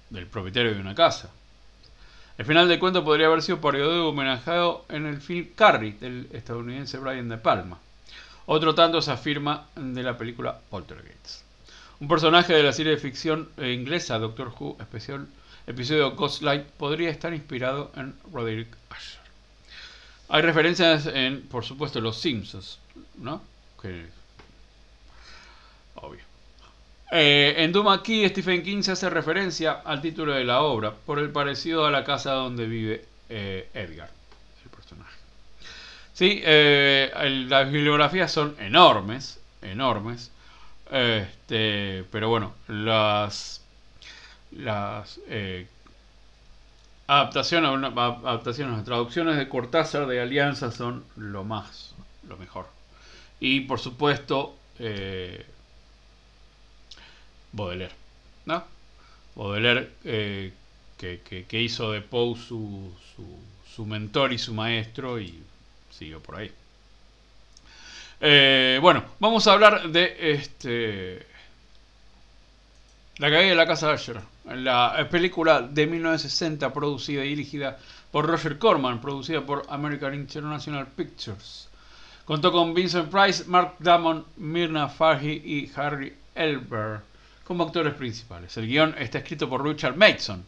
del 0.09 0.25
propietario 0.25 0.73
de 0.73 0.81
una 0.81 0.95
casa. 0.95 1.29
El 2.35 2.45
final 2.45 2.67
del 2.67 2.79
cuento 2.79 3.03
podría 3.03 3.27
haber 3.27 3.43
sido 3.43 3.61
parodiado 3.61 4.09
homenajeado 4.09 4.85
en 4.89 5.05
el 5.05 5.21
film 5.21 5.49
Carrie 5.53 5.97
del 6.01 6.29
estadounidense 6.33 6.97
Brian 6.97 7.29
De 7.29 7.37
Palma. 7.37 7.77
Otro 8.47 8.73
tanto 8.73 9.03
se 9.03 9.11
afirma 9.11 9.67
de 9.75 10.01
la 10.01 10.17
película 10.17 10.59
Poltergeist. 10.71 11.43
Un 11.99 12.07
personaje 12.07 12.53
de 12.53 12.63
la 12.63 12.73
serie 12.73 12.93
de 12.93 12.97
ficción 12.97 13.49
inglesa 13.57 14.17
Doctor 14.17 14.51
Who 14.59 14.77
especial, 14.79 15.27
episodio 15.67 16.11
Ghostlight 16.11 16.65
podría 16.65 17.09
estar 17.09 17.33
inspirado 17.33 17.91
en 17.95 18.15
Roderick 18.31 18.75
Asher. 18.89 19.21
Hay 20.29 20.41
referencias 20.41 21.05
en, 21.05 21.43
por 21.43 21.63
supuesto, 21.63 22.01
Los 22.01 22.17
Simpsons, 22.19 22.79
¿no? 23.17 23.41
Que, 23.81 24.07
obvio. 25.95 26.21
Eh, 27.11 27.55
en 27.57 27.71
Doom 27.71 27.89
aquí 27.89 28.27
Stephen 28.27 28.63
King 28.63 28.81
se 28.81 28.93
hace 28.93 29.09
referencia 29.09 29.81
al 29.85 30.01
título 30.01 30.33
de 30.33 30.43
la 30.43 30.61
obra 30.61 30.93
por 30.93 31.19
el 31.19 31.29
parecido 31.29 31.85
a 31.85 31.91
la 31.91 32.03
casa 32.03 32.31
donde 32.31 32.65
vive 32.65 33.05
eh, 33.29 33.69
Edgar, 33.73 34.09
el 34.63 34.69
personaje. 34.71 35.17
Sí, 36.13 36.41
eh, 36.43 37.11
las 37.47 37.71
bibliografías 37.71 38.31
son 38.31 38.55
enormes, 38.59 39.39
enormes, 39.61 40.31
este, 40.91 42.03
pero 42.11 42.29
bueno, 42.29 42.53
las, 42.67 43.62
las 44.57 45.19
adaptaciones, 47.07 47.69
adaptaciones, 47.95 48.83
traducciones 48.85 49.37
de 49.37 49.49
Cortázar 49.49 50.07
de 50.07 50.21
Alianza 50.21 50.71
son 50.71 51.03
lo 51.15 51.43
más, 51.43 51.95
lo 52.27 52.37
mejor. 52.37 52.67
Y 53.39 53.61
por 53.61 53.79
supuesto, 53.79 54.55
Baudelaire. 57.53 57.93
¿no? 58.45 58.63
Baudelaire 59.35 59.89
eh, 60.03 60.51
que, 60.97 61.61
hizo 61.61 61.91
de 61.91 62.01
Poe 62.01 62.35
su, 62.35 62.91
su, 63.75 63.85
mentor 63.85 64.33
y 64.33 64.37
su 64.37 64.53
maestro 64.53 65.19
y 65.19 65.41
siguió 65.91 66.21
por 66.21 66.37
ahí. 66.37 66.51
Eh, 68.21 68.79
bueno, 68.81 69.03
vamos 69.19 69.47
a 69.47 69.53
hablar 69.53 69.89
de 69.89 70.15
este 70.31 71.27
La 73.17 73.29
caída 73.29 73.49
de 73.49 73.55
la 73.55 73.67
casa 73.67 73.91
Asher, 73.91 74.21
la 74.45 75.07
película 75.09 75.61
de 75.61 75.87
1960 75.87 76.73
producida 76.73 77.23
y 77.23 77.29
dirigida 77.29 77.77
por 78.11 78.25
Roger 78.25 78.57
Corman, 78.57 79.01
producida 79.01 79.41
por 79.41 79.65
American 79.69 80.13
International 80.13 80.87
Pictures. 80.87 81.69
Contó 82.25 82.51
con 82.51 82.73
Vincent 82.73 83.09
Price, 83.09 83.45
Mark 83.45 83.75
Damon, 83.79 84.25
Mirna 84.37 84.87
Farhi 84.87 85.41
y 85.43 85.71
Harry 85.75 86.13
Elber 86.35 87.01
como 87.43 87.63
actores 87.63 87.93
principales. 87.93 88.55
El 88.57 88.67
guion 88.67 88.95
está 88.97 89.17
escrito 89.19 89.49
por 89.49 89.63
Richard 89.65 89.97
Mason 89.97 90.45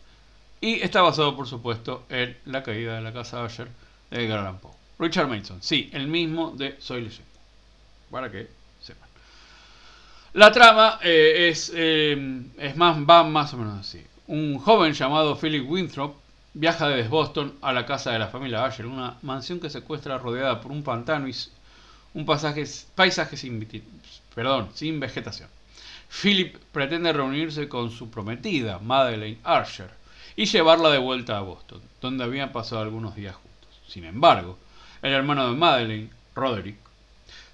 y 0.61 0.75
está 0.81 1.01
basado, 1.01 1.35
por 1.35 1.47
supuesto, 1.47 2.05
en 2.09 2.37
La 2.45 2.63
caída 2.63 2.95
de 2.95 3.01
la 3.01 3.13
casa 3.13 3.43
Asher 3.43 3.67
de 4.09 4.23
Edgar 4.23 4.39
Allan 4.39 4.59
Poe. 4.59 4.71
Richard 4.99 5.27
Mason, 5.27 5.61
sí, 5.61 5.89
el 5.93 6.07
mismo 6.07 6.51
de 6.51 6.75
Soy 6.79 7.01
leyenda. 7.01 7.25
Para 8.09 8.29
sepan. 8.29 8.64
La 10.35 10.51
trama 10.51 10.99
eh, 11.01 11.47
es, 11.49 11.71
eh, 11.73 12.43
es 12.57 12.75
más, 12.75 12.97
va 13.09 13.23
más 13.23 13.53
o 13.53 13.57
menos 13.57 13.79
así. 13.79 14.05
Un 14.27 14.59
joven 14.59 14.91
llamado 14.91 15.37
Philip 15.39 15.65
Winthrop 15.65 16.17
viaja 16.53 16.89
desde 16.89 17.07
Boston 17.07 17.53
a 17.61 17.71
la 17.71 17.85
casa 17.85 18.11
de 18.11 18.19
la 18.19 18.27
familia 18.27 18.65
Asher, 18.65 18.85
una 18.85 19.17
mansión 19.21 19.61
que 19.61 19.69
se 19.69 19.77
encuentra 19.77 20.17
rodeada 20.17 20.59
por 20.59 20.73
un 20.73 20.83
pantano 20.83 21.29
y 21.29 21.35
un 22.13 22.25
paisaje 22.25 22.65
sin, 23.37 23.65
sin 24.73 24.99
vegetación. 24.99 25.47
Philip 26.09 26.57
pretende 26.73 27.13
reunirse 27.13 27.69
con 27.69 27.89
su 27.89 28.11
prometida, 28.11 28.79
Madeleine 28.79 29.39
Archer, 29.41 29.91
y 30.35 30.47
llevarla 30.47 30.89
de 30.89 30.97
vuelta 30.97 31.37
a 31.37 31.43
Boston, 31.43 31.81
donde 32.01 32.25
habían 32.25 32.51
pasado 32.51 32.81
algunos 32.81 33.15
días 33.15 33.35
juntos. 33.35 33.79
Sin 33.87 34.03
embargo, 34.03 34.59
el 35.01 35.13
hermano 35.13 35.49
de 35.49 35.55
Madeleine, 35.55 36.09
Roderick, 36.35 36.84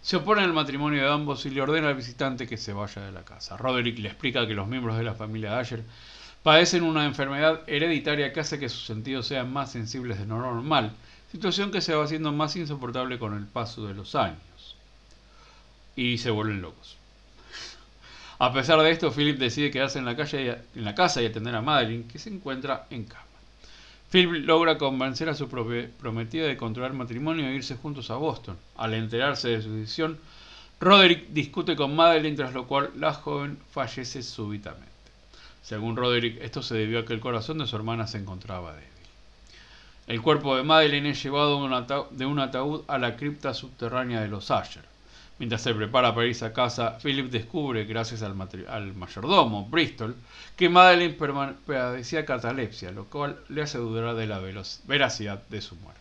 se 0.01 0.17
opone 0.17 0.41
al 0.41 0.53
matrimonio 0.53 1.03
de 1.03 1.11
ambos 1.11 1.45
y 1.45 1.51
le 1.51 1.61
ordena 1.61 1.89
al 1.89 1.95
visitante 1.95 2.47
que 2.47 2.57
se 2.57 2.73
vaya 2.73 3.03
de 3.03 3.11
la 3.11 3.23
casa. 3.23 3.55
Roderick 3.57 3.99
le 3.99 4.09
explica 4.09 4.47
que 4.47 4.55
los 4.55 4.67
miembros 4.67 4.97
de 4.97 5.03
la 5.03 5.13
familia 5.13 5.59
Asher 5.59 5.83
padecen 6.41 6.83
una 6.83 7.05
enfermedad 7.05 7.61
hereditaria 7.67 8.33
que 8.33 8.39
hace 8.39 8.59
que 8.59 8.69
sus 8.69 8.85
sentidos 8.85 9.27
sean 9.27 9.53
más 9.53 9.71
sensibles 9.71 10.17
de 10.17 10.25
lo 10.25 10.39
normal, 10.39 10.91
situación 11.31 11.71
que 11.71 11.81
se 11.81 11.93
va 11.93 12.03
haciendo 12.03 12.31
más 12.31 12.55
insoportable 12.55 13.19
con 13.19 13.35
el 13.35 13.45
paso 13.45 13.85
de 13.85 13.93
los 13.93 14.15
años. 14.15 14.75
Y 15.95 16.17
se 16.17 16.31
vuelven 16.31 16.61
locos. 16.61 16.97
A 18.39 18.51
pesar 18.51 18.79
de 18.79 18.89
esto, 18.89 19.11
Philip 19.11 19.37
decide 19.37 19.69
quedarse 19.69 19.99
en 19.99 20.05
la, 20.05 20.13
en 20.13 20.83
la 20.83 20.95
casa 20.95 21.21
y 21.21 21.27
atender 21.27 21.53
a 21.53 21.61
Madeline, 21.61 22.07
que 22.07 22.17
se 22.17 22.31
encuentra 22.31 22.87
en 22.89 23.03
cama. 23.03 23.30
Philip 24.11 24.45
logra 24.45 24.77
convencer 24.77 25.29
a 25.29 25.35
su 25.35 25.47
prometida 25.47 26.45
de 26.45 26.57
controlar 26.57 26.91
matrimonio 26.91 27.47
e 27.47 27.55
irse 27.55 27.77
juntos 27.77 28.11
a 28.11 28.17
Boston. 28.17 28.57
Al 28.75 28.93
enterarse 28.93 29.47
de 29.47 29.61
su 29.61 29.71
decisión, 29.71 30.19
Roderick 30.81 31.29
discute 31.29 31.77
con 31.77 31.95
Madeline, 31.95 32.35
tras 32.35 32.53
lo 32.53 32.67
cual 32.67 32.91
la 32.97 33.13
joven 33.13 33.57
fallece 33.71 34.21
súbitamente. 34.21 34.91
Según 35.61 35.95
Roderick, 35.95 36.41
esto 36.41 36.61
se 36.61 36.75
debió 36.75 36.99
a 36.99 37.05
que 37.05 37.13
el 37.13 37.21
corazón 37.21 37.59
de 37.59 37.67
su 37.67 37.75
hermana 37.77 38.05
se 38.05 38.17
encontraba 38.17 38.73
débil. 38.73 38.89
El 40.07 40.21
cuerpo 40.21 40.57
de 40.57 40.63
Madeline 40.63 41.11
es 41.11 41.23
llevado 41.23 41.61
de 42.11 42.25
un 42.25 42.39
ataúd 42.39 42.81
a 42.89 42.97
la 42.97 43.15
cripta 43.15 43.53
subterránea 43.53 44.19
de 44.19 44.27
los 44.27 44.51
Asher. 44.51 44.83
Mientras 45.41 45.63
se 45.63 45.73
prepara 45.73 46.13
para 46.13 46.27
irse 46.27 46.45
a 46.45 46.53
casa, 46.53 46.99
Philip 47.01 47.31
descubre, 47.31 47.85
gracias 47.85 48.21
al, 48.21 48.35
mayordomo 48.35 49.65
Bristol, 49.65 50.15
que 50.55 50.69
Madeline 50.69 51.15
padecía 51.65 52.27
catalepsia, 52.27 52.91
lo 52.91 53.05
cual 53.05 53.39
le 53.49 53.63
hace 53.63 53.79
dudar 53.79 54.13
de 54.13 54.27
la 54.27 54.39
veracidad 54.85 55.41
de 55.47 55.61
su 55.61 55.77
muerte. 55.77 55.99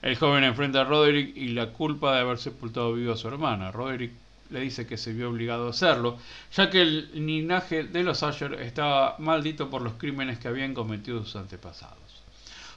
El 0.00 0.16
joven 0.16 0.44
enfrenta 0.44 0.80
a 0.80 0.84
Roderick 0.84 1.36
y 1.36 1.48
la 1.48 1.66
culpa 1.66 2.14
de 2.14 2.20
haber 2.20 2.38
sepultado 2.38 2.94
vivo 2.94 3.12
a 3.12 3.18
su 3.18 3.28
hermana. 3.28 3.72
Roderick 3.72 4.12
le 4.48 4.60
dice 4.60 4.86
que 4.86 4.96
se 4.96 5.12
vio 5.12 5.28
obligado 5.28 5.66
a 5.66 5.70
hacerlo, 5.70 6.16
ya 6.56 6.70
que 6.70 6.80
el 6.80 7.26
linaje 7.26 7.84
de 7.84 8.02
los 8.02 8.22
Asher 8.22 8.54
estaba 8.54 9.16
maldito 9.18 9.68
por 9.68 9.82
los 9.82 9.92
crímenes 9.98 10.38
que 10.38 10.48
habían 10.48 10.72
cometido 10.72 11.22
sus 11.24 11.36
antepasados. 11.36 12.22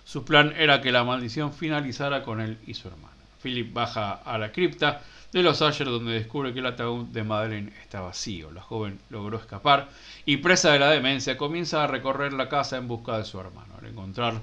Su 0.03 0.25
plan 0.25 0.53
era 0.57 0.81
que 0.81 0.91
la 0.91 1.05
maldición 1.05 1.53
finalizara 1.53 2.21
con 2.21 2.41
él 2.41 2.57
y 2.67 2.73
su 2.73 2.89
hermana. 2.89 3.15
Philip 3.41 3.71
baja 3.71 4.11
a 4.11 4.37
la 4.37 4.51
cripta 4.51 5.01
de 5.32 5.43
los 5.43 5.61
Asher 5.61 5.88
donde 5.88 6.13
descubre 6.13 6.53
que 6.53 6.59
el 6.59 6.65
ataúd 6.65 7.05
de 7.05 7.23
Madeleine 7.23 7.73
está 7.82 8.01
vacío. 8.01 8.51
La 8.51 8.61
joven 8.61 8.99
logró 9.09 9.38
escapar 9.38 9.89
y 10.26 10.38
presa 10.38 10.71
de 10.71 10.80
la 10.80 10.89
demencia 10.89 11.38
comienza 11.38 11.84
a 11.84 11.88
recorrer 11.88 12.34
la 12.34 12.49
casa 12.49 12.78
en 12.78 12.88
busca 12.88 13.17
de 13.17 13.26
su 13.26 13.39
hermano. 13.39 13.73
Al 13.80 13.88
encontrar, 13.88 14.41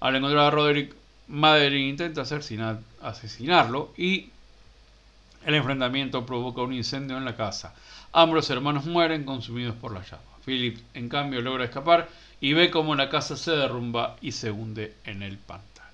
al 0.00 0.38
a 0.38 0.50
Roderick, 0.50 0.94
Madeleine 1.28 1.88
intenta 1.88 2.22
asesinarlo 2.22 3.92
y 3.96 4.30
el 5.44 5.54
enfrentamiento 5.54 6.26
provoca 6.26 6.62
un 6.62 6.72
incendio 6.72 7.16
en 7.16 7.24
la 7.24 7.36
casa. 7.36 7.74
Ambos 8.12 8.50
hermanos 8.50 8.84
mueren 8.86 9.24
consumidos 9.24 9.76
por 9.76 9.92
la 9.92 10.02
llama. 10.02 10.22
Philip, 10.44 10.78
en 10.94 11.08
cambio, 11.08 11.40
logra 11.40 11.64
escapar 11.64 12.08
y 12.40 12.52
ve 12.52 12.70
cómo 12.70 12.94
la 12.94 13.08
casa 13.08 13.36
se 13.36 13.52
derrumba 13.52 14.16
y 14.20 14.32
se 14.32 14.50
hunde 14.50 14.94
en 15.04 15.22
el 15.22 15.38
pantano. 15.38 15.88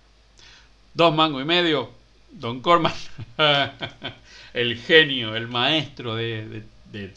Dos 0.95 1.15
mangos 1.15 1.43
y 1.43 1.45
medio, 1.45 1.91
Don 2.31 2.61
Corman, 2.61 2.93
el 4.55 4.79
genio, 4.79 5.35
el 5.35 5.49
maestro 5.49 6.15
de, 6.15 6.63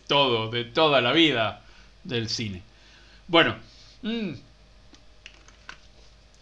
todo, 0.08 0.50
de 0.50 0.66
toda 0.66 1.02
la 1.02 1.12
vida 1.12 1.62
del 2.04 2.30
cine. 2.30 2.62
Bueno, 3.28 3.56
mm, 4.02 4.32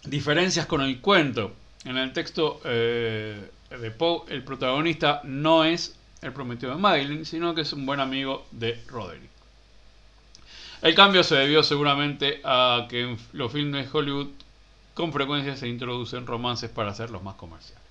diferencias 0.06 0.66
con 0.66 0.82
el 0.82 1.00
cuento. 1.00 1.54
En 1.86 1.98
el 1.98 2.14
texto 2.14 2.62
eh, 2.64 3.50
de 3.70 3.92
Poe, 3.92 4.24
el 4.30 4.44
protagonista 4.44 5.22
no 5.24 5.66
es 5.66 5.98
el 6.22 6.32
prometido 6.32 6.72
de 6.74 6.78
Madeline, 6.78 7.26
sino 7.26 7.54
que 7.54 7.62
es 7.62 7.74
un 7.74 7.86
buen 7.86 8.00
amigo 8.00 8.46
de 8.52 8.82
Roderick. 8.88 9.30
El 10.82 10.96
cambio 10.96 11.24
se 11.24 11.36
debió 11.36 11.64
seguramente 11.64 12.42
a 12.44 12.88
que 12.90 13.02
en 13.02 13.18
los 13.32 13.52
filmes 13.52 13.86
de 13.86 13.98
Hollywood 13.98 14.28
con 14.94 15.12
frecuencia 15.14 15.56
se 15.56 15.68
introducen 15.68 16.28
romances 16.28 16.70
para 16.70 16.92
hacerlos 16.92 17.24
más 17.24 17.36
comerciales. 17.36 17.83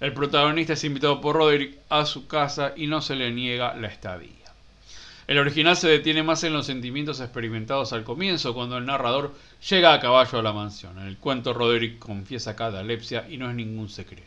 El 0.00 0.12
protagonista 0.12 0.74
es 0.74 0.84
invitado 0.84 1.20
por 1.20 1.34
Roderick 1.34 1.78
a 1.88 2.06
su 2.06 2.28
casa 2.28 2.72
y 2.76 2.86
no 2.86 3.02
se 3.02 3.16
le 3.16 3.32
niega 3.32 3.74
la 3.74 3.88
estadía. 3.88 4.30
El 5.26 5.38
original 5.38 5.76
se 5.76 5.88
detiene 5.88 6.22
más 6.22 6.44
en 6.44 6.52
los 6.52 6.66
sentimientos 6.66 7.20
experimentados 7.20 7.92
al 7.92 8.04
comienzo, 8.04 8.54
cuando 8.54 8.78
el 8.78 8.86
narrador 8.86 9.34
llega 9.68 9.92
a 9.92 10.00
caballo 10.00 10.38
a 10.38 10.42
la 10.42 10.52
mansión. 10.52 10.98
En 10.98 11.06
el 11.06 11.18
cuento 11.18 11.52
Roderick 11.52 11.98
confiesa 11.98 12.56
catalepsia 12.56 13.26
y 13.28 13.36
no 13.36 13.50
es 13.50 13.56
ningún 13.56 13.88
secreto. 13.88 14.26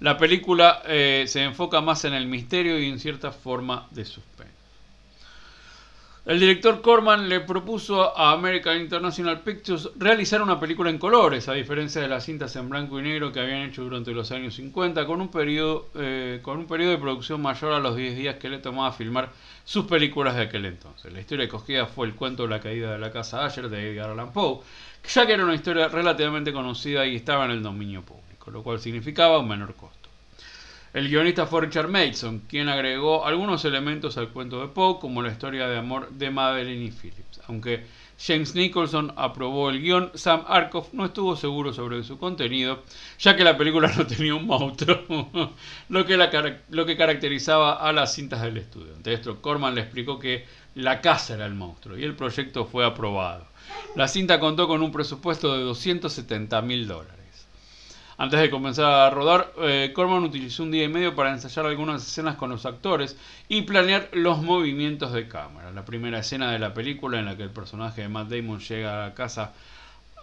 La 0.00 0.18
película 0.18 0.82
eh, 0.84 1.24
se 1.28 1.44
enfoca 1.44 1.80
más 1.80 2.04
en 2.04 2.14
el 2.14 2.26
misterio 2.26 2.78
y 2.78 2.88
en 2.88 2.98
cierta 2.98 3.30
forma 3.30 3.86
de 3.92 4.04
suspense. 4.04 4.61
El 6.24 6.38
director 6.38 6.80
Corman 6.82 7.28
le 7.28 7.40
propuso 7.40 8.16
a 8.16 8.30
American 8.30 8.80
International 8.80 9.40
Pictures 9.40 9.90
realizar 9.96 10.40
una 10.40 10.60
película 10.60 10.88
en 10.88 10.98
colores, 10.98 11.48
a 11.48 11.54
diferencia 11.54 12.00
de 12.00 12.06
las 12.06 12.24
cintas 12.24 12.54
en 12.54 12.68
blanco 12.68 13.00
y 13.00 13.02
negro 13.02 13.32
que 13.32 13.40
habían 13.40 13.62
hecho 13.62 13.82
durante 13.82 14.12
los 14.12 14.30
años 14.30 14.54
50, 14.54 15.04
con 15.04 15.20
un 15.20 15.28
periodo, 15.28 15.88
eh, 15.96 16.38
con 16.42 16.58
un 16.58 16.66
periodo 16.68 16.92
de 16.92 16.98
producción 16.98 17.42
mayor 17.42 17.72
a 17.72 17.80
los 17.80 17.96
10 17.96 18.16
días 18.16 18.36
que 18.36 18.48
le 18.48 18.58
tomaba 18.58 18.92
filmar 18.92 19.30
sus 19.64 19.86
películas 19.86 20.36
de 20.36 20.42
aquel 20.42 20.66
entonces. 20.66 21.12
La 21.12 21.20
historia 21.20 21.46
escogida 21.46 21.86
fue 21.86 22.06
el 22.06 22.14
cuento 22.14 22.46
La 22.46 22.60
caída 22.60 22.92
de 22.92 22.98
la 23.00 23.10
casa 23.10 23.44
Asher 23.44 23.68
de 23.68 23.90
Edgar 23.90 24.10
Allan 24.10 24.32
Poe, 24.32 24.60
ya 25.12 25.26
que 25.26 25.32
era 25.32 25.44
una 25.44 25.56
historia 25.56 25.88
relativamente 25.88 26.52
conocida 26.52 27.04
y 27.04 27.16
estaba 27.16 27.46
en 27.46 27.50
el 27.50 27.62
dominio 27.64 28.02
público 28.02 28.22
lo 28.50 28.62
cual 28.62 28.80
significaba 28.80 29.38
un 29.38 29.48
menor 29.48 29.74
costo. 29.74 30.01
El 30.94 31.08
guionista 31.08 31.46
fue 31.46 31.62
Richard 31.62 31.88
Mason, 31.88 32.42
quien 32.46 32.68
agregó 32.68 33.24
algunos 33.24 33.64
elementos 33.64 34.18
al 34.18 34.28
cuento 34.28 34.60
de 34.60 34.68
Poe, 34.68 34.98
como 35.00 35.22
la 35.22 35.32
historia 35.32 35.66
de 35.66 35.78
amor 35.78 36.10
de 36.10 36.30
Madeline 36.30 36.82
y 36.82 36.90
Phillips. 36.90 37.40
Aunque 37.48 37.86
James 38.18 38.54
Nicholson 38.54 39.10
aprobó 39.16 39.70
el 39.70 39.80
guion, 39.80 40.10
Sam 40.14 40.44
Arkoff 40.46 40.92
no 40.92 41.06
estuvo 41.06 41.34
seguro 41.34 41.72
sobre 41.72 42.02
su 42.02 42.18
contenido, 42.18 42.82
ya 43.18 43.34
que 43.34 43.42
la 43.42 43.56
película 43.56 43.90
no 43.96 44.06
tenía 44.06 44.34
un 44.34 44.46
monstruo, 44.46 44.98
lo, 45.88 46.04
que 46.04 46.58
lo 46.68 46.84
que 46.84 46.96
caracterizaba 46.98 47.72
a 47.72 47.90
las 47.94 48.14
cintas 48.14 48.42
del 48.42 48.58
estudio. 48.58 48.94
Ante 48.94 49.14
esto, 49.14 49.40
Corman 49.40 49.74
le 49.74 49.80
explicó 49.80 50.18
que 50.18 50.44
la 50.74 51.00
casa 51.00 51.34
era 51.34 51.46
el 51.46 51.54
monstruo 51.54 51.96
y 51.96 52.04
el 52.04 52.14
proyecto 52.14 52.66
fue 52.66 52.84
aprobado. 52.84 53.46
La 53.96 54.08
cinta 54.08 54.38
contó 54.38 54.68
con 54.68 54.82
un 54.82 54.92
presupuesto 54.92 55.56
de 55.56 55.62
270 55.62 56.60
mil 56.60 56.86
dólares. 56.86 57.21
Antes 58.18 58.40
de 58.40 58.50
comenzar 58.50 58.86
a 58.86 59.10
rodar, 59.10 59.52
eh, 59.58 59.92
Corman 59.94 60.22
utilizó 60.22 60.62
un 60.62 60.70
día 60.70 60.84
y 60.84 60.88
medio 60.88 61.14
para 61.14 61.32
ensayar 61.32 61.66
algunas 61.66 62.06
escenas 62.06 62.36
con 62.36 62.50
los 62.50 62.66
actores 62.66 63.16
y 63.48 63.62
planear 63.62 64.10
los 64.12 64.42
movimientos 64.42 65.12
de 65.12 65.28
cámara. 65.28 65.72
La 65.72 65.84
primera 65.84 66.18
escena 66.18 66.52
de 66.52 66.58
la 66.58 66.74
película 66.74 67.18
en 67.18 67.26
la 67.26 67.36
que 67.36 67.42
el 67.42 67.50
personaje 67.50 68.02
de 68.02 68.08
Matt 68.08 68.28
Damon 68.28 68.60
llega 68.60 69.06
a 69.06 69.14
casa 69.14 69.52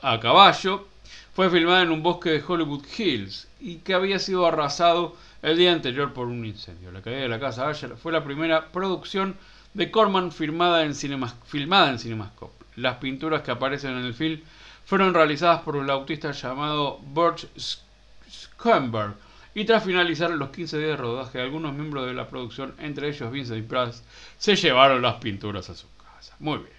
a 0.01 0.19
caballo 0.19 0.87
fue 1.33 1.49
filmada 1.49 1.81
en 1.81 1.91
un 1.91 2.03
bosque 2.03 2.29
de 2.29 2.43
Hollywood 2.45 2.85
Hills 2.97 3.47
y 3.59 3.77
que 3.77 3.93
había 3.93 4.19
sido 4.19 4.45
arrasado 4.45 5.15
el 5.41 5.57
día 5.57 5.73
anterior 5.73 6.13
por 6.13 6.27
un 6.27 6.45
incendio. 6.45 6.91
La 6.91 7.01
caída 7.01 7.21
de 7.21 7.29
la 7.29 7.39
casa 7.39 7.69
Asher 7.69 7.95
fue 7.97 8.11
la 8.11 8.23
primera 8.23 8.67
producción 8.71 9.35
de 9.73 9.91
Corman 9.91 10.31
filmada 10.31 10.83
en, 10.83 10.93
filmada 10.95 11.89
en 11.89 11.99
Cinemascope. 11.99 12.65
Las 12.75 12.97
pinturas 12.97 13.41
que 13.41 13.51
aparecen 13.51 13.97
en 13.97 14.05
el 14.05 14.13
film 14.13 14.41
fueron 14.89 15.13
realizadas 15.13 15.61
por 15.61 15.75
un 15.75 15.87
autista 15.87 16.31
llamado 16.31 16.97
Burt 17.13 17.41
Schoenberg 17.55 19.13
y 19.53 19.63
tras 19.63 19.83
finalizar 19.83 20.31
los 20.31 20.49
15 20.49 20.79
días 20.79 20.89
de 20.89 20.97
rodaje, 20.97 21.39
algunos 21.39 21.75
miembros 21.75 22.07
de 22.07 22.15
la 22.15 22.27
producción, 22.27 22.73
entre 22.79 23.09
ellos 23.09 23.31
Vincent 23.31 23.67
Price, 23.67 24.01
se 24.39 24.55
llevaron 24.55 25.03
las 25.03 25.17
pinturas 25.17 25.69
a 25.69 25.75
su 25.75 25.85
casa. 25.95 26.35
Muy 26.39 26.57
bien. 26.57 26.71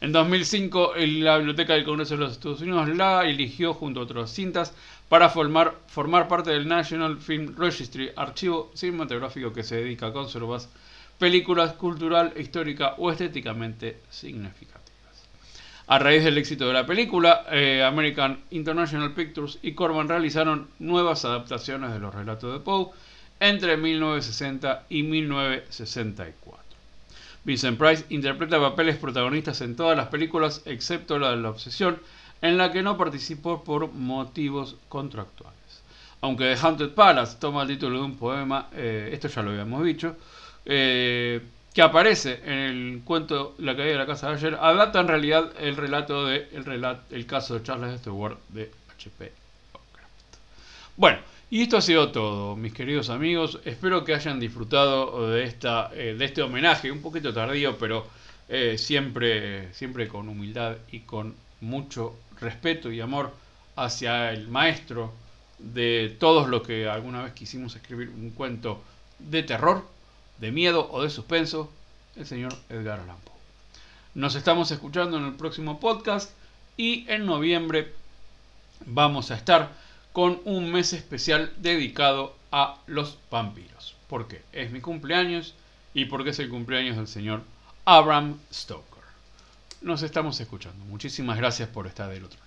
En 0.00 0.10
2005, 0.10 0.94
la 0.96 1.36
Biblioteca 1.36 1.74
del 1.74 1.84
Congreso 1.84 2.14
de 2.14 2.24
los 2.24 2.32
Estados 2.32 2.62
Unidos 2.62 2.88
la 2.88 3.24
eligió 3.24 3.74
junto 3.74 4.00
a 4.00 4.02
otras 4.02 4.32
cintas 4.32 4.74
para 5.08 5.28
formar, 5.28 5.76
formar 5.86 6.26
parte 6.26 6.50
del 6.50 6.66
National 6.66 7.18
Film 7.18 7.54
Registry, 7.56 8.10
archivo 8.16 8.72
cinematográfico 8.74 9.52
que 9.52 9.62
se 9.62 9.76
dedica 9.76 10.08
a 10.08 10.12
conservar 10.12 10.62
películas 11.16 11.74
cultural, 11.74 12.32
histórica 12.36 12.94
o 12.98 13.12
estéticamente 13.12 14.00
significativas. 14.10 14.75
A 15.88 16.00
raíz 16.00 16.24
del 16.24 16.36
éxito 16.36 16.66
de 16.66 16.72
la 16.72 16.84
película, 16.84 17.44
eh, 17.48 17.84
American 17.84 18.40
International 18.50 19.14
Pictures 19.14 19.60
y 19.62 19.72
Corman 19.72 20.08
realizaron 20.08 20.66
nuevas 20.80 21.24
adaptaciones 21.24 21.92
de 21.92 22.00
los 22.00 22.12
relatos 22.12 22.52
de 22.52 22.58
Poe 22.58 22.88
entre 23.38 23.76
1960 23.76 24.86
y 24.88 25.04
1964. 25.04 26.60
Vincent 27.44 27.78
Price 27.78 28.04
interpreta 28.08 28.58
papeles 28.58 28.96
protagonistas 28.96 29.60
en 29.60 29.76
todas 29.76 29.96
las 29.96 30.08
películas 30.08 30.62
excepto 30.64 31.20
la 31.20 31.30
de 31.30 31.36
la 31.36 31.50
obsesión, 31.50 32.00
en 32.42 32.58
la 32.58 32.72
que 32.72 32.82
no 32.82 32.98
participó 32.98 33.62
por 33.62 33.92
motivos 33.92 34.74
contractuales. 34.88 35.54
Aunque 36.20 36.52
The 36.52 36.66
Haunted 36.66 36.90
Palace 36.94 37.36
toma 37.38 37.62
el 37.62 37.68
título 37.68 37.98
de 37.98 38.04
un 38.04 38.16
poema, 38.16 38.70
eh, 38.72 39.10
esto 39.12 39.28
ya 39.28 39.42
lo 39.42 39.50
habíamos 39.50 39.84
dicho, 39.84 40.16
eh, 40.64 41.40
que 41.76 41.82
aparece 41.82 42.40
en 42.46 42.52
el 42.52 43.02
cuento 43.04 43.54
La 43.58 43.76
caída 43.76 43.92
de 43.92 43.98
la 43.98 44.06
casa 44.06 44.30
de 44.30 44.36
ayer, 44.36 44.54
adapta 44.58 44.98
en 44.98 45.08
realidad 45.08 45.52
el 45.60 45.76
relato 45.76 46.24
de 46.24 46.48
el, 46.52 46.96
el 47.10 47.26
caso 47.26 47.52
de 47.52 47.62
Charles 47.62 48.00
Stewart 48.00 48.38
de 48.48 48.70
H.P. 48.94 49.30
Lovecraft. 49.74 50.36
Bueno, 50.96 51.18
y 51.50 51.60
esto 51.60 51.76
ha 51.76 51.82
sido 51.82 52.10
todo, 52.12 52.56
mis 52.56 52.72
queridos 52.72 53.10
amigos. 53.10 53.60
Espero 53.66 54.04
que 54.04 54.14
hayan 54.14 54.40
disfrutado 54.40 55.28
de, 55.28 55.44
esta, 55.44 55.90
eh, 55.92 56.14
de 56.18 56.24
este 56.24 56.40
homenaje, 56.40 56.90
un 56.90 57.02
poquito 57.02 57.34
tardío, 57.34 57.76
pero 57.76 58.06
eh, 58.48 58.78
siempre, 58.78 59.70
siempre 59.74 60.08
con 60.08 60.30
humildad 60.30 60.78
y 60.90 61.00
con 61.00 61.34
mucho 61.60 62.14
respeto 62.40 62.90
y 62.90 63.02
amor 63.02 63.34
hacia 63.76 64.32
el 64.32 64.48
maestro 64.48 65.12
de 65.58 66.16
todos 66.18 66.48
los 66.48 66.66
que 66.66 66.88
alguna 66.88 67.22
vez 67.22 67.34
quisimos 67.34 67.76
escribir 67.76 68.08
un 68.08 68.30
cuento 68.30 68.82
de 69.18 69.42
terror, 69.42 69.84
de 70.38 70.52
miedo 70.52 70.88
o 70.90 71.02
de 71.02 71.10
suspenso, 71.10 71.70
el 72.16 72.26
señor 72.26 72.54
Edgar 72.68 73.00
Allan 73.00 73.18
Poe. 73.24 73.34
Nos 74.14 74.34
estamos 74.34 74.70
escuchando 74.70 75.18
en 75.18 75.26
el 75.26 75.34
próximo 75.34 75.80
podcast 75.80 76.30
y 76.76 77.04
en 77.10 77.26
noviembre 77.26 77.92
vamos 78.84 79.30
a 79.30 79.36
estar 79.36 79.70
con 80.12 80.40
un 80.44 80.72
mes 80.72 80.92
especial 80.92 81.52
dedicado 81.58 82.34
a 82.52 82.78
los 82.86 83.18
vampiros. 83.30 83.94
¿Por 84.08 84.28
qué? 84.28 84.42
Es 84.52 84.70
mi 84.70 84.80
cumpleaños 84.80 85.54
y 85.94 86.06
porque 86.06 86.30
es 86.30 86.38
el 86.38 86.48
cumpleaños 86.48 86.96
del 86.96 87.08
señor 87.08 87.42
Abraham 87.84 88.38
Stoker. 88.52 89.04
Nos 89.82 90.02
estamos 90.02 90.40
escuchando. 90.40 90.84
Muchísimas 90.86 91.36
gracias 91.36 91.68
por 91.68 91.86
estar 91.86 92.08
del 92.08 92.24
otro 92.24 92.38
sueños 92.38 92.45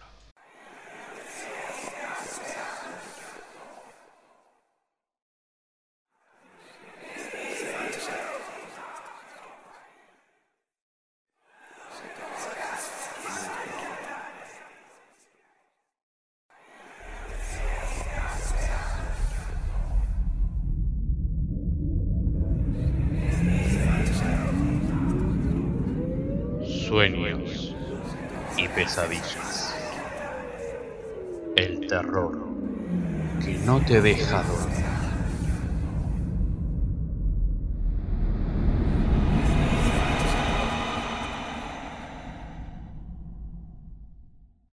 te 33.90 34.00
deja 34.02 34.44
dormir. 34.44 34.69